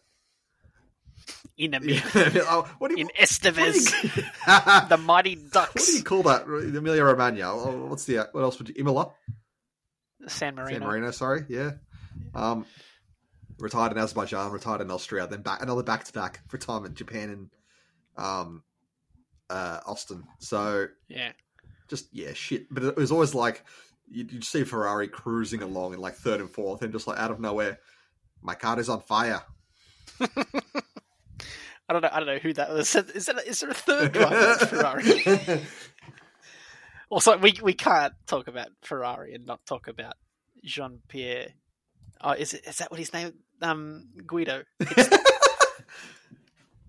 [1.56, 3.06] In a oh, what do you?
[3.06, 6.44] in Estevez, you- the mighty what do you call that?
[6.44, 7.54] Emilio Romagna.
[7.88, 8.28] What's the?
[8.32, 8.74] What else would you?
[8.78, 9.12] Imola.
[10.28, 10.78] San Marino.
[10.78, 11.72] San Marino, sorry, yeah.
[12.34, 12.66] Um,
[13.58, 17.50] retired in Azerbaijan, retired in Austria, then back another back to back retirement Japan and
[18.16, 18.62] um,
[19.50, 20.24] uh, Austin.
[20.38, 21.32] So Yeah.
[21.88, 22.66] just yeah, shit.
[22.70, 23.64] But it was always like
[24.08, 27.30] you'd, you'd see Ferrari cruising along in like third and fourth, and just like out
[27.30, 27.78] of nowhere,
[28.42, 29.42] my car is on fire.
[31.88, 32.08] I don't know.
[32.12, 32.94] I don't know who that was.
[32.96, 35.62] Is there, is there a third driver Ferrari?
[37.08, 40.14] Also, we we can't talk about Ferrari and not talk about
[40.64, 41.48] Jean Pierre.
[42.20, 43.32] Oh, is it is that what his name?
[43.62, 44.64] Um, Guido.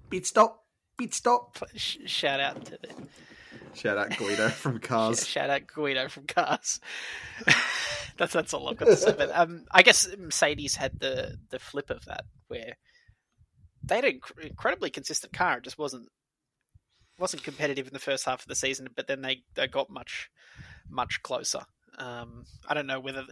[0.09, 0.63] Pit stop,
[0.97, 1.57] pit stop.
[1.75, 2.89] Sh- Shout out to the
[3.73, 5.27] Shout out Guido from Cars.
[5.27, 6.79] shout out Guido from Cars.
[8.17, 9.13] that's that's all I've got to say.
[9.15, 12.77] But um, I guess Mercedes had the the flip of that where
[13.83, 15.57] they had an incredibly consistent car.
[15.57, 16.07] It just wasn't
[17.19, 20.29] wasn't competitive in the first half of the season, but then they, they got much
[20.89, 21.61] much closer.
[21.97, 23.25] Um, I don't know whether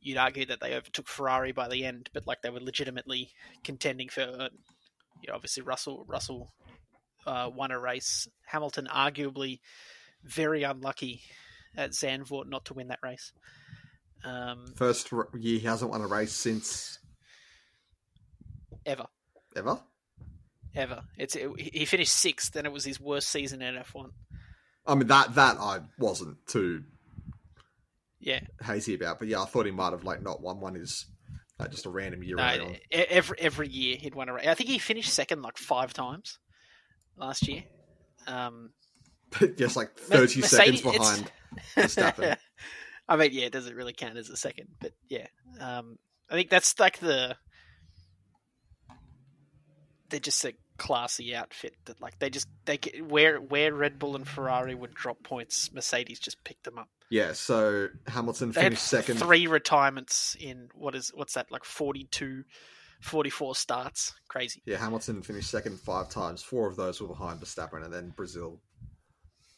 [0.00, 3.30] you'd argue that they overtook Ferrari by the end, but like they were legitimately
[3.62, 4.22] contending for.
[4.22, 4.48] Uh,
[5.22, 6.52] you know, obviously Russell Russell
[7.26, 8.28] uh, won a race.
[8.46, 9.60] Hamilton arguably
[10.24, 11.22] very unlucky
[11.76, 13.32] at Zandvoort not to win that race.
[14.24, 16.98] Um, First year he hasn't won a race since
[18.84, 19.06] ever,
[19.56, 19.80] ever.
[20.74, 21.02] Ever.
[21.16, 24.10] It's it, he finished sixth, and it was his worst season in F1.
[24.86, 26.84] I mean that that I wasn't too
[28.18, 30.76] Yeah, hazy about, but yeah, I thought he might have like not won one.
[30.76, 31.06] Is
[31.58, 34.46] uh, just a random year no, every every year he'd won a race.
[34.46, 36.38] I think he finished second like five times
[37.16, 37.64] last year.
[38.26, 38.70] Um,
[39.38, 41.30] but just like thirty seconds behind
[41.76, 42.36] Verstappen.
[43.08, 45.26] I mean, yeah, it doesn't really count as a second, but yeah,
[45.60, 45.98] um,
[46.30, 47.36] I think that's like the
[50.10, 54.16] they're just a classy outfit that like they just they get where where Red Bull
[54.16, 56.88] and Ferrari would drop points, Mercedes just picked them up.
[57.10, 59.16] Yeah, so Hamilton They finished second.
[59.16, 62.44] three retirements in what is what's that like 42,
[63.02, 64.62] 44 starts, crazy.
[64.64, 66.42] Yeah, Hamilton finished second five times.
[66.42, 68.60] Four of those were behind Verstappen, and then Brazil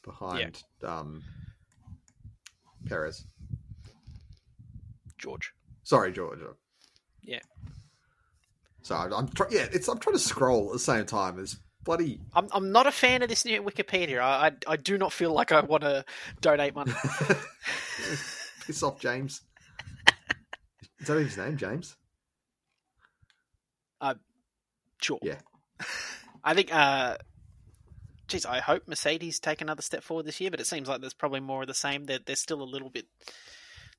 [0.02, 1.22] behind um,
[2.86, 3.24] Perez.
[5.18, 5.52] George,
[5.84, 6.40] Sorry, George.
[7.22, 7.38] Yeah.
[8.82, 9.52] So I'm, I'm trying.
[9.52, 12.20] Yeah, it's I'm trying to scroll at the same time as bloody.
[12.34, 14.20] I'm I'm not a fan of this new Wikipedia.
[14.20, 16.04] I I, I do not feel like I want to
[16.40, 16.92] donate money.
[18.66, 19.40] Piss off, James.
[21.00, 21.96] Is that his name, James?
[25.02, 25.18] Sure.
[25.20, 25.38] Yeah.
[26.44, 27.16] I think, uh,
[28.28, 31.12] geez, I hope Mercedes take another step forward this year, but it seems like there's
[31.12, 32.04] probably more of the same.
[32.04, 33.06] They're, they're still a little bit,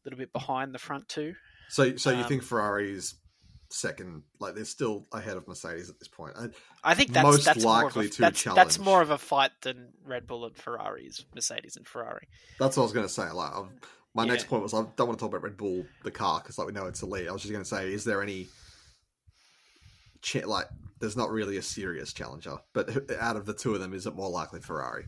[0.05, 1.35] little bit behind the front two.
[1.69, 3.15] So, so you Um, think Ferrari's
[3.73, 4.23] second?
[4.39, 6.33] Like they're still ahead of Mercedes at this point.
[6.35, 9.09] And I think that's Most that's more likely of a, to that's, that's more of
[9.09, 12.27] a fight than Red Bull and Ferrari's Mercedes and Ferrari.
[12.59, 13.29] That's what I was going to say.
[13.31, 13.69] Like, I've,
[14.13, 14.31] my Yeah.
[14.31, 16.67] next point was I don't want to talk about Red Bull the car because like
[16.67, 17.27] we know it's elite.
[17.27, 18.47] I was just going to say, is there any
[20.45, 20.67] like?
[20.99, 22.89] There's not really a serious challenger, but
[23.19, 25.05] out of the two of them, is it more likely Ferrari?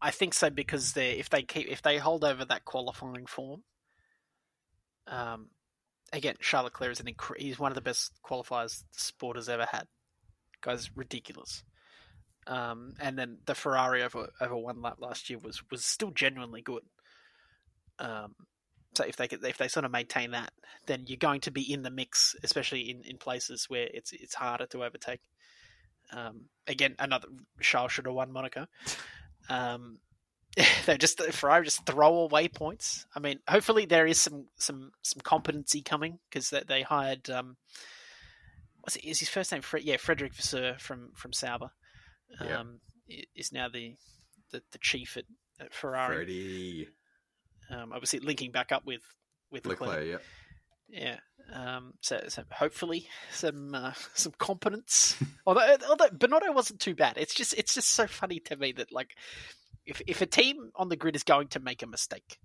[0.00, 3.62] I think so because they if they keep if they hold over that qualifying form,
[5.06, 5.50] um,
[6.12, 9.48] again Charles Leclerc is an incre- he's one of the best qualifiers the sport has
[9.48, 9.86] ever had.
[10.60, 11.64] Guy's ridiculous.
[12.46, 16.62] Um, and then the Ferrari over over one lap last year was was still genuinely
[16.62, 16.82] good.
[17.98, 18.34] Um,
[18.94, 20.52] so if they could, if they sort of maintain that,
[20.86, 24.34] then you're going to be in the mix, especially in, in places where it's it's
[24.34, 25.20] harder to overtake.
[26.12, 27.28] Um, again, another
[27.60, 28.66] Charles should have won Monaco.
[29.48, 29.98] Um,
[30.86, 33.06] they just Ferrari just throw away points.
[33.14, 37.56] I mean, hopefully there is some some some competency coming because they, they hired um,
[38.80, 39.62] what's it, is his first name?
[39.62, 41.70] Fre- yeah, Frederick Vasseur from from Sauber.
[42.40, 42.80] Um,
[43.34, 43.94] is now the,
[44.50, 45.24] the the chief at,
[45.60, 46.16] at Ferrari.
[46.16, 46.88] Freddie
[47.70, 49.02] Um, obviously linking back up with
[49.50, 49.90] with Leclerc.
[49.90, 50.18] Leclerc, yeah.
[50.88, 51.16] Yeah.
[51.52, 55.16] Um, so, so hopefully some uh, some competence.
[55.46, 57.16] although although Binotto wasn't too bad.
[57.16, 59.16] It's just it's just so funny to me that like
[59.86, 62.38] if if a team on the grid is going to make a mistake,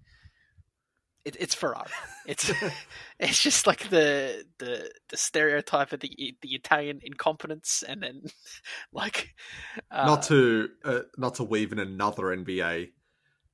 [1.26, 1.89] it, it's Ferrari.
[2.27, 2.51] It's
[3.19, 8.23] it's just like the the the stereotype of the the Italian incompetence, and then
[8.91, 9.34] like
[9.91, 12.91] uh, not to uh, not to weave in another NBA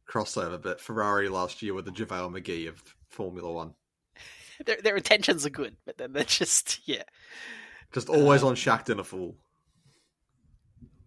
[0.09, 3.75] crossover, but Ferrari last year were the JaVale McGee of Formula One.
[4.65, 7.03] their their intentions are good, but then they're just yeah.
[7.93, 9.35] Just always Um, on Shaqtin' a Fool.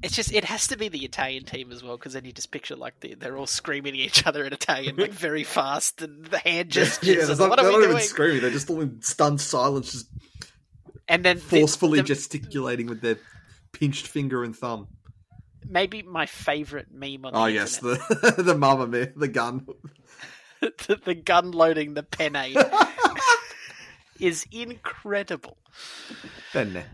[0.02, 2.50] It's just it has to be the Italian team as well because then you just
[2.50, 6.26] picture like the, they're all screaming at each other in Italian like very fast and
[6.26, 7.08] the hand gestures.
[7.28, 8.02] Yeah, not, what they're are not we even doing?
[8.04, 8.40] screaming.
[8.42, 10.06] They're just all in stunned silence, just
[11.08, 13.16] And then forcefully the- gesticulating with their
[13.72, 14.88] pinched finger and thumb.
[15.68, 18.08] maybe my favorite meme on the Oh yes, internet.
[18.36, 19.66] the the mama mia, the gun.
[20.60, 22.54] the, the gun loading the penne
[24.20, 25.56] is incredible.
[26.52, 26.84] Benne.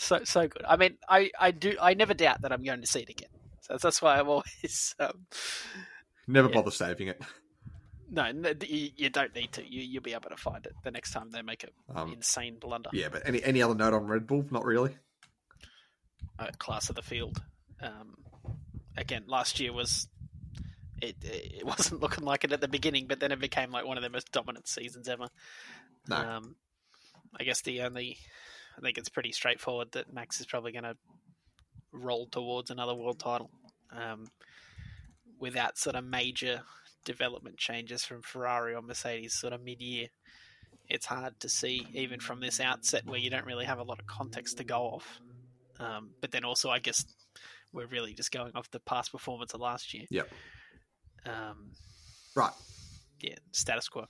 [0.00, 0.62] So so good.
[0.66, 3.30] I mean, I, I do I never doubt that I'm going to see it again.
[3.62, 5.26] So that's why I'm always um,
[6.28, 6.54] Never Yeah.
[6.54, 7.20] bother saving it.
[8.10, 9.62] no, no you, you don't need to.
[9.68, 12.58] You you'll be able to find it the next time they make an Um, insane
[12.60, 12.90] blunder.
[12.92, 14.46] yeah, but any any other note on Red Bull?
[14.50, 14.96] Not really.
[16.38, 17.42] uh, class of the field.
[17.82, 18.14] Um,
[18.96, 20.06] again, last year was
[21.02, 21.16] it.
[21.24, 24.02] It wasn't looking like it at the beginning, but then it became like one of
[24.02, 25.26] their most dominant seasons ever.
[26.08, 26.16] No.
[26.16, 26.54] Um,
[27.38, 28.18] I guess the only,
[28.78, 30.96] I think it's pretty straightforward that Max is probably going to
[31.92, 33.50] roll towards another world title,
[33.90, 34.28] um,
[35.40, 36.62] without sort of major
[37.04, 40.06] development changes from Ferrari or Mercedes sort of mid-year.
[40.88, 43.98] It's hard to see even from this outset where you don't really have a lot
[43.98, 45.20] of context to go off.
[45.80, 47.04] Um, but then also, I guess
[47.72, 50.04] we're really just going off the past performance of last year.
[50.10, 50.28] Yep.
[51.26, 51.72] Um,
[52.34, 52.52] Right.
[53.20, 54.06] yeah, status quo.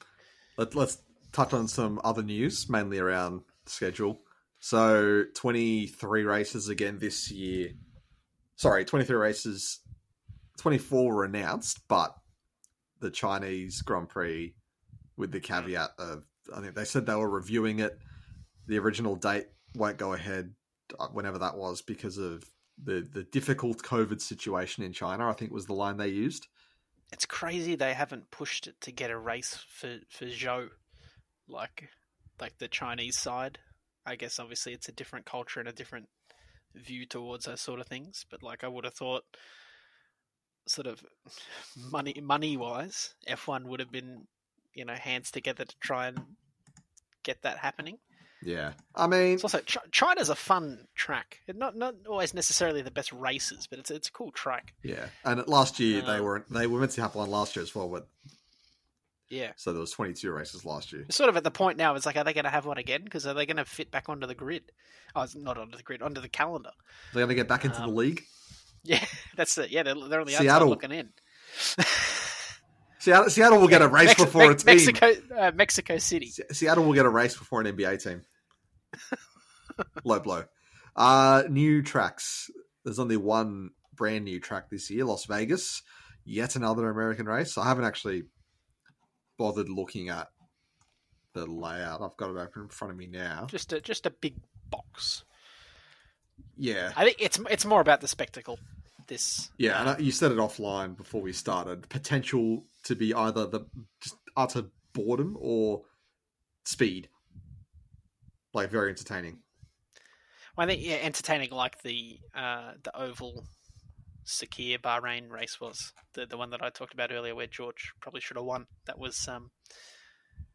[0.57, 0.99] Let, let's
[1.32, 4.20] touch on some other news, mainly around schedule.
[4.60, 7.70] So, 23 races again this year.
[8.56, 9.80] Sorry, 23 races.
[10.59, 12.14] 24 were announced, but
[13.01, 14.55] the Chinese Grand Prix,
[15.16, 16.24] with the caveat of,
[16.55, 17.98] I think they said they were reviewing it.
[18.66, 20.55] The original date won't go ahead,
[20.98, 22.44] uh, whenever that was, because of
[22.82, 26.48] the, the difficult COVID situation in China, I think was the line they used.
[27.12, 30.68] It's crazy they haven't pushed it to get a race for for Zhou,
[31.48, 31.89] like
[32.39, 33.59] like the Chinese side.
[34.09, 36.09] I guess obviously it's a different culture and a different
[36.74, 38.24] view towards those sort of things.
[38.30, 39.24] But like I would have thought,
[40.66, 41.05] sort of
[41.93, 44.26] money money wise, F one would have been
[44.74, 46.18] you know hands together to try and
[47.22, 47.98] get that happening.
[48.40, 48.74] Yeah.
[48.94, 51.40] I mean, It's also Ch- China's a fun track.
[51.52, 54.74] Not not always necessarily the best races, but it's it's a cool track.
[54.85, 57.64] Yeah, and last year they Um, were they were meant to have one last year
[57.64, 58.06] as well, but
[59.30, 59.52] Yeah.
[59.56, 61.05] so there was twenty two races last year.
[61.10, 61.94] Sort of at the point now.
[61.94, 63.02] It's like, are they going to have one again?
[63.05, 64.72] Because are they going to fit back onto the grid?
[65.14, 66.70] Oh, it's not onto the grid, onto the calendar.
[66.70, 66.74] Are
[67.14, 68.22] They're going to get back into Um, the league.
[68.84, 69.05] Yeah,
[69.36, 69.70] that's it.
[69.70, 70.68] Yeah, they're, they're on the outside Seattle.
[70.68, 71.10] looking in.
[73.00, 74.66] Seattle, Seattle will get a race Mex- before a team.
[74.66, 76.26] Mexico, uh, Mexico City.
[76.28, 78.22] Se- Seattle will get a race before an NBA team.
[80.05, 80.44] Low blow.
[80.96, 82.50] Uh, new tracks.
[82.84, 85.82] There's only one brand new track this year, Las Vegas.
[86.24, 87.59] Yet another American race.
[87.59, 88.24] I haven't actually
[89.39, 90.28] bothered looking at
[91.35, 92.02] the layout.
[92.02, 93.47] I've got it open in front of me now.
[93.48, 94.35] Just a just a big
[94.70, 95.24] box.
[96.56, 96.93] Yeah.
[96.97, 98.59] I think it's it's more about the spectacle.
[99.06, 101.89] This Yeah, and I- you said it offline before we started.
[101.89, 103.60] Potential to be either the
[104.02, 105.85] just utter boredom or
[106.65, 107.09] speed.
[108.52, 109.39] Like very entertaining.
[110.56, 113.47] Well, I think yeah, entertaining like the uh, the oval
[114.28, 118.20] Sakhir Bahrain race was the the one that I talked about earlier, where George probably
[118.20, 118.66] should have won.
[118.86, 119.50] That was um,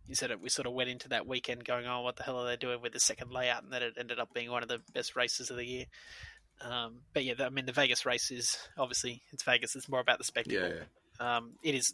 [0.08, 0.42] you said it.
[0.42, 2.82] We sort of went into that weekend going, "Oh, what the hell are they doing
[2.82, 5.50] with the second layout?" And then it ended up being one of the best races
[5.50, 5.86] of the year.
[6.62, 9.76] Um, but yeah, I mean, the Vegas race is obviously it's Vegas.
[9.76, 10.70] It's more about the spectacle.
[10.70, 11.38] Yeah, yeah.
[11.38, 11.94] Um, it is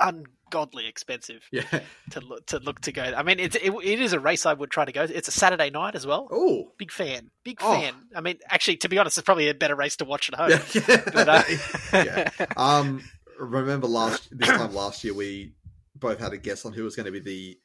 [0.00, 1.62] ungodly expensive Yeah.
[2.10, 3.02] to look to look to go.
[3.02, 5.02] I mean, it's it, it is a race I would try to go.
[5.02, 6.28] It's a Saturday night as well.
[6.30, 6.72] Oh.
[6.78, 7.30] Big fan.
[7.44, 7.72] Big Oh.
[7.74, 7.94] fan.
[8.14, 10.50] I mean, actually, to be honest, it's probably a better race to watch at home.
[10.50, 11.02] Yeah.
[11.12, 11.42] But, uh,
[11.92, 12.30] yeah.
[12.56, 13.02] Um
[13.38, 15.52] remember last this time last year we
[15.94, 17.58] both had a guess on who was going to be the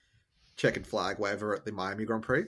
[0.56, 2.46] checkered flag waver at the Miami Grand Prix.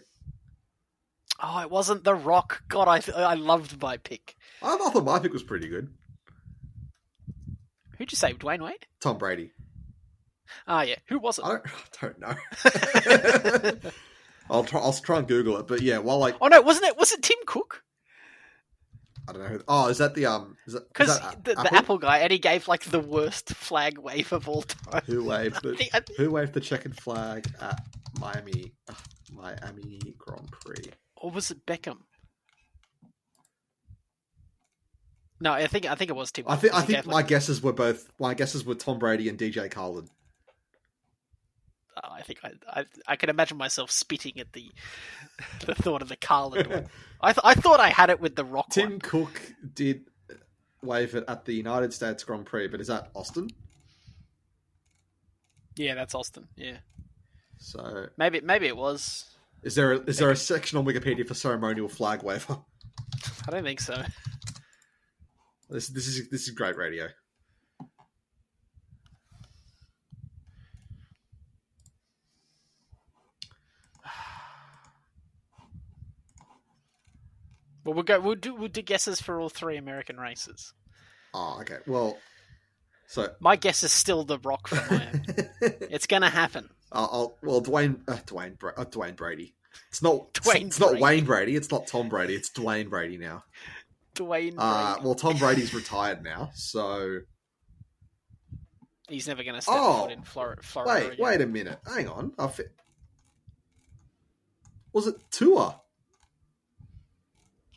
[1.41, 2.62] oh, it wasn't The Rock.
[2.68, 4.36] God, I I loved my pick.
[4.62, 5.90] I thought my pick was pretty good.
[7.98, 8.86] Who'd you say, Dwyane Wade?
[8.99, 9.52] Tom Brady.
[10.67, 10.95] Ah, yeah.
[11.07, 11.45] Who was it?
[11.45, 11.65] I don't,
[12.01, 13.91] I don't know.
[14.49, 14.80] I'll try.
[14.80, 15.67] I'll try and Google it.
[15.67, 16.97] But yeah, while like Oh no, wasn't it?
[16.97, 17.84] Was it Tim Cook?
[19.27, 19.47] I don't know.
[19.47, 20.55] Who, oh, is that the um?
[20.67, 23.97] Is that, is Because the, the Apple guy, and he gave like the worst flag
[23.97, 25.01] wave of all time.
[25.07, 27.81] Who waved I the think- think- Who waved the checkered flag at
[28.19, 28.93] Miami uh,
[29.34, 30.91] Miami Grand Prix?
[31.17, 31.97] or was it Beckham?
[35.41, 36.45] No, I think I think it was Tim.
[36.47, 38.07] I think I 'cause he think my like, guesses were both.
[38.19, 40.07] My guesses were Tom Brady and DJ Khaled.
[42.03, 44.72] Oh, I think I, I I can imagine myself spitting at the
[45.65, 46.88] the thought of the Carlin one.
[47.22, 48.99] I th- I thought I had it with the Rock Tim one.
[48.99, 50.05] Cook did
[50.81, 53.49] wave it at the United States Grand Prix, but is that Austin?
[55.76, 56.47] Yeah, that's Austin.
[56.55, 56.77] Yeah,
[57.57, 59.26] So maybe maybe it was.
[59.63, 62.59] is there a, is there a section on Wikipedia for ceremonial flag waver?
[63.47, 64.01] I don't think so.
[65.69, 67.07] This this is this is great radio.
[77.86, 78.20] Well, we'll go.
[78.20, 80.74] We'll do we'll do guesses for all three American races.
[81.34, 81.78] Oh, okay.
[81.86, 82.18] Well,
[83.07, 84.78] So My guess is still the Rock for
[85.62, 86.70] it's going to happen.
[86.91, 89.53] I'll, I'll well Dwayne uh, Dwayne Bra- uh, Dwayne Brady.
[89.90, 91.03] It's not Dwayne It's not Brady.
[91.03, 91.56] Wayne Brady.
[91.56, 92.34] It's not Tom Brady.
[92.34, 93.44] It's Dwayne Brady now.
[94.16, 94.56] Dwayne.
[94.57, 96.49] Uh, well, Tom Brady's retired now.
[96.56, 97.20] So
[99.10, 100.62] He's never going to step Oh, foot in Florida.
[100.64, 101.26] Florida wait, again.
[101.26, 101.80] wait a minute.
[101.86, 102.32] Hang on.
[102.40, 102.64] I fi-
[104.94, 105.80] Was it Tua?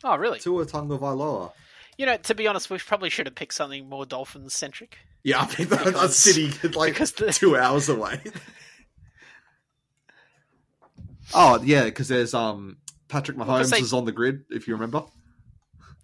[0.03, 0.39] Oh, really?
[0.39, 1.51] Tua Tagovailoa.
[1.97, 4.97] You know, to be honest, we probably should have picked something more Dolphins centric.
[5.23, 8.21] Yeah, I think that, Because- that's sitting like because the- two hours away.
[11.33, 12.77] oh yeah, because there's um
[13.07, 15.03] Patrick Well, 'cause Mahomes they- is on the grid if you remember.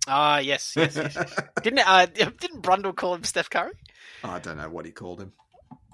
[0.07, 1.15] Ah, yes, yes, yes.
[1.15, 1.33] yes.
[1.63, 3.71] didn't uh, didn't Brundle call him Steph Curry?
[4.23, 5.33] I don't know what he called him.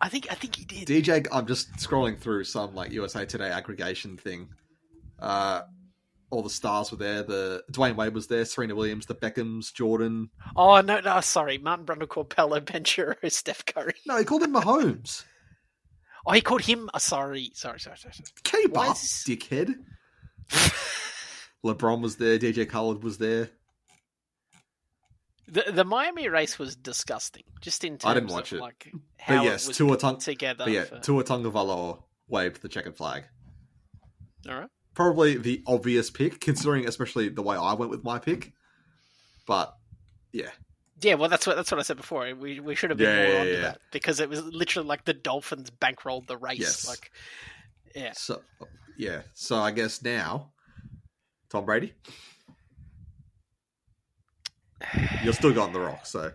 [0.02, 1.06] I think I think he did.
[1.06, 4.50] DJ, I'm just scrolling through some like USA Today aggregation thing.
[5.18, 5.62] Uh,
[6.32, 7.22] all the stars were there.
[7.24, 8.46] The Dwyane Wade was there.
[8.46, 10.30] Serena Williams, the Beckhams, Jordan.
[10.56, 11.58] Oh no, no, sorry.
[11.58, 13.94] Martin Brundle called Paolo Banchero Steph Curry.
[14.08, 15.24] No, he called him Mahomes.
[16.26, 16.90] Oh, he called him.
[16.94, 18.14] Uh, sorry, sorry, sorry, sorry.
[18.14, 18.28] sorry.
[18.44, 19.76] Keep Why up, is- dickhead.
[21.66, 22.40] LeBron was there.
[22.40, 23.50] DJ Khaled was there.
[25.48, 27.44] The the Miami race was disgusting.
[27.60, 28.62] Just in terms I didn't watch of it.
[28.62, 30.64] like how But yes, it was Tua put Tung- together.
[30.66, 31.00] But yeah, for...
[31.00, 33.24] Tua Tagovailoa waved the checkered flag.
[34.50, 34.70] All right.
[34.94, 38.52] Probably the obvious pick, considering especially the way I went with my pick.
[39.48, 39.74] But
[40.34, 40.50] yeah,
[41.02, 42.34] Yeah, well, that's what that's what I said before.
[42.36, 43.62] We we should have been Yeah, more yeah, onto yeah.
[43.62, 46.60] that because it was literally like the Dolphins bankrolled the race.
[46.60, 46.88] Yes.
[46.88, 47.12] Like,
[47.96, 48.42] yeah, so
[48.98, 50.52] yeah, so I guess now,
[51.50, 51.94] Tom Brady,
[55.24, 56.06] you're still got the rock.
[56.06, 56.32] So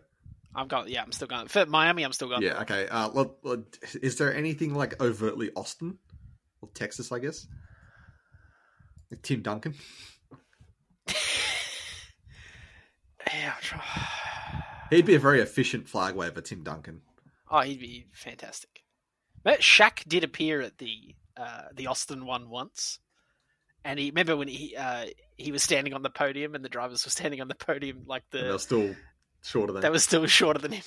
[0.54, 0.88] I'm going.
[0.88, 2.02] Yeah, I'm still going for Miami.
[2.04, 2.42] I'm still going.
[2.42, 2.88] yeah, okay.
[2.88, 3.56] Uh, let-
[4.02, 5.98] is there anything like overtly Austin
[6.62, 7.12] or Texas?
[7.12, 7.46] I guess
[9.22, 9.74] Tim Duncan.
[13.32, 13.82] Yeah, try-
[14.90, 17.02] He'd be a very efficient flag waver, Tim Duncan.
[17.50, 18.82] Oh, he'd be fantastic.
[19.42, 22.98] But Shaq did appear at the uh, the Austin one once,
[23.84, 25.06] and he remember when he uh,
[25.36, 28.24] he was standing on the podium and the drivers were standing on the podium like
[28.32, 28.94] And the they're still
[29.42, 30.82] shorter than that was still shorter than him.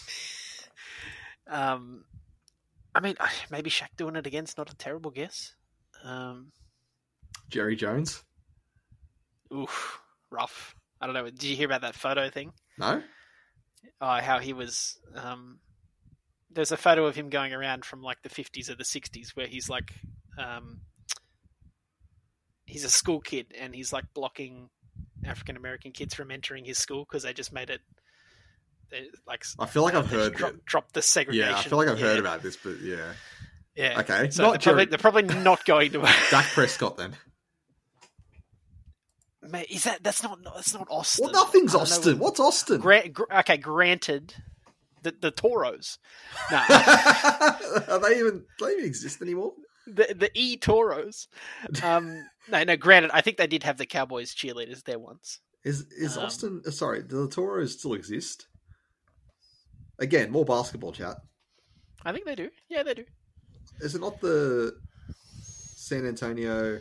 [1.47, 2.03] um,
[2.93, 3.15] I mean,
[3.51, 5.55] maybe Shaq doing it again's not a terrible guess.
[6.03, 6.51] Um,
[7.49, 8.23] Jerry Jones.
[9.53, 9.99] oof,
[10.31, 10.75] rough.
[11.01, 11.25] I don't know.
[11.25, 12.51] Did you hear about that photo thing?
[12.77, 13.01] No,
[14.01, 14.97] uh, how he was.
[15.15, 15.59] Um,
[16.51, 19.47] there's a photo of him going around from like the 50s or the 60s where
[19.47, 19.93] he's like,
[20.37, 20.81] um,
[22.65, 24.69] he's a school kid and he's like blocking
[25.25, 27.81] African American kids from entering his school because they just made it.
[28.89, 30.35] They, like I feel like I've heard.
[30.65, 31.49] drop the segregation.
[31.51, 33.13] Yeah, I feel like I've Yeah, heard about this, but yeah.
[33.79, 34.01] Yeah.
[34.01, 35.99] Okay, So not they're, probably, they're probably not going to.
[36.31, 37.15] Dak Prescott then.
[39.41, 41.23] Mate, is that that's not that's not Austin?
[41.23, 42.19] Well, nothing's don't know Austin.
[42.19, 42.81] What's Austin?
[42.81, 44.33] Gra- gr- okay, granted,
[45.01, 45.97] the the Toros.
[46.51, 48.43] No, Are they even?
[48.59, 49.53] Do they even exist anymore?
[49.87, 51.29] the the E Toros.
[51.81, 52.75] Um, no, no.
[52.75, 55.39] Granted, I think they did have the Cowboys cheerleaders there once.
[55.63, 56.61] Is is Um, Austin?
[56.67, 58.45] uh, Sorry, do the Toros still exist?
[59.99, 61.15] Again, more basketball chat.
[62.05, 62.49] I think they do.
[62.69, 63.05] Yeah, they do.
[63.81, 64.75] Is it not the
[65.41, 66.79] San Antonio?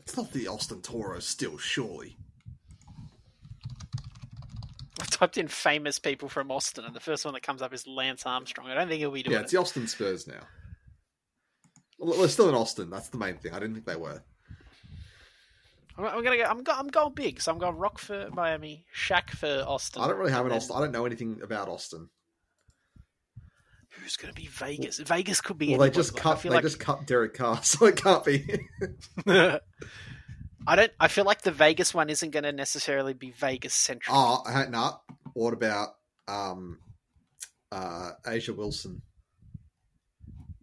[0.00, 2.16] It's not the Austin Toros still, surely.
[5.00, 7.86] I've typed in famous people from Austin, and the first one that comes up is
[7.86, 8.68] Lance Armstrong.
[8.68, 9.42] I don't think he'll be doing Yeah, it.
[9.44, 10.40] it's the Austin Spurs now.
[11.98, 12.90] Well, they're still in Austin.
[12.90, 13.52] That's the main thing.
[13.52, 14.20] I didn't think they were.
[15.96, 16.44] I'm, I'm gonna go.
[16.44, 20.02] I'm, go, I'm going big, so I'm going Rock for Miami, Shaq for Austin.
[20.02, 20.76] I don't really have an and Austin.
[20.76, 22.08] I don't know anything about Austin.
[23.92, 24.98] Who's going to be Vegas?
[24.98, 25.70] Vegas could be.
[25.70, 26.42] Well, they just Like, cut.
[26.42, 28.46] They like just cut Derek Carr, so it can't be.
[29.26, 30.92] I don't.
[31.00, 34.14] I feel like the Vegas one isn't going to necessarily be Vegas centric.
[34.14, 35.00] oh, no.
[35.34, 35.88] What about
[36.28, 36.78] um,
[37.72, 39.02] uh, A'ja Wilson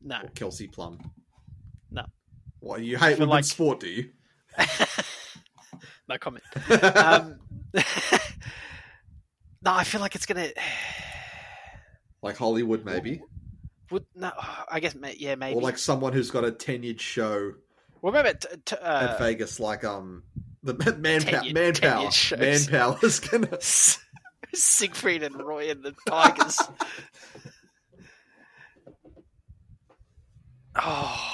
[0.02, 1.00] No, or Kelsey Plum?
[1.92, 2.06] No.
[2.60, 3.80] What you hate women's like- sport?
[3.82, 4.10] Do you?
[6.10, 6.44] no comment.
[6.70, 7.40] Um,
[9.64, 10.54] no, I feel like it's going to.
[12.28, 13.22] Like Hollywood, maybe,
[13.92, 14.32] Would no?
[14.72, 15.56] I guess yeah, maybe.
[15.56, 17.54] or like someone who's got a tenured show
[18.02, 20.24] well, remember t- t- uh, at Vegas, like um,
[20.64, 23.58] the manpower, Tenured- manpower, tenured manpower is gonna.
[24.54, 26.58] Siegfried and Roy and the Tigers.
[30.76, 31.34] oh.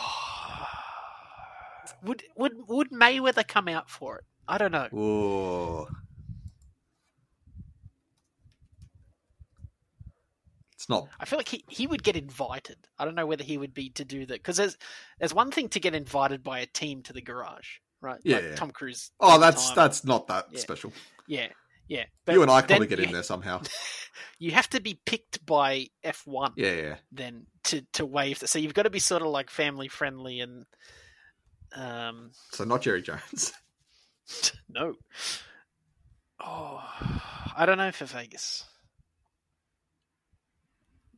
[2.03, 4.23] Would would would Mayweather come out for it?
[4.47, 4.87] I don't know.
[4.91, 5.87] Whoa.
[10.84, 11.07] It's not.
[11.18, 12.76] I feel like he, he would get invited.
[12.99, 14.77] I don't know whether he would be to do that because there's
[15.18, 18.19] there's one thing to get invited by a team to the garage, right?
[18.26, 18.55] Yeah, like yeah.
[18.55, 19.10] Tom Cruise.
[19.18, 20.60] Oh, that's that's not that Yeah.
[20.60, 20.91] special.
[21.26, 21.47] yeah,
[21.88, 23.61] Yeah, you and I probably get you, in there somehow.
[24.39, 26.51] You have to be picked by F one.
[26.57, 26.95] Yeah, yeah.
[27.14, 28.39] Then to to wave.
[28.39, 30.65] So you've got to be sort of like family friendly and
[31.73, 33.53] um So not Jerry Jones.
[34.69, 34.95] no.
[36.41, 36.84] Oh,
[37.55, 38.65] I don't know for Vegas.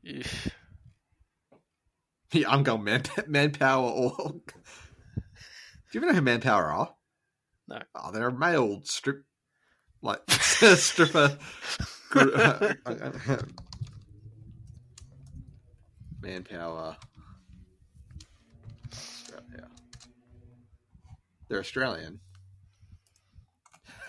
[2.31, 4.11] Yeah, I'm going man manpower or.
[4.17, 4.33] Do
[5.93, 6.93] you even know who manpower are?
[7.67, 7.79] No.
[7.95, 9.23] Oh, they're a male strip,
[10.01, 11.37] like stripper.
[12.09, 12.33] group.
[12.35, 12.73] Uh,
[16.21, 16.97] manpower.
[18.91, 19.67] Australia.
[21.47, 22.19] They're Australian.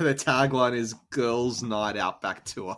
[0.01, 2.77] Their tagline is "Girls' Night Out Back Tour."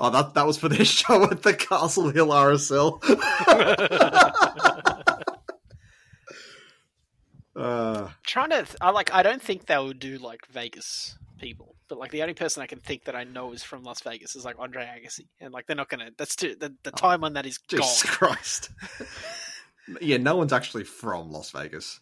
[0.00, 3.00] Oh, that that was for this show at the Castle Hill RSL.
[7.56, 9.12] uh, Trying to, I like.
[9.14, 12.80] I don't think they'll do like Vegas people, but like the only person I can
[12.80, 15.76] think that I know is from Las Vegas is like Andre Agassi, and like they're
[15.76, 16.10] not gonna.
[16.16, 17.80] That's too the, the time on that is gone.
[17.82, 18.70] Jesus Christ.
[20.00, 22.00] yeah, no one's actually from Las Vegas.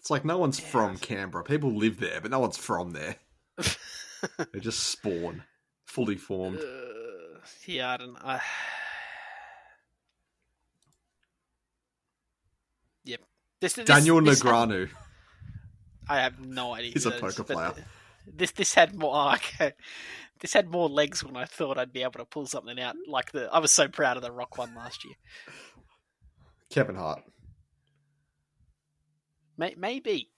[0.00, 0.66] It's like no one's Yeah.
[0.66, 1.44] from Canberra.
[1.44, 3.16] People live there, but no one's from there.
[4.52, 5.44] They just spawn,
[5.86, 6.58] fully formed.
[6.58, 8.16] Uh, yeah, I don't.
[8.16, 8.40] I...
[13.04, 13.20] Yep.
[13.60, 14.88] This, this, Daniel this- Negreanu.
[16.08, 16.92] I have no idea.
[16.92, 17.74] He's a poker player.
[18.26, 19.12] This this had more.
[19.14, 19.72] oh, okay.
[20.40, 22.96] This had more legs when I thought I'd be able to pull something out.
[23.06, 25.14] Like the, I was so proud of the Rock one last year.
[26.70, 27.22] Kevin Hart.
[29.56, 30.30] May, maybe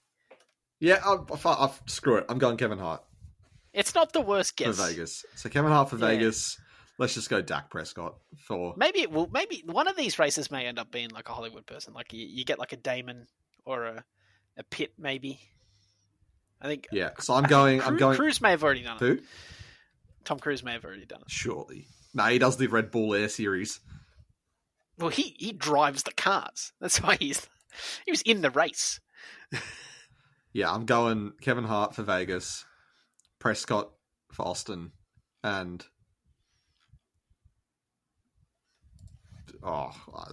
[0.79, 2.25] Yeah, I, I, I, screw it.
[2.27, 3.03] I'm going Kevin Hart
[3.73, 4.87] it's not the worst guess for.
[4.87, 5.25] Vegas.
[5.35, 6.07] So Kevin Hart for Yeah.
[6.07, 6.57] Vegas.
[6.97, 8.15] Let's just go Dak Prescott
[8.45, 8.73] for.
[8.77, 9.27] Maybe it will.
[9.31, 11.93] Maybe one of these races may end up being like a Hollywood person.
[11.93, 13.27] Like you, you get like a Damon
[13.65, 14.03] or a
[14.57, 14.93] a Pitt.
[14.99, 15.39] Maybe.
[16.61, 16.87] I think.
[16.91, 17.81] Yeah, so I'm going.
[17.81, 18.15] I'm going.
[18.17, 18.99] Cruise may have already done it.
[18.99, 19.19] Who?
[20.25, 21.31] Tom Cruise may have already done it.
[21.31, 21.87] Surely.
[22.13, 23.79] No, he does the Red Bull Air Series.
[24.99, 26.73] Well, he he drives the cars.
[26.79, 27.47] That's why he's
[28.05, 28.99] he was in the race.
[30.53, 32.65] Yeah, I'm going Kevin Hart for Vegas,
[33.41, 33.89] Prescott
[34.31, 34.91] for Austin,
[35.43, 35.83] and
[39.63, 39.91] oh,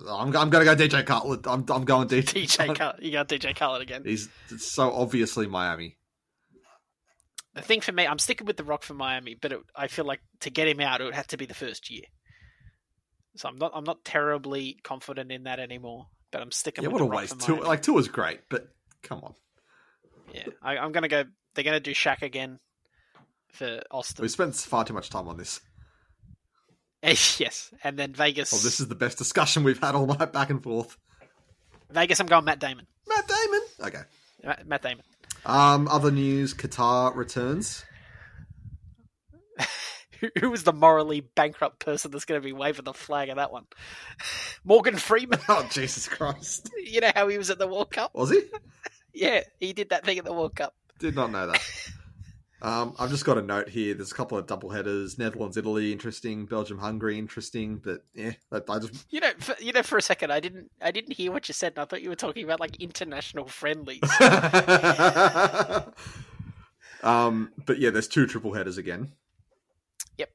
[0.09, 1.47] I'm I'm gonna go DJ Cutlet.
[1.47, 2.45] I'm I'm going DJ.
[2.45, 4.03] DJ Khaled, you got DJ Khaled again.
[4.05, 4.29] He's
[4.59, 5.97] so obviously Miami.
[7.55, 10.05] The thing for me, I'm sticking with the Rock for Miami, but it, I feel
[10.05, 12.05] like to get him out, it would have to be the first year.
[13.37, 16.09] So I'm not I'm not terribly confident in that anymore.
[16.31, 16.85] But I'm sticking.
[16.85, 17.41] Yeah, with what a Rock waste.
[17.41, 18.69] Two, like two was great, but
[19.03, 19.35] come on.
[20.35, 21.25] Yeah, I, I'm gonna go.
[21.55, 22.59] They're gonna do Shaq again
[23.59, 24.23] for Austin.
[24.23, 25.61] We spent far too much time on this.
[27.03, 28.53] yes, and then Vegas.
[28.53, 30.97] Oh, this is the best discussion we've had all night, back and forth.
[31.91, 32.21] Vegas.
[32.21, 32.87] I'm going Matt Damon.
[33.09, 33.61] Matt Damon.
[33.81, 34.03] Okay.
[34.45, 35.05] Matt, Matt Damon.
[35.45, 37.85] Um, other news: Qatar returns.
[40.21, 43.53] Who, who the morally bankrupt person that's going to be waving the flag of that
[43.53, 43.67] one?
[44.65, 45.39] Morgan Freeman.
[45.49, 46.71] Oh Jesus Christ!
[46.77, 48.13] You know how he was at the World Cup?
[48.15, 48.41] Was he?
[49.15, 50.75] Yeah, he did that thing at the World Cup.
[50.99, 51.63] Did not know that.
[52.61, 53.95] Um, I've just got a note here.
[53.95, 56.47] There's a couple of double headers: Netherlands, Italy, interesting.
[56.47, 57.77] Belgium, Hungary, interesting.
[57.77, 60.71] But yeah, I, I just You know, for, you know, for a second, I didn't,
[60.83, 61.75] I didn't hear what you said.
[61.77, 64.01] And I thought you were talking about like international friendlies.
[67.03, 69.13] um, but yeah, there's two triple headers again.
[70.17, 70.31] Yep.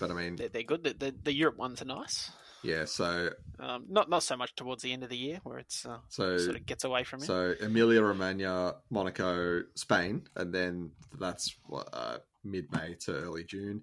[0.00, 0.82] But I mean, they're, they're good.
[0.82, 2.32] The, the, the Europe ones are nice.
[2.62, 2.84] Yeah.
[2.84, 5.98] So Um, not not so much towards the end of the year where it's uh,
[6.08, 7.26] so sort of gets away from it.
[7.26, 13.82] so Emilia Romagna, Monaco, Spain, and then that's what uh, mid May to early June.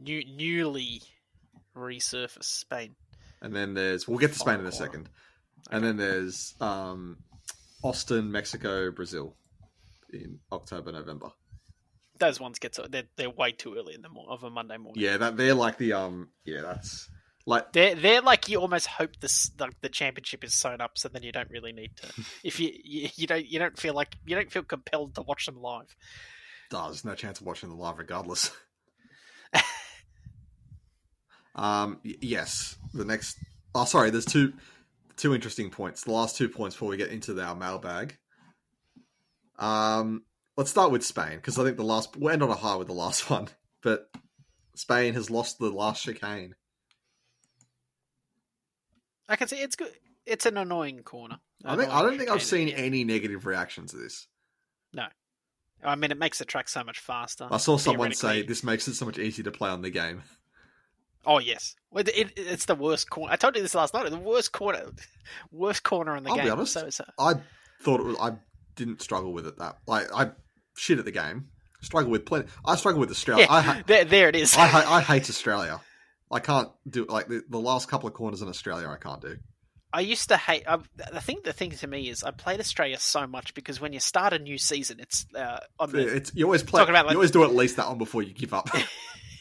[0.00, 1.02] New, newly
[1.76, 2.94] resurfaced Spain.
[3.42, 5.08] And then there's we'll get to Spain in a second.
[5.70, 7.18] And then there's um,
[7.82, 9.34] Austin, Mexico, Brazil
[10.12, 11.30] in October, November.
[12.18, 15.02] Those ones get to, they're they're way too early in the of a Monday morning.
[15.02, 17.08] Yeah, that they're like the um yeah, that's
[17.46, 21.08] like They're they're like you almost hope this the, the championship is sewn up, so
[21.08, 22.08] then you don't really need to.
[22.44, 25.46] if you, you you don't you don't feel like you don't feel compelled to watch
[25.46, 25.94] them live.
[26.72, 28.50] oh, there's no chance of watching them live regardless.
[31.54, 33.38] um yes, the next
[33.74, 34.52] Oh sorry, there's two
[35.16, 36.04] two interesting points.
[36.04, 38.16] The last two points before we get into our mailbag.
[39.58, 40.24] Um
[40.56, 42.88] let's start with Spain because I think the last we'll end on a high with
[42.88, 43.48] the last one.
[43.82, 44.10] But
[44.76, 46.54] Spain has lost the last chicane.
[49.30, 49.92] I can see it's good.
[50.26, 51.38] It's an annoying corner.
[51.64, 54.26] I think I don't think I've seen any negative reactions to this.
[54.92, 55.06] No,
[55.84, 57.48] I mean, it makes the track so much faster.
[57.50, 60.22] I saw someone say this makes it so much easier to play on the game.
[61.24, 64.10] "Oh yes, it, it, it's the worst corner." I told you this last night.
[64.10, 64.84] The worst corner,
[65.52, 66.40] worst corner in the game.
[66.40, 66.46] I'll game.
[66.46, 66.72] be honest.
[66.72, 67.34] So, so I
[67.82, 68.16] thought it was.
[68.20, 68.32] I
[68.74, 70.32] didn't struggle with it that like I
[70.76, 71.48] shit at the game.
[71.82, 72.48] Struggle with plenty.
[72.64, 73.46] I struggle with Australia.
[73.48, 74.54] Yeah, I, ha- there, there it is.
[74.54, 75.80] I, I hate Australia.
[76.30, 78.88] I can't do like the, the last couple of corners in Australia.
[78.88, 79.36] I can't do.
[79.92, 80.62] I used to hate.
[80.68, 80.78] I,
[81.12, 83.98] I think the thing to me is I played Australia so much because when you
[83.98, 86.80] start a new season, it's uh, on the It's you always play.
[86.80, 88.68] Talking about, like- you always do at least that one before you give up.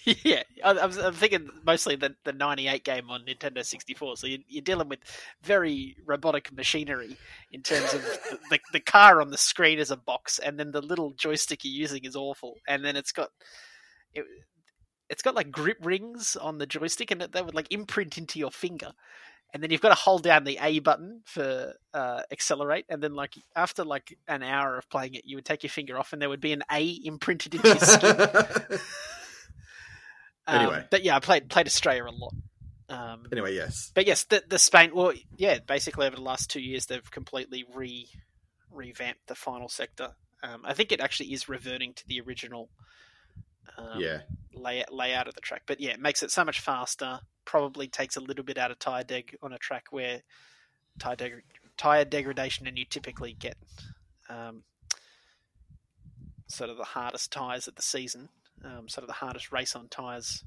[0.05, 0.41] yeah.
[0.63, 4.17] I, I was, I'm thinking mostly the the '98 game on Nintendo 64.
[4.17, 4.99] So you, you're dealing with
[5.43, 7.15] very robotic machinery
[7.51, 10.71] in terms of the, the, the car on the screen is a box, and then
[10.71, 13.29] the little joystick you're using is awful, and then it's got
[14.13, 14.25] it,
[15.09, 18.51] it's got like grip rings on the joystick, and that would like imprint into your
[18.51, 18.91] finger.
[19.51, 23.15] And then you've got to hold down the A button for uh, accelerate, and then
[23.15, 26.21] like after like an hour of playing it, you would take your finger off, and
[26.21, 28.79] there would be an A imprinted into your skin.
[30.47, 30.83] Um, Anyway.
[30.89, 32.33] but yeah, I played played Australia a lot.
[32.89, 33.91] Um, anyway, yes.
[33.93, 34.89] but yes, the, the Spain.
[34.95, 38.09] Well, yeah, basically over the last two years, they've completely re
[38.71, 40.15] revamped the final sector.
[40.41, 42.71] Um, I think it actually is reverting to the original
[43.77, 44.21] um, yeah.
[44.59, 45.63] Layout of the track.
[45.65, 47.19] But yeah, it makes it so much faster.
[47.45, 50.21] Probably takes a little bit out of tire deg on a track where
[50.99, 51.43] tire deg-
[51.77, 53.57] tire degradation, and you typically get
[54.29, 54.63] um,
[56.47, 58.29] sort of the hardest tires of the season,
[58.63, 60.43] um, sort of the hardest race on tires.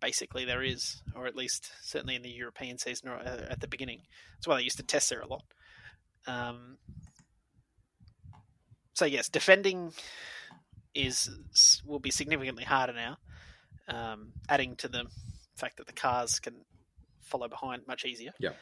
[0.00, 3.68] Basically, there is, or at least certainly in the European season or uh, at the
[3.68, 4.00] beginning.
[4.36, 5.44] That's why they used to test there a lot.
[6.26, 6.78] Um,
[8.94, 9.92] so yes, defending
[10.94, 11.30] is
[11.86, 13.16] will be significantly harder now,
[13.88, 15.04] um, adding to the
[15.56, 16.54] fact that the cars can
[17.22, 18.32] follow behind much easier.
[18.38, 18.52] Yeah.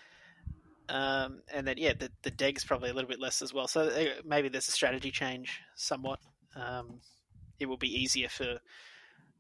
[0.88, 3.68] Um, and then yeah, the the deg's probably a little bit less as well.
[3.68, 6.18] So uh, maybe there's a strategy change somewhat.
[6.56, 7.00] Um,
[7.58, 8.58] it will be easier for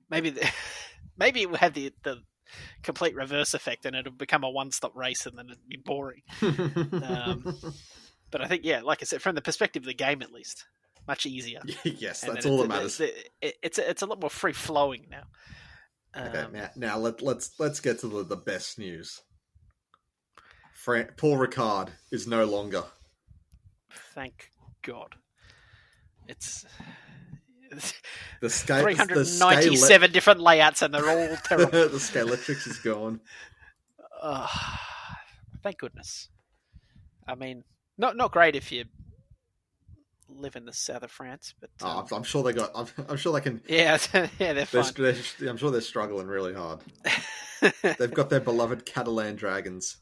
[0.08, 0.48] maybe the,
[1.18, 2.22] maybe it will have the the
[2.82, 6.22] complete reverse effect and it'll become a one stop race and then it'd be boring.
[7.04, 7.56] Um,
[8.30, 10.64] But I think yeah, like I said, from the perspective of the game at least,
[11.10, 11.60] much easier.
[11.84, 13.00] yes, And that's all that matters.
[13.00, 15.24] It, it, it's a, it's a lot more free flowing now.
[16.16, 19.20] Okay, Um, now, now let, let's let's get to the, the best news.
[20.74, 22.84] Fran- Paul Ricard is no longer.
[24.14, 24.50] Thank
[24.82, 25.16] God.
[26.28, 26.64] It's
[28.40, 28.82] The scale.
[28.82, 31.70] three hundred ninety-seven different layouts, and they're all terrible.
[31.70, 33.20] the Scalextric is gone.
[34.22, 34.48] Ugh.
[35.62, 36.28] thank goodness.
[37.26, 37.64] I mean,
[37.98, 38.84] not not great if you
[40.36, 42.70] live in the south of France, but Oh, um, I'm, I'm sure they got.
[42.74, 43.60] I'm, I'm sure they can.
[43.68, 44.92] yeah, yeah, they're They're, fine.
[44.96, 46.80] they're- I'm sure they're struggling really hard.
[47.98, 49.98] They've got their beloved Catalan Dragons.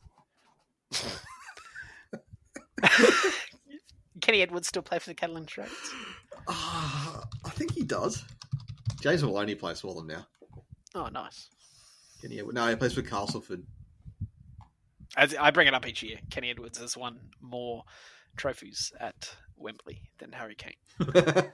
[4.20, 5.76] Kenny Edwards still play for the Catalan Dragons?
[6.48, 8.24] Ah, I think he does.
[9.00, 10.26] James Maloney plays for them now.
[10.94, 11.48] Oh, nice.
[12.22, 12.54] Kenny Edwards.
[12.56, 13.62] no, he plays for Castleford.
[15.16, 17.84] As I bring it up each year, Kenny Edwards has won more
[18.38, 20.72] trophies at Wembley than Harry Kane.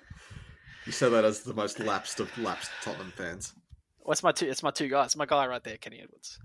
[0.86, 3.52] you said that as the most lapsed of lapsed Tottenham fans.
[3.98, 4.46] What's my two?
[4.46, 5.16] It's my two guys.
[5.16, 6.38] My guy right there, Kenny Edwards.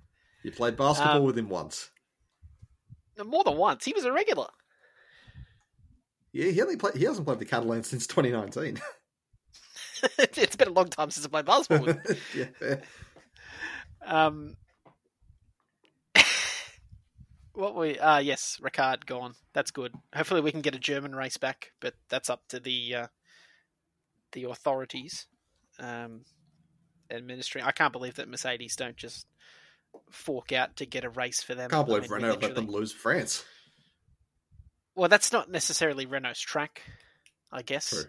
[0.43, 1.91] You played basketball Um, with him once.
[3.23, 3.83] More than once.
[3.83, 4.47] He was a regular.
[6.31, 6.95] Yeah, he only played.
[6.95, 8.79] He hasn't played the Catalan since 2019.
[10.19, 12.17] it's been a long time since I played basketball with him.
[12.35, 12.81] yeah, fair.
[14.05, 14.55] Um,
[17.59, 17.99] what we?
[17.99, 19.33] Ah, yes, Ricard gone.
[19.53, 19.93] That's good.
[20.15, 23.07] Hopefully, we can get a German race back, but that's up to the uh,
[24.31, 25.27] the authorities
[25.79, 26.21] um,
[27.11, 27.65] administering.
[27.65, 29.27] I can't believe that Mercedes don't just
[30.11, 31.69] fork out to get a race for them.
[31.69, 33.43] Can't I believe mean, Renault let them lose France.
[34.95, 36.81] Well, that's not necessarily Renault's track,
[37.51, 37.89] I guess.
[37.89, 38.03] True.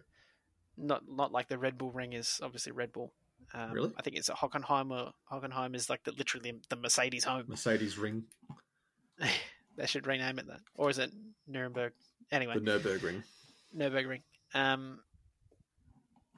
[0.77, 3.13] Not not like the Red Bull Ring is obviously Red Bull.
[3.53, 3.93] Um, Really?
[3.97, 7.45] I think it's a Hockenheim or Hockenheim is like the literally the Mercedes home.
[7.49, 8.25] Mercedes ring,
[9.77, 11.11] they should rename it that, or is it
[11.47, 11.93] Nuremberg?
[12.33, 13.23] Anyway, the Nurburgring.
[13.77, 14.23] Nurburgring.
[14.55, 15.01] Um,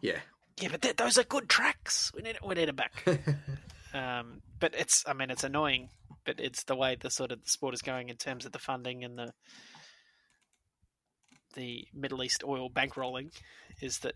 [0.01, 0.21] Yeah.
[0.61, 2.11] yeah, but th- those are good tracks.
[2.15, 3.05] We need we need it back.
[3.95, 5.89] um, but it's I mean it's annoying,
[6.25, 8.59] but it's the way the sort of the sport is going in terms of the
[8.59, 9.33] funding and the
[11.55, 13.31] the Middle East oil bankrolling
[13.81, 14.15] is that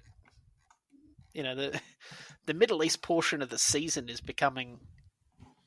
[1.35, 1.81] you know the
[2.47, 4.79] the Middle East portion of the season is becoming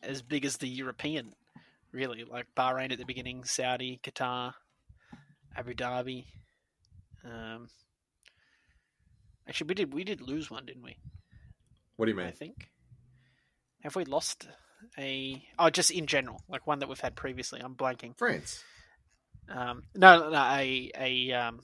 [0.02, 1.34] as big as the European,
[1.91, 2.24] really.
[2.24, 4.53] Like Bahrain at the beginning, Saudi, Qatar,
[5.56, 6.26] Abu Dhabi.
[7.26, 7.68] Um,
[9.48, 10.98] actually, we did we did lose one, didn't we?
[11.95, 12.28] What do you mean?
[12.28, 12.70] I think.
[13.84, 14.48] Have we lost
[14.98, 15.41] a?
[15.57, 17.60] Oh, just in general, like one that we've had previously.
[17.64, 18.18] I'm blanking.
[18.18, 18.64] France.
[19.49, 21.60] Um, no, no, no, a a um,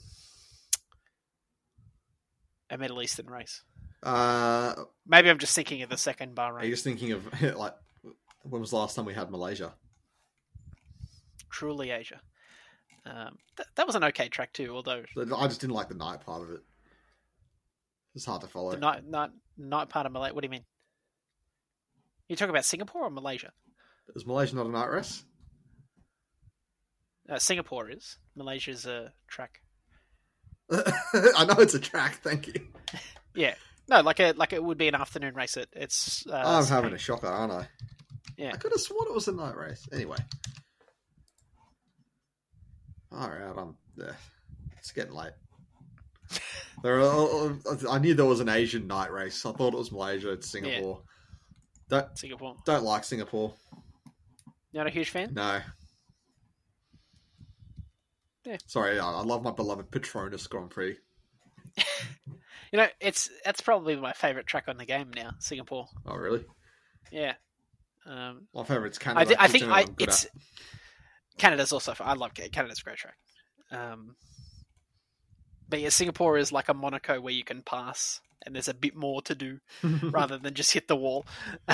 [2.70, 3.64] a Middle Eastern race.
[4.04, 4.74] Uh,
[5.08, 6.62] Maybe I'm just thinking of the second Bahrain.
[6.62, 7.74] are you just thinking of like
[8.44, 9.74] when was the last time we had Malaysia?
[11.50, 12.20] Truly Asia.
[13.06, 15.04] Um, th- that was an okay track too, although
[15.36, 16.62] I just didn't like the night part of it.
[18.16, 18.72] It's hard to follow.
[18.72, 20.34] the night night night part of Malaysia.
[20.34, 20.66] What do you mean?
[22.30, 23.52] You talk about Singapore or Malaysia?
[24.16, 25.24] Is Malaysia not a night race?
[27.30, 28.18] Uh, Singapore is.
[28.36, 29.62] Malaysia's a track.
[30.72, 32.20] I know it's a track.
[32.24, 32.54] Thank you.
[33.38, 33.56] Yeah.
[33.90, 35.58] No, like a like it would be an afternoon race.
[35.58, 36.26] It it's.
[36.26, 37.68] Uh, I'm having a shocker, aren't I?
[38.38, 38.52] Yeah.
[38.54, 39.86] I could have sworn it was a night race.
[39.92, 40.16] Anyway.
[43.16, 43.76] All right, I'm.
[44.02, 44.12] Uh,
[44.78, 45.32] it's getting late.
[46.84, 47.56] There are,
[47.90, 49.46] I knew there was an Asian night race.
[49.46, 50.32] I thought it was Malaysia.
[50.32, 51.02] It's Singapore.
[51.90, 52.56] Don't Singapore.
[52.66, 53.54] don't like Singapore.
[54.74, 55.34] Not a huge fan?
[55.34, 55.62] No.
[58.46, 58.58] Yeah.
[58.68, 60.98] Sorry, I I love my beloved Petronas Grand Prix.
[62.72, 65.30] You know, it's that's probably my favorite track on the game now.
[65.40, 65.88] Singapore.
[66.06, 66.44] Oh, really?
[67.10, 67.36] Yeah.
[68.06, 69.22] Um, My favorite's Canada.
[69.22, 70.32] I, thi- I think I, it's at.
[71.38, 71.94] Canada's also.
[72.00, 73.18] I love Canada's a great track.
[73.72, 74.16] Um,
[75.68, 78.96] but yeah, Singapore is like a Monaco where you can pass, and there's a bit
[78.96, 79.60] more to do
[80.04, 81.26] rather than just hit the wall.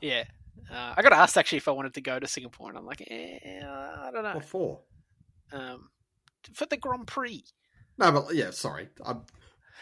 [0.00, 0.24] yeah,
[0.70, 3.02] uh, I got asked actually if I wanted to go to Singapore, and I'm like,
[3.08, 4.34] eh, I don't know.
[4.34, 4.80] What for?
[5.52, 5.90] Um,
[6.52, 7.44] for the Grand Prix.
[7.96, 8.88] No, but yeah, sorry.
[9.04, 9.22] I'm...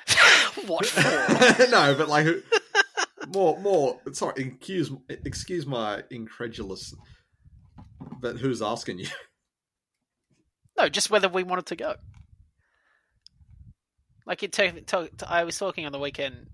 [0.66, 1.66] what for?
[1.70, 2.26] no, but like
[3.28, 4.00] more, more.
[4.12, 6.94] Sorry, excuse, excuse my incredulous.
[8.20, 9.06] But who's asking you?
[10.78, 11.94] No, just whether we wanted to go.
[14.26, 16.46] Like it, t- t- I was talking on the weekend,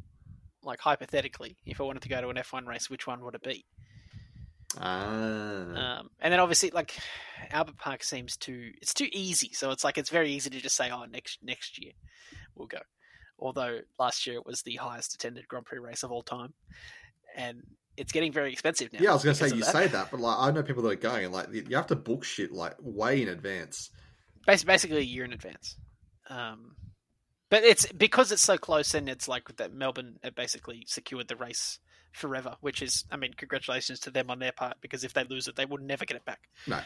[0.64, 3.42] like hypothetically, if I wanted to go to an F1 race, which one would it
[3.44, 3.64] be?
[4.76, 6.98] Ah, Um, and then obviously, like
[7.50, 9.50] Albert Park seems too, it's too easy.
[9.52, 11.92] So it's like it's very easy to just say, oh, next next year
[12.56, 12.80] we'll go.
[13.38, 16.54] Although last year it was the highest attended Grand Prix race of all time,
[17.36, 17.62] and
[17.98, 19.00] it's getting very expensive now.
[19.02, 19.72] yeah, I was going to say you that.
[19.72, 21.96] say that, but like I know people that are going, and like you have to
[21.96, 23.90] book shit like way in advance.
[24.46, 25.76] Bas- basically a year in advance.
[26.30, 26.76] Um,
[27.50, 31.78] but it's because it's so close, and it's like that Melbourne basically secured the race
[32.12, 35.48] forever, which is, I mean, congratulations to them on their part because if they lose
[35.48, 36.40] it, they will never get it back.
[36.66, 36.80] No.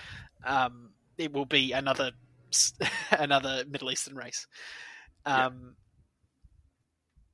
[0.45, 2.13] Um, it will be another
[3.11, 4.47] another Middle Eastern race.
[5.25, 5.77] Um,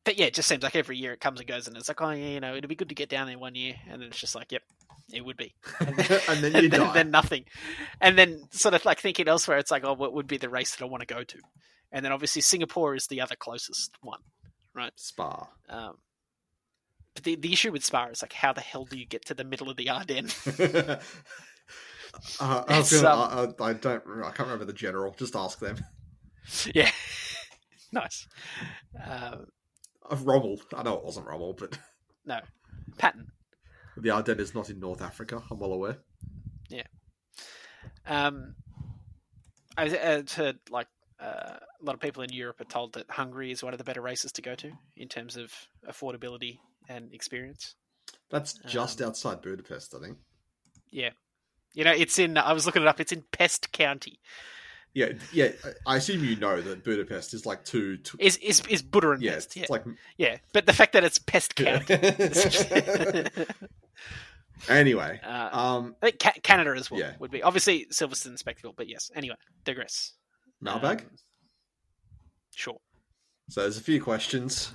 [0.09, 2.01] But yeah, it just seems like every year it comes and goes, and it's like,
[2.01, 4.09] oh, yeah, you know, it'd be good to get down there one year, and then
[4.09, 4.63] it's just like, yep,
[5.13, 5.53] it would be.
[5.81, 6.07] and then
[6.55, 6.93] you and then, die.
[6.95, 7.45] then nothing.
[8.01, 10.75] And then sort of like thinking elsewhere, it's like, oh, what would be the race
[10.75, 11.39] that I want to go to?
[11.93, 14.21] And then obviously Singapore is the other closest one.
[14.75, 14.93] Right?
[14.97, 15.47] Spa.
[15.69, 15.99] Um,
[17.15, 19.35] but the, the issue with Spa is like, how the hell do you get to
[19.35, 20.35] the middle of the Ardennes?
[22.41, 24.03] uh, I, gonna, um, I, I, don't.
[24.25, 25.15] I can't remember the general.
[25.19, 25.77] Just ask them.
[26.75, 26.93] yeah.
[27.93, 28.27] nice.
[29.07, 29.37] Uh,
[30.11, 30.61] Uh, Rommel.
[30.75, 31.79] I know it wasn't Rommel, but
[32.25, 32.41] no.
[32.99, 33.29] Patton.
[33.97, 35.43] the Ardennes is not in North Africa.
[35.51, 35.99] I'm well aware.
[36.69, 36.85] Yeah.
[38.07, 38.55] Um,
[39.77, 40.89] I've I've heard like
[41.21, 43.85] uh, a lot of people in Europe are told that Hungary is one of the
[43.85, 45.53] better races to go to in terms of
[45.89, 46.59] affordability
[46.89, 47.75] and experience.
[48.31, 50.19] That's just Um, outside Budapest, I think.
[50.91, 51.11] Yeah,
[51.75, 52.37] you know, it's in.
[52.39, 53.01] I was looking it up.
[53.01, 54.21] It's in Pest County.
[54.95, 55.51] Yeah, yeah.
[55.87, 57.99] I assume you know that Budapest is like two.
[57.99, 59.55] two Is is is Buda and yeah, Pest?
[59.57, 59.85] Yeah, like.
[60.17, 60.39] yeah.
[60.53, 61.95] But the fact that it's Pest County.
[64.69, 67.13] anyway, uh, um, I think Ca- Canada as well Yeah.
[67.21, 69.11] would be obviously Silverstone Spectacle, but yes.
[69.15, 70.13] Anyway, digress.
[70.61, 71.03] mailbag.
[71.03, 71.07] Um,
[72.55, 72.81] sure.
[73.51, 74.73] So there's a few questions.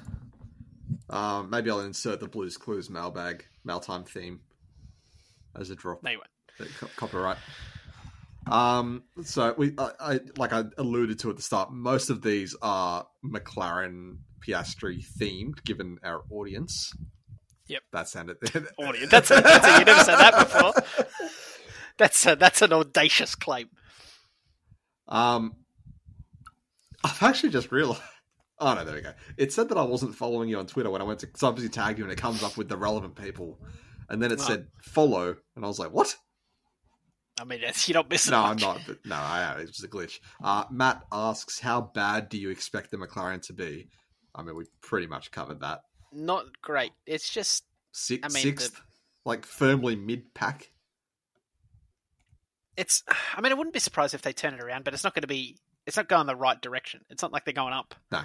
[1.09, 4.39] Um, maybe I'll insert the Blues Clues mailbag mailtime theme
[5.59, 6.01] as a drop.
[6.03, 6.71] No, you won't.
[6.79, 7.37] Co- copyright.
[8.49, 12.55] Um, so we, I, I, like I alluded to at the start, most of these
[12.61, 16.91] are McLaren Piastri themed, given our audience.
[17.67, 17.81] Yep.
[17.93, 18.37] that sounded.
[18.77, 19.09] Audience.
[19.09, 20.73] That's a, that's a, you never said that before.
[21.97, 23.69] That's a, that's an audacious claim.
[25.07, 25.53] Um,
[27.03, 28.01] I've actually just realized.
[28.59, 29.13] Oh no, there we go.
[29.37, 31.29] It said that I wasn't following you on Twitter when I went to.
[31.35, 33.59] So obviously tagged you, and it comes up with the relevant people,
[34.09, 36.15] and then it said follow, and I was like, what?
[37.39, 38.81] I mean, you're not missing No, I'm not.
[38.85, 40.19] But no, I, it was a glitch.
[40.43, 43.89] Uh, Matt asks, how bad do you expect the McLaren to be?
[44.35, 45.81] I mean, we pretty much covered that.
[46.11, 46.91] Not great.
[47.05, 48.81] It's just Six, I mean, sixth,
[49.23, 50.71] like firmly mid pack.
[52.75, 53.03] it's.
[53.35, 55.21] I mean, I wouldn't be surprised if they turn it around, but it's not going
[55.21, 55.57] to be.
[55.85, 57.01] It's not going the right direction.
[57.09, 57.93] It's not like they're going up.
[58.11, 58.21] No.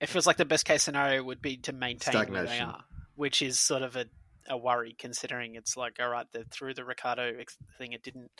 [0.00, 2.84] It feels like the best case scenario would be to maintain where they are,
[3.16, 4.06] which is sort of a,
[4.48, 7.32] a worry considering it's like, all right, they're through the Ricciardo
[7.78, 7.92] thing.
[7.92, 8.30] It didn't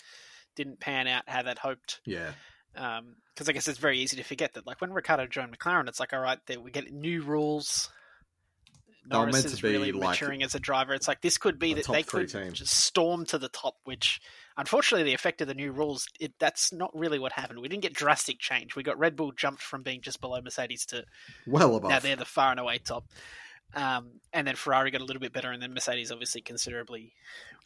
[0.55, 2.01] didn't pan out how they'd hoped.
[2.05, 2.33] Yeah,
[2.77, 5.89] um, because I guess it's very easy to forget that, like when Ricciardo joined McLaren,
[5.89, 7.91] it's like, all right, there we get new rules,
[9.09, 10.95] They Norris is really like maturing as a driver.
[10.95, 12.53] It's like this could be that they could team.
[12.53, 14.21] just storm to the top, which
[14.57, 17.61] unfortunately the effect of the new rules, it, that's not really what happened.
[17.61, 18.75] We didn't get drastic change.
[18.75, 21.05] We got Red Bull jumped from being just below Mercedes to
[21.47, 21.91] well above.
[21.91, 23.05] now they're the far and away top.
[23.75, 27.13] Um, and then Ferrari got a little bit better, and then Mercedes obviously considerably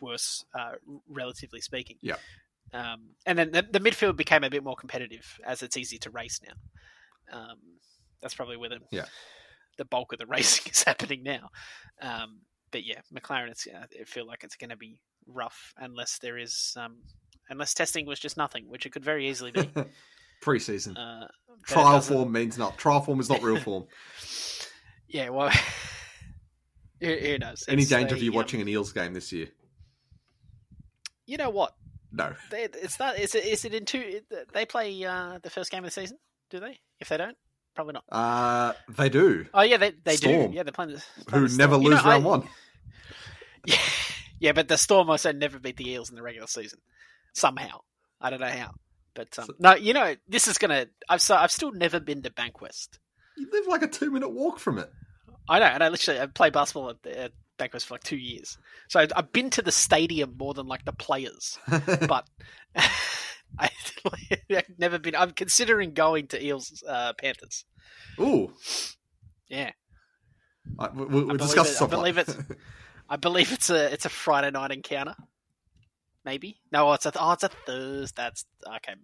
[0.00, 0.72] worse, uh,
[1.08, 1.96] relatively speaking.
[2.00, 2.16] Yeah.
[2.72, 6.10] Um, and then the, the midfield became a bit more competitive as it's easy to
[6.10, 7.38] race now.
[7.38, 7.58] Um,
[8.22, 9.06] that's probably where the Yeah.
[9.78, 11.50] the bulk of the racing is happening now.
[12.00, 12.40] Um,
[12.70, 16.38] but yeah, McLaren, it's uh, I feel like it's going to be rough unless there
[16.38, 16.98] is um,
[17.48, 19.68] unless testing was just nothing, which it could very easily be.
[20.42, 20.96] Preseason.
[20.96, 21.26] Uh,
[21.66, 22.78] Trial form means not.
[22.78, 23.84] Trial form is not real form.
[25.12, 25.50] Yeah, well,
[27.00, 27.64] who, who knows?
[27.68, 29.48] Any It's danger of you um, watching an Eels game this year?
[31.26, 31.74] You know what?
[32.12, 32.34] No.
[32.50, 33.18] They, it's not.
[33.18, 33.44] Is it?
[33.44, 34.20] Is it in two?
[34.52, 36.18] They play uh, the first game of the season,
[36.50, 36.78] do they?
[36.98, 37.36] If they don't,
[37.74, 38.04] probably not.
[38.10, 39.46] Uh, they do.
[39.54, 40.50] Oh yeah, they they Storm.
[40.50, 40.56] do.
[40.56, 41.02] Yeah, they're playing the
[41.36, 41.82] Who the never Storm.
[41.82, 42.48] You lose know, round I- one.
[43.66, 43.76] Yeah,
[44.40, 46.78] yeah, but the Storm also never beat the Eels in the regular season.
[47.34, 47.80] Somehow,
[48.22, 48.70] I don't know how.
[49.14, 50.86] But um, So- no, you know, this is gonna.
[51.10, 52.98] I've so, I've still never been to Bankwest.
[53.36, 54.90] You live like a two minute walk from it.
[55.48, 58.56] I know, and I literally I played basketball at, at Bankwest for like two years.
[58.88, 61.58] So I've been to the stadium more than like the players.
[61.68, 62.26] but
[62.76, 63.70] I,
[64.50, 65.16] have never been.
[65.16, 67.64] I'm considering going to Eels uh, Panthers.
[68.20, 68.52] Ooh.
[69.48, 69.70] Yeah,
[70.94, 72.36] we- we- We'll discuss it- I believe it's-
[73.08, 75.16] I believe it's a it's a Friday night encounter.
[76.24, 78.12] Maybe no, it's a oh, it's a Thursday.
[78.22, 78.44] That's
[78.76, 78.94] okay.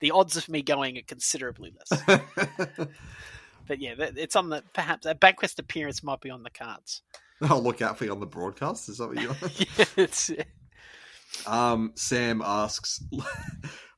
[0.00, 2.02] The odds of me going are considerably less.
[3.66, 7.02] But yeah, it's on the perhaps a Bankwest appearance might be on the cards.
[7.42, 8.88] I'll look out for you on the broadcast.
[8.88, 9.28] Is that what you
[9.78, 10.30] yeah, it's,
[11.46, 13.02] Um, Sam asks,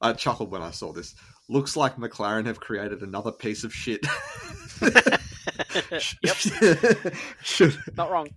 [0.00, 1.14] I chuckled when I saw this.
[1.48, 4.06] Looks like McLaren have created another piece of shit.
[6.22, 6.36] yep,
[7.42, 8.28] Should not wrong.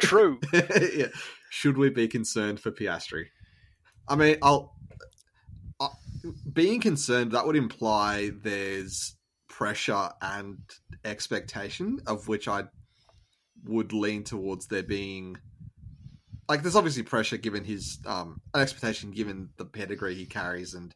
[0.00, 0.40] True.
[0.52, 1.06] yeah.
[1.50, 3.26] Should we be concerned for Piastri?
[4.08, 4.74] I mean, I'll
[5.78, 5.88] uh,
[6.52, 9.14] being concerned that would imply there's
[9.60, 10.58] pressure and
[11.04, 12.64] expectation of which I
[13.66, 15.36] would lean towards there being
[16.48, 20.94] like there's obviously pressure given his um an expectation given the pedigree he carries and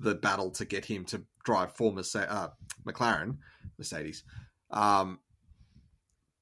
[0.00, 2.48] the battle to get him to drive for Merce- uh,
[2.88, 3.36] McLaren
[3.78, 4.24] Mercedes.
[4.70, 5.18] Um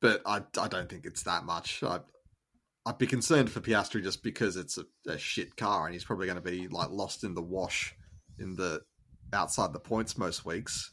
[0.01, 1.83] but I, I don't think it's that much.
[1.83, 1.99] I,
[2.87, 6.27] I'd be concerned for Piastri just because it's a, a shit car and he's probably
[6.27, 7.97] going to be like lost in the wash
[8.39, 8.83] in the
[9.33, 10.93] outside the points most weeks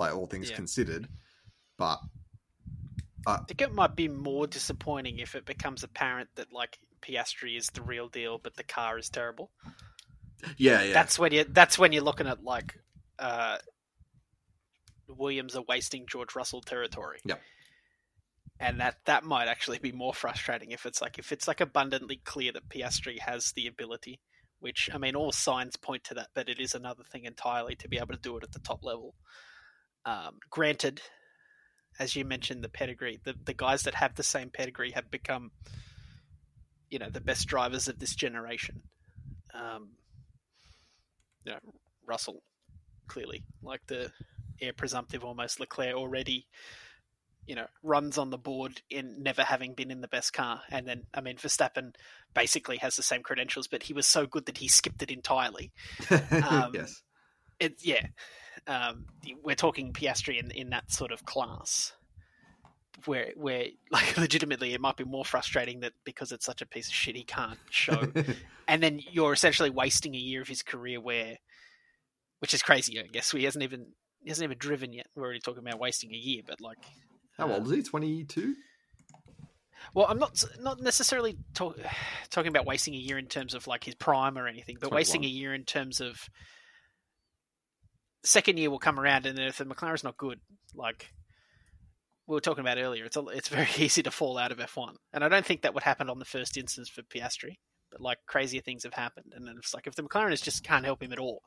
[0.00, 0.56] like all things Yeah.
[0.56, 1.08] considered
[1.78, 2.00] but
[3.26, 7.66] I think it might be more disappointing if it becomes apparent that like Piastri is
[7.68, 9.50] the real deal, but the car is terrible.
[10.56, 11.44] yeah yeah That's when you.
[11.44, 12.78] That's when you're looking at like
[13.18, 13.58] uh,
[15.08, 17.18] Williams are wasting George Russell territory.
[17.24, 17.36] Yeah.
[18.58, 22.20] And that that might actually be more frustrating if it's like if it's like abundantly
[22.24, 24.20] clear that Piastri has the ability,
[24.60, 27.88] which I mean all signs point to that, but it is another thing entirely to
[27.88, 29.14] be able to do it at the top level.
[30.04, 31.00] Um, granted,
[31.98, 35.50] as you mentioned, the pedigree, the the guys that have the same pedigree have become,
[36.88, 38.82] you know, the best drivers of this generation.
[39.52, 39.90] Um,
[41.44, 41.58] you know,
[42.06, 42.42] Russell
[43.08, 44.12] clearly like the
[44.60, 46.46] heir presumptive almost Leclerc already
[47.46, 50.62] you know runs on the board in never having been in the best car.
[50.70, 51.94] And then I mean Verstappen
[52.34, 55.72] basically has the same credentials but he was so good that he skipped it entirely.
[56.48, 57.02] Um, yes
[57.58, 58.06] it yeah
[58.66, 59.06] um,
[59.42, 61.92] we're talking Piastri in, in that sort of class
[63.06, 66.88] where where like legitimately it might be more frustrating that because it's such a piece
[66.88, 68.10] of shit he can't show.
[68.68, 71.38] And then you're essentially wasting a year of his career where
[72.38, 73.32] which is crazy i guess.
[73.32, 73.86] He hasn't even
[74.22, 75.08] he hasn't even driven yet.
[75.16, 76.78] We're already talking about wasting a year but like
[77.36, 77.82] how uh, old is he?
[77.82, 78.54] 22
[79.94, 81.76] well i'm not not necessarily talk,
[82.30, 85.24] talking about wasting a year in terms of like his prime or anything but wasting
[85.24, 86.28] a year in terms of
[88.24, 90.40] second year will come around and then if the mclaren's not good.
[90.74, 91.12] Like
[92.26, 94.94] we were talking about earlier it's a, it's very easy to fall out of f1
[95.12, 97.56] and i don't think that would happen on the first instance for piastri
[97.90, 99.32] but like crazier things have happened.
[99.34, 101.42] And then it's like if the mclaren is just can't help him at all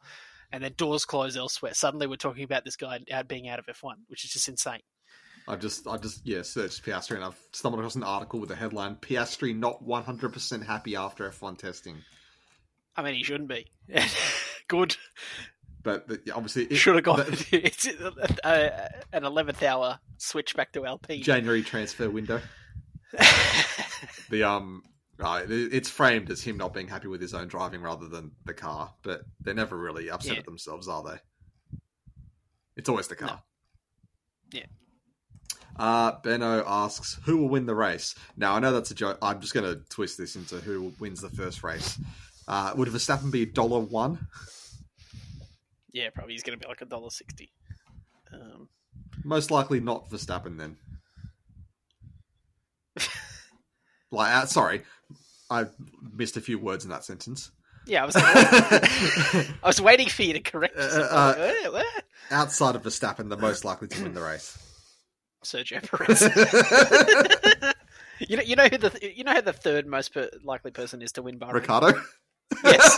[0.52, 3.66] and then doors close elsewhere suddenly we're talking about this guy out being out of
[3.66, 4.82] f1 which is just insane.
[5.46, 8.56] I've just, I just, yeah, searched Piastri and I've stumbled across an article with the
[8.56, 11.98] headline "Piastri not 100% happy after F1 testing."
[12.96, 13.66] i mean he shouldn't be.
[14.70, 14.96] Good
[15.84, 20.72] But the, obviously, it- should have gone the it's uh, an 11th hour switch back
[20.74, 22.42] to LP January transfer window.
[24.30, 24.82] The um,
[25.20, 28.54] uh, it's framed as him not being happy with his own driving rather than the
[28.54, 30.40] car, but they're never really upset Yeah.
[30.40, 31.78] at themselves, are they?
[32.76, 33.28] It's always the car.
[33.30, 34.60] No.
[34.60, 34.66] Yeah.
[35.78, 39.18] Uh, Benno asks, "Who will win the race?" Now I know that's a joke.
[39.22, 42.00] I'm just going to twist this into who wins the first race.
[42.48, 44.28] Uh, would Verstappen be dollar one?
[45.94, 47.52] Yeah, probably he's going to be like a dollar sixty.
[48.34, 48.68] Um,
[49.24, 50.78] Most likely not Verstappen then.
[54.12, 54.82] like, uh, sorry,
[55.50, 55.66] I
[56.16, 57.52] missed a few words in that sentence.
[57.86, 58.16] yeah, I was.
[58.16, 58.26] Like,
[59.64, 60.76] I was waiting for you to correct.
[60.78, 61.12] Uh, yourself.
[61.12, 62.02] uh, like, "Eh.
[62.32, 64.58] Outside of Verstappen, the most likely to win the race.
[65.44, 66.22] Sergio Perez.
[68.20, 71.02] you know, you know who the you know who the third most per, likely person
[71.02, 71.54] is to win Bahrain.
[71.54, 72.02] Ricciardo.
[72.64, 72.98] Yes.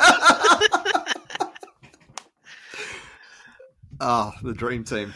[4.00, 5.14] Ah, the dream team.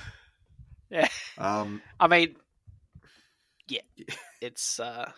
[0.90, 1.08] Yeah.
[1.38, 2.36] Um, I mean,
[3.68, 3.82] yeah,
[4.42, 5.12] it's uh,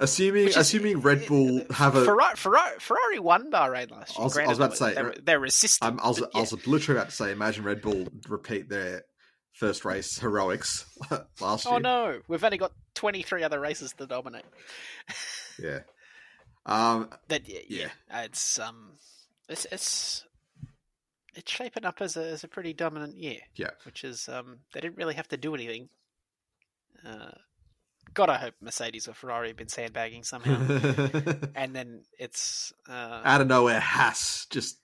[0.00, 4.22] assuming is- assuming Red Bull have a, Ferrari, Ferrari, Ferrari won Bahrain last year.
[4.22, 5.92] I was- I was about to say, they're, they're resistant.
[5.92, 9.02] I'm, I was, but I was literally about to say, imagine Red Bull repeat their
[9.52, 10.84] first race heroics
[11.40, 11.74] last year.
[11.74, 14.44] Oh no, we've only got twenty three other races to dominate.
[15.62, 15.80] Yeah.
[16.66, 17.88] Um, That yeah, Yeah.
[18.10, 18.92] yeah, it's um,
[19.48, 20.24] it's it's
[21.38, 23.38] it's shaping up as a as a pretty dominant year.
[23.56, 23.70] Yeah.
[23.84, 25.88] which is um, they didn't really have to do anything.
[27.06, 27.30] Uh,
[28.14, 30.56] God, I hope Mercedes or Ferrari have been sandbagging somehow.
[31.54, 34.78] and then it's uh, out of nowhere, Haas just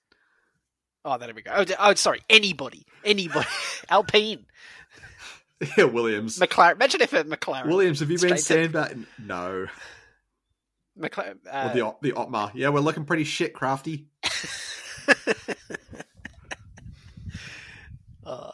[1.05, 1.51] oh, there we go.
[1.55, 3.47] Oh, oh, sorry, anybody, anybody,
[3.89, 4.47] Alpine,
[5.77, 6.39] yeah, Williams.
[6.39, 6.75] McLaren.
[6.75, 9.07] Imagine if it McLaren, Williams, have you been Straight to- sandbagging?
[9.19, 9.67] No.
[10.99, 11.39] McLaren.
[11.47, 12.53] Or Uh, the the Otmar.
[12.55, 14.07] Yeah, we're looking pretty shit, crafty.
[18.25, 18.53] uh,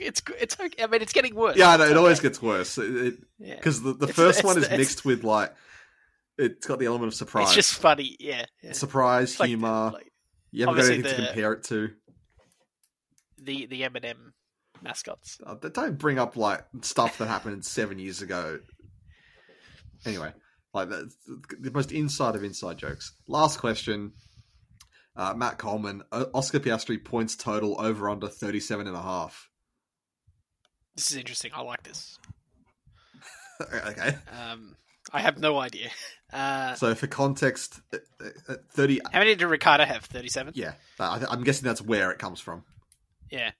[0.00, 0.82] it's it's it's okay.
[0.82, 1.56] I mean, it's getting worse.
[1.56, 2.76] Yeah, I know, it always gets worse.
[2.78, 3.10] Yeah.
[3.38, 5.54] Because the, the It's- first it's one is mixed with like
[6.36, 7.46] it's got the element of surprise.
[7.48, 8.16] It's just funny.
[8.20, 8.44] Yeah.
[8.62, 8.72] yeah.
[8.72, 9.90] surprise, like- humor.
[9.94, 10.12] like
[10.50, 11.90] you haven't got anything to compare it to.
[13.38, 14.32] the the M&M
[14.82, 15.38] mascots.
[15.44, 18.58] Uh, don't bring up like stuff that happened seven years ago.
[20.06, 20.32] Anyway,
[20.72, 21.16] like that's
[21.60, 23.12] the most inside of inside jokes.
[23.26, 24.12] Last question.
[25.16, 29.47] Uh, Matt Coleman, Oscar Piastri points total over under 37 and a half.
[30.98, 31.52] This is interesting.
[31.54, 32.18] I like this.
[33.86, 34.16] okay.
[34.36, 34.74] Um,
[35.12, 35.90] I have no idea.
[36.32, 37.98] Uh, So for context, uh,
[38.48, 40.04] uh, 30 how many did Ricciardo have?
[40.06, 40.54] Thirty-seven.
[40.56, 42.64] yeah, I, I'm guessing that's where it comes from.
[43.30, 43.52] Yeah.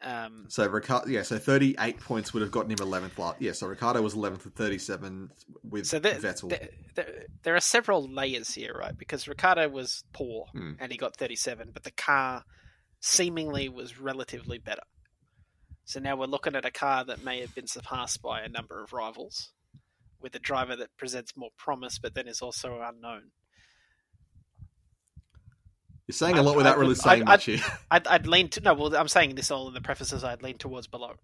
[0.00, 3.42] Um, So Ricciardo, yeah, so 38 points would have gotten him 11th last.
[3.42, 5.30] Yeah, so Ricciardo was 11th with 37
[5.68, 6.50] with so there, Vettel.
[6.50, 8.96] there, there, there are several layers here, right?
[8.96, 10.74] Because Ricciardo was poor Hmm.
[10.78, 12.44] and he got 37, but the car
[13.00, 14.82] seemingly was relatively better.
[15.84, 18.82] So now we're looking at a car that may have been surpassed by a number
[18.82, 19.52] of rivals,
[20.20, 23.30] with a driver that presents more promise, but then is also unknown.
[26.06, 27.60] You're saying a I'd- lot without I'd- really I'd- saying I'd- much here.
[27.90, 28.74] I'd, I'd lean to no.
[28.74, 30.22] Well, I'm saying this all in the prefaces.
[30.24, 31.14] I'd lean towards below.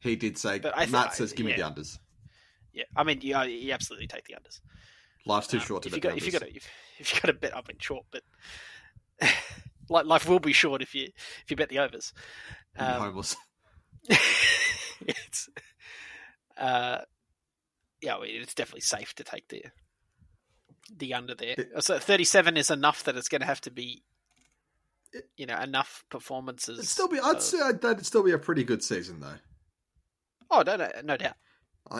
[0.00, 1.68] He did say, But I Matt th- says, give me yeah.
[1.70, 1.98] the unders.
[2.72, 4.60] Yeah, I mean, you, you absolutely take the unders.
[5.26, 6.68] Life's too Um, short to if you bet got if you got a, if,
[6.98, 8.22] if you got a bet, I mean short, but
[9.88, 11.04] like life will be short if you
[11.44, 12.12] if you bet the overs.
[12.76, 13.36] Um, homeless.
[15.06, 15.48] it's
[16.58, 16.98] uh,
[18.00, 19.64] yeah, I mean, it's definitely safe to take the
[20.96, 21.56] the under there.
[21.80, 24.02] So thirty seven is enough that it's going to have to be,
[25.36, 26.78] you know, enough performances.
[26.78, 29.38] It'd still be, I'd of- say that'd still be a pretty good season, though.
[30.50, 31.34] Oh no, no, no doubt.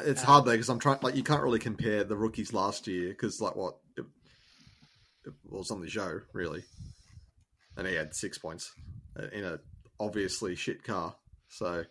[0.04, 0.98] It's Um, hard though because I'm trying.
[1.02, 4.04] Like, you can't really compare the rookies last year because, like, what it,
[5.24, 6.64] it was on the show really,
[7.76, 8.72] and he had six points
[9.18, 9.58] uh, in a
[9.98, 11.14] obviously shit car.
[11.52, 11.84] So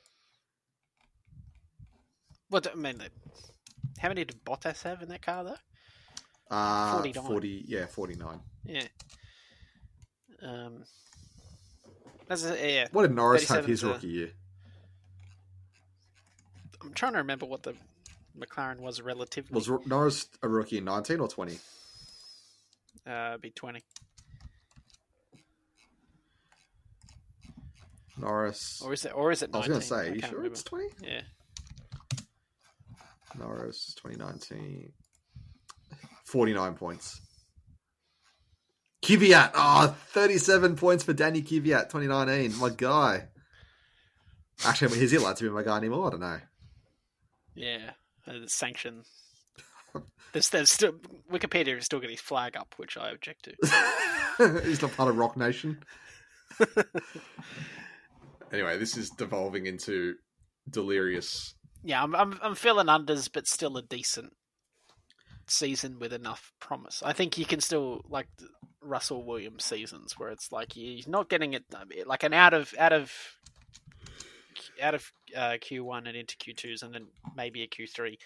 [2.49, 2.99] What I mean,
[3.99, 5.55] how many did Bottas have in that car though?
[6.49, 7.23] uh, 49.
[7.23, 8.39] 40, yeah, forty nine.
[8.65, 8.87] Yeah.
[10.41, 10.83] Um.
[12.27, 12.87] That's a, yeah.
[12.91, 14.31] What did Norris have his rookie year?
[16.81, 17.75] I'm trying to remember what the
[18.37, 19.53] McLaren was relatively.
[19.53, 21.59] Was Norris a rookie in nineteen or twenty?
[23.05, 23.81] uh, be twenty
[28.21, 28.81] Norris.
[28.83, 29.49] or is it or is it?
[29.53, 30.53] I was going to say, are you sure remember.
[30.53, 30.87] it's twenty?
[31.01, 31.21] Yeah.
[33.37, 34.91] Norris, 2019.
[36.25, 37.21] 49 points.
[39.03, 42.57] Kvyat, oh, 37 points for Danny Kvyat, 2019.
[42.59, 43.27] My guy.
[44.63, 46.07] Actually, is he allowed to be my guy anymore?
[46.07, 46.39] I don't know.
[47.55, 47.91] Yeah.
[48.27, 49.03] Uh, the sanction.
[50.33, 50.93] There's, there's still
[51.31, 53.49] Wikipedia is still getting his flag up, which I object
[54.37, 54.61] to.
[54.65, 55.83] He's not part of Rock Nation.
[58.51, 60.15] anyway, this is devolving into
[60.69, 61.55] delirious.
[61.83, 64.33] Yeah, I'm I'm I'm feeling unders, but still a decent
[65.47, 67.01] season with enough promise.
[67.03, 68.27] I think you can still like
[68.81, 71.63] Russell Williams seasons where it's like you're not getting it
[72.05, 73.11] like an out of out of
[74.81, 78.17] out of uh, Q1 and into Q2s, and then maybe a Q3.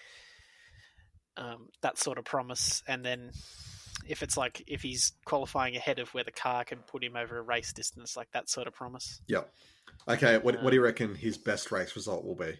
[1.38, 3.30] Um, that sort of promise, and then
[4.08, 7.38] if it's like if he's qualifying ahead of where the car can put him over
[7.38, 9.20] a race distance, like that sort of promise.
[9.28, 9.52] Yep.
[10.08, 12.54] Okay, what, what do you Um, reckon his best race result will be?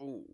[0.00, 0.24] Ooh.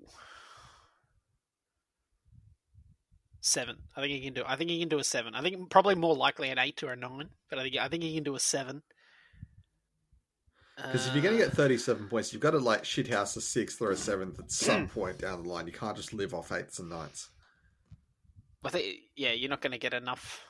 [3.41, 3.77] Seven.
[3.97, 4.43] I think he can do.
[4.47, 5.35] I think he can do a seven.
[5.35, 8.03] I think probably more likely an eight or a nine, but I think I think
[8.03, 8.83] he can do a seven.
[10.77, 13.41] Because if you're going to Uh, get 37 points, you've got to like shithouse a
[13.41, 15.67] sixth or a seventh at some point down the line.
[15.67, 17.31] You can't just live off eighths and ninths.
[18.65, 20.41] I think yeah, you're not going to get enough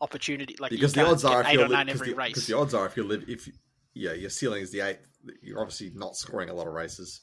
[0.00, 0.56] opportunity.
[0.58, 2.46] Like Because the odds are if eight you're li- every the, race.
[2.46, 3.48] the odds are if you live if
[3.94, 5.06] yeah your ceiling is the eighth,
[5.42, 7.20] you're obviously not scoring a lot of races.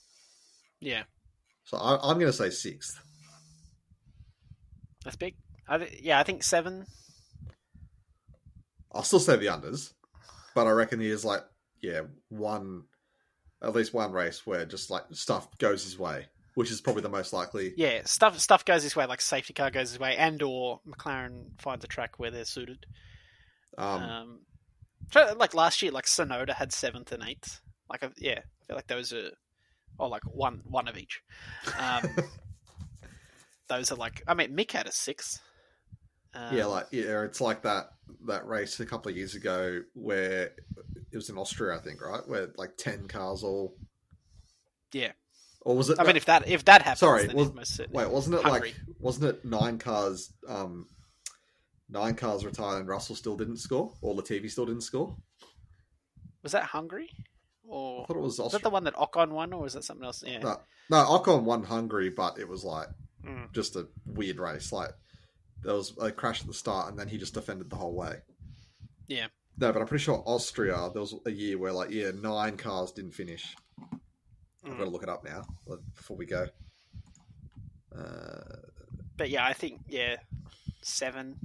[0.80, 1.04] Yeah,
[1.64, 3.00] So I, I'm going to say sixth.
[5.06, 5.36] that's big.
[5.68, 6.86] I th- yeah, I think seven.
[8.92, 9.94] I'll still say the unders,
[10.56, 11.44] but I reckon he is like
[11.82, 12.84] yeah one,
[13.62, 17.10] at least one race where just like stuff goes his way, which is probably the
[17.10, 17.74] most likely.
[17.78, 19.06] Yeah, stuff stuff goes this way.
[19.06, 22.86] Like safety car goes this way, and or McLaren finds a track where they're suited.
[23.78, 24.40] Um, Um,
[25.12, 27.62] so, like last year, like Tsunoda had seventh and eighth.
[27.90, 29.32] Like, yeah, I feel like those are,
[30.00, 31.22] or like one one of each.
[31.78, 32.04] Um,
[33.68, 35.42] those are like, I mean, Mick had a sixth.
[36.34, 37.92] Um, Yeah, like yeah, it's like that
[38.26, 40.52] that race a couple of years ago where
[41.12, 42.28] it was in Austria, I think, right?
[42.28, 43.76] Where like ten cars all.
[44.92, 45.12] Yeah.
[45.66, 46.00] Or was it?
[46.00, 48.42] I mean, if that if that happens, Sorry, then was- most certainly wait, wasn't it
[48.44, 48.70] Hungary.
[48.70, 50.34] like wasn't it nine cars?
[50.48, 50.88] Um,
[51.90, 55.16] nine cars retired and Russell still didn't score, or Latifi still didn't score.
[56.42, 57.24] was that Hungary, I
[57.70, 60.06] or thought it was was that the one that Ocon won, or was that something
[60.06, 60.24] else?
[60.26, 60.40] Yeah.
[60.40, 60.60] No,
[60.90, 62.88] no, Ocon won Hungary, but it was like
[63.26, 63.54] Mm.
[63.54, 64.74] just a weird race.
[64.74, 64.92] Like
[65.62, 68.18] there was a crash at the start, and then he just defended the whole way.
[69.08, 69.28] Yeah.
[69.58, 70.90] No, but I'm pretty sure Austria.
[70.92, 73.56] There was a year where like yeah, nine cars didn't finish.
[74.66, 74.78] I've Mm.
[74.78, 75.44] got to look it up now
[75.96, 76.48] before we go.
[77.96, 78.58] Uh,
[79.18, 80.16] But yeah, I think yeah,
[80.82, 81.36] seven.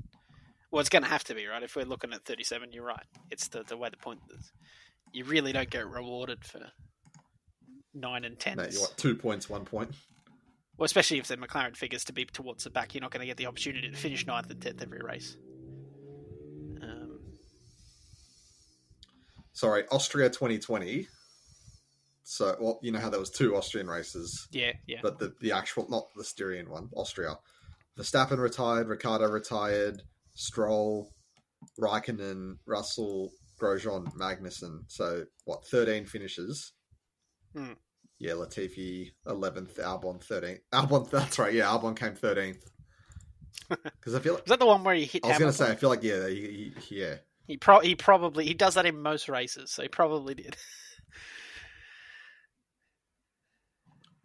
[0.70, 1.62] Well, it's going to have to be right.
[1.62, 3.04] If we're looking at thirty-seven, you're right.
[3.30, 4.52] It's the the way the point is.
[5.12, 6.60] You really don't get rewarded for
[7.94, 8.56] nine and ten.
[8.58, 8.94] no, you what?
[8.96, 9.90] Two points, one point.
[10.76, 13.26] Well, especially if the McLaren figures to be towards the back, you're not going to
[13.26, 15.36] get the opportunity to finish ninth and tenth every race.
[16.80, 17.18] Um,
[19.52, 21.08] Sorry, Austria 2020.
[22.30, 25.52] So, well, you know how there was two Austrian races, yeah, yeah, but the the
[25.52, 27.38] actual, not the Styrian one, Austria.
[27.98, 30.02] Verstappen retired, Ricciardo retired,
[30.34, 31.10] Stroll,
[31.80, 34.80] Raikkonen, Russell, Grosjean, Magnussen.
[34.88, 36.74] So, what, 13 finishes?
[37.56, 37.72] Hmm.
[38.18, 40.60] Yeah, Latifi 11th, Albon 13th.
[40.70, 42.58] Albon, that's right, yeah, Albon came 13th.
[43.70, 45.24] Because I feel like, was that the one where he hit?
[45.24, 47.14] I was going to say, I feel like, yeah, he, he, yeah.
[47.46, 50.54] he pro- he probably he does that in most races, so he probably did.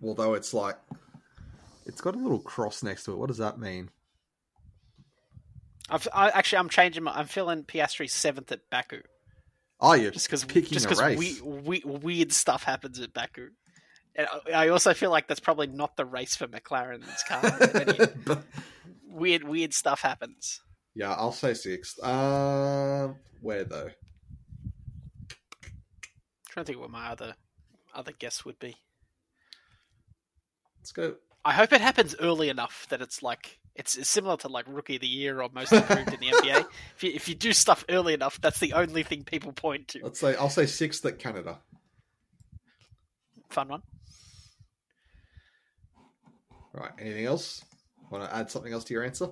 [0.03, 0.75] Although it's like,
[1.85, 3.17] it's got a little cross next to it.
[3.17, 3.89] What does that mean?
[5.89, 7.03] I've, I actually I'm changing.
[7.03, 9.01] My, I'm feeling Piastri seventh at Baku
[9.79, 11.41] Oh, you're just because picking just a because race.
[11.41, 13.49] we, we, weird stuff happens at Baku.
[14.15, 18.07] And I I also feel like that's probably not the race for McLaren's car.
[18.25, 18.43] But-
[19.09, 20.61] weird weird stuff happens.
[20.95, 22.01] yeah, I'll say sixth.
[22.01, 23.09] Uh,
[23.41, 23.89] where though?
[26.49, 27.35] trying to think what my other
[27.93, 28.75] other guess would be.
[30.83, 31.15] Let's go.
[31.45, 35.01] I hope it happens early enough that it's like it's, similar to like rookie of
[35.01, 36.65] the year or most improved in the NBA.
[36.97, 40.01] If you, if you do stuff early enough, that's the only thing people point to.
[40.03, 41.59] Let's say I'll say sixth at Canada.
[43.49, 43.81] Fun one.
[46.73, 46.91] Right.
[46.99, 47.63] Anything else?
[48.11, 49.29] Want to add something else to your answer?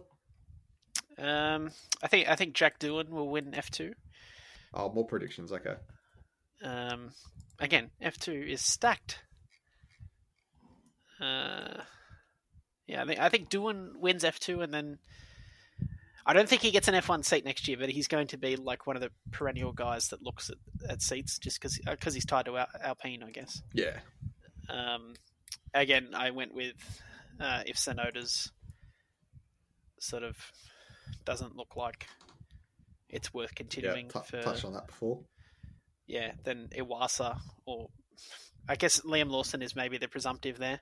[1.17, 1.69] Um,
[2.01, 3.91] I think I think Jack Doohan will win F two.
[4.73, 5.51] Oh, more predictions.
[5.51, 5.75] Okay.
[6.63, 7.09] Um,
[7.59, 9.19] again, F two is stacked.
[11.21, 11.81] Uh,
[12.87, 14.97] yeah, I think I think Doohan wins F two, and then
[16.25, 18.37] I don't think he gets an F one seat next year, but he's going to
[18.37, 20.57] be like one of the perennial guys that looks at,
[20.89, 23.61] at seats just because because he's tied to Al- Alpine, I guess.
[23.73, 23.99] Yeah.
[24.69, 25.13] Um,
[25.73, 26.75] again, I went with
[27.39, 28.51] uh, if Tsunoda's
[29.99, 30.35] sort of
[31.25, 32.07] doesn't look like
[33.09, 33.55] it's worth Yeah.
[33.57, 35.23] continuing T- for Touched on that before.
[36.07, 37.89] yeah, then Iwasa or
[38.67, 40.79] I guess Liam Lawson is maybe the presumptive there.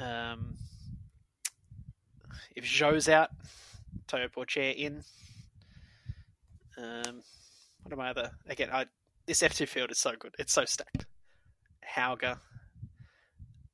[0.00, 0.56] Um,
[2.54, 3.30] if Zhou's out,
[4.06, 5.02] Théo Pourchaire in.
[6.76, 7.22] Um,
[7.82, 8.30] what am I other?
[8.48, 8.86] Again, I,
[9.26, 10.34] this F two field is so good.
[10.38, 11.06] It's so stacked.
[11.96, 12.38] Hauger,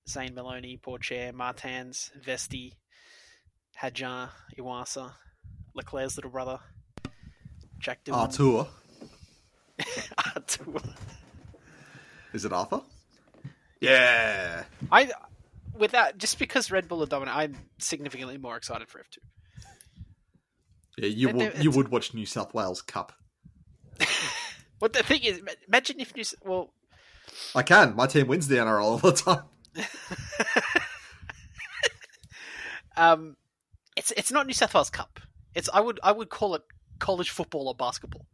[0.09, 2.72] Zane Maloney, Porcher, Martins, Vesti,
[3.80, 5.12] Hadjar, Iwasa,
[5.74, 6.60] Leclerc's little brother,
[7.78, 8.14] Jack Doohan.
[8.14, 8.66] Artur.
[10.34, 10.82] Artur.
[12.32, 12.80] Is it Arthur?
[13.80, 14.64] Yeah.
[14.90, 15.10] I
[15.85, 19.20] without just because Red Bull are dominant, I'm significantly more excited for F two.
[20.97, 23.12] Yeah, you would you would watch New South Wales Cup.
[24.81, 26.74] What the thing is, imagine if New well,
[27.55, 27.97] I can.
[27.97, 29.44] My team wins the NRL all the time.
[32.97, 33.36] um,
[33.97, 35.20] it's it's not New South Wales Cup.
[35.55, 36.62] It's I would I would call it
[36.98, 38.27] college football or basketball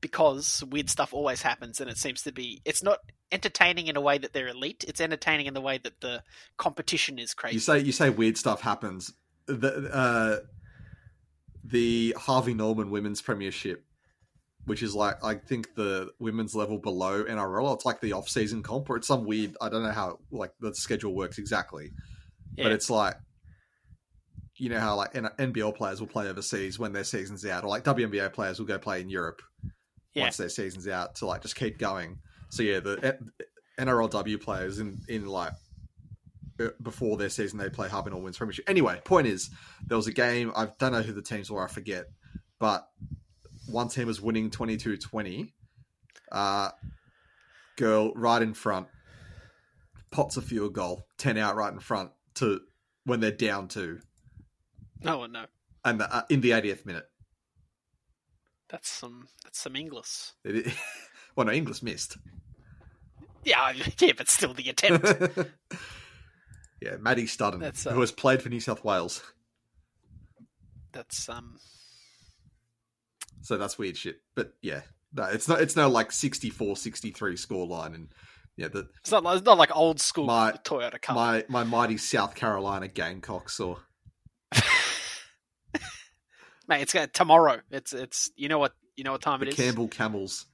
[0.00, 2.60] because weird stuff always happens, and it seems to be.
[2.64, 2.98] It's not
[3.32, 4.84] entertaining in a way that they're elite.
[4.86, 6.22] It's entertaining in the way that the
[6.56, 7.54] competition is crazy.
[7.54, 9.12] You say you say weird stuff happens.
[9.46, 10.36] The uh,
[11.64, 13.84] the Harvey Norman Women's Premiership,
[14.64, 17.74] which is like I think the women's level below NRL.
[17.74, 19.56] It's like the off season comp, or it's some weird.
[19.60, 21.90] I don't know how like the schedule works exactly,
[22.56, 22.64] Yeah.
[22.64, 23.16] but it's like
[24.58, 27.84] you know how like NBL players will play overseas when their season's out, or like
[27.84, 29.42] WNBA players will go play in Europe
[30.14, 30.22] Yeah.
[30.24, 32.18] once their season's out to like just keep going.
[32.50, 33.18] So yeah, the
[33.78, 35.52] NRLW players in in like
[36.58, 38.68] uh, before their season they play Harvey Norman wins Premiership.
[38.68, 39.50] Anyway, point is
[39.86, 40.52] there was a game.
[40.56, 41.62] I don't know who the teams were.
[41.62, 42.06] I forget,
[42.58, 42.88] but
[43.66, 45.52] one team was winning 22-20.
[46.32, 46.70] Uh,
[47.76, 48.86] girl right in front,
[50.10, 52.60] pots a field goal, ten out right in front to
[53.04, 54.00] when they're down two,
[55.02, 55.44] no one no.
[55.84, 57.06] and the, uh, in the 80th minute.
[58.68, 60.32] That's some that's some English.
[60.44, 60.72] It,
[61.36, 62.16] well, no, English missed.
[63.46, 65.06] Yeah, yeah, but still the attempt.
[66.82, 69.22] yeah, Maddie Studdon, uh, who has played for New South Wales.
[70.92, 71.56] that's um
[73.42, 74.16] So that's weird shit.
[74.34, 74.80] But yeah,
[75.14, 75.60] no, it's not.
[75.60, 78.08] It's no like 64-63 score line, and
[78.56, 81.14] yeah, the it's not like, it's not like old school My- Toyota car.
[81.14, 83.78] my my mighty South Carolina Gamecocks or
[86.68, 87.60] Mate, it's gonna tomorrow.
[87.70, 89.54] It's it's you know what you know what time the it is.
[89.54, 90.46] Campbell Camels.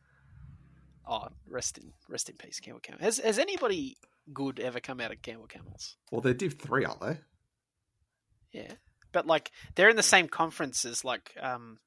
[1.07, 3.01] Oh, rest in rest in peace, Campbell Camel.
[3.03, 3.97] Has has anybody
[4.33, 5.97] good ever come out of Campbell Camels?
[6.11, 7.17] Well, they're Div three, aren't they?
[8.53, 8.73] Yeah,
[9.13, 11.79] but like they're in the same conference as like um,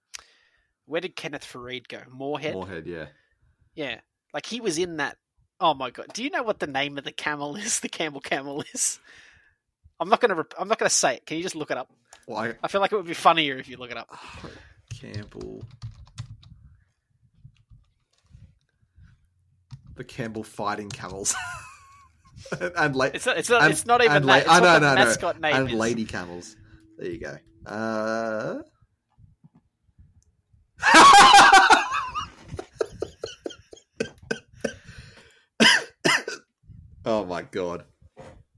[0.86, 2.00] where did Kenneth Faried go?
[2.12, 2.54] Morehead.
[2.54, 3.08] Morehead, yeah.
[3.74, 4.00] Yeah,
[4.34, 5.18] like he was in that.
[5.60, 6.08] Oh my god!
[6.14, 7.80] Do you know what the name of the camel is?
[7.80, 9.00] The Campbell Camel is.
[10.00, 10.36] I'm not gonna.
[10.36, 11.26] Rep- I'm not gonna say it.
[11.26, 11.90] Can you just look it up?
[12.28, 14.10] Well, I, I feel like it would be funnier if you look it up.
[15.00, 15.64] Campbell.
[19.96, 21.36] The Campbell Fighting Camels.
[22.60, 23.38] and It's not.
[23.38, 23.62] It's not.
[23.64, 24.40] and- it's not even and that.
[24.40, 25.06] It's la- what I know, the no, no.
[25.06, 25.74] mascot name and is.
[25.76, 26.56] Lady Camels.
[26.98, 27.38] There you go.
[27.66, 28.62] Uh...
[37.06, 37.86] oh my god.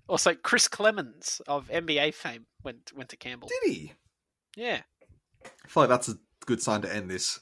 [0.07, 3.49] Also, Chris Clemons of NBA fame went went to Campbell.
[3.49, 3.93] Did he?
[4.55, 4.81] Yeah.
[5.45, 6.15] I feel like that's a
[6.45, 7.39] good sign to end this.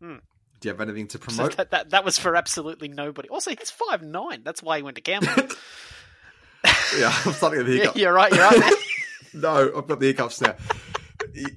[0.00, 0.16] Hmm.
[0.62, 1.56] Do you have anything to So promote?
[1.56, 3.28] that, that that was for absolutely nobody.
[3.28, 4.42] Also, he's five nine.
[4.44, 5.30] That's why he went to Campbell.
[6.98, 8.32] yeah, I'm starting to the yeah, you're right.
[8.32, 8.72] You're right.
[9.34, 10.54] No, I've got the hiccups now.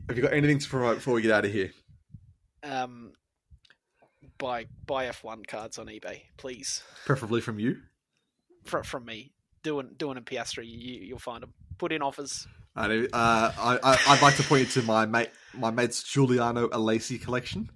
[0.07, 1.72] have you got anything to promote before we get out of here?
[2.64, 3.11] um,
[4.38, 6.84] buy buy F one cards on eBay, please.
[7.06, 7.77] Preferably from you.
[8.65, 9.34] From from me,
[9.64, 11.53] doing doing in Piastri, you you'll find them.
[11.77, 12.48] Put in offers.
[12.77, 16.68] And, uh, I, I, I'd like to point you to my mate, my mate's Giuliano
[16.69, 17.69] Alesi collection.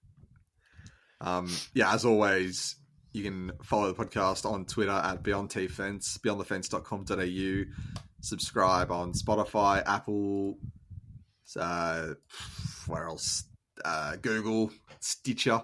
[1.23, 2.77] Um, yeah, as always,
[3.13, 7.73] you can follow the podcast on Twitter at Beyond T Fence, beyondthefence.com.au.
[8.21, 10.59] Subscribe on Spotify, Apple,
[11.59, 12.09] uh,
[12.87, 13.45] where else?
[13.85, 14.71] Uh, Google,
[15.01, 15.63] Stitcher.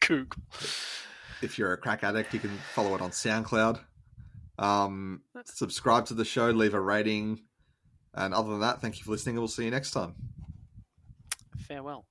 [0.00, 0.32] Coog.
[1.42, 3.80] If you're a crack addict, you can follow it on SoundCloud.
[4.58, 7.40] Um, subscribe to the show, leave a rating.
[8.14, 10.14] And other than that, thank you for listening, and we'll see you next time.
[11.68, 12.06] Farewell.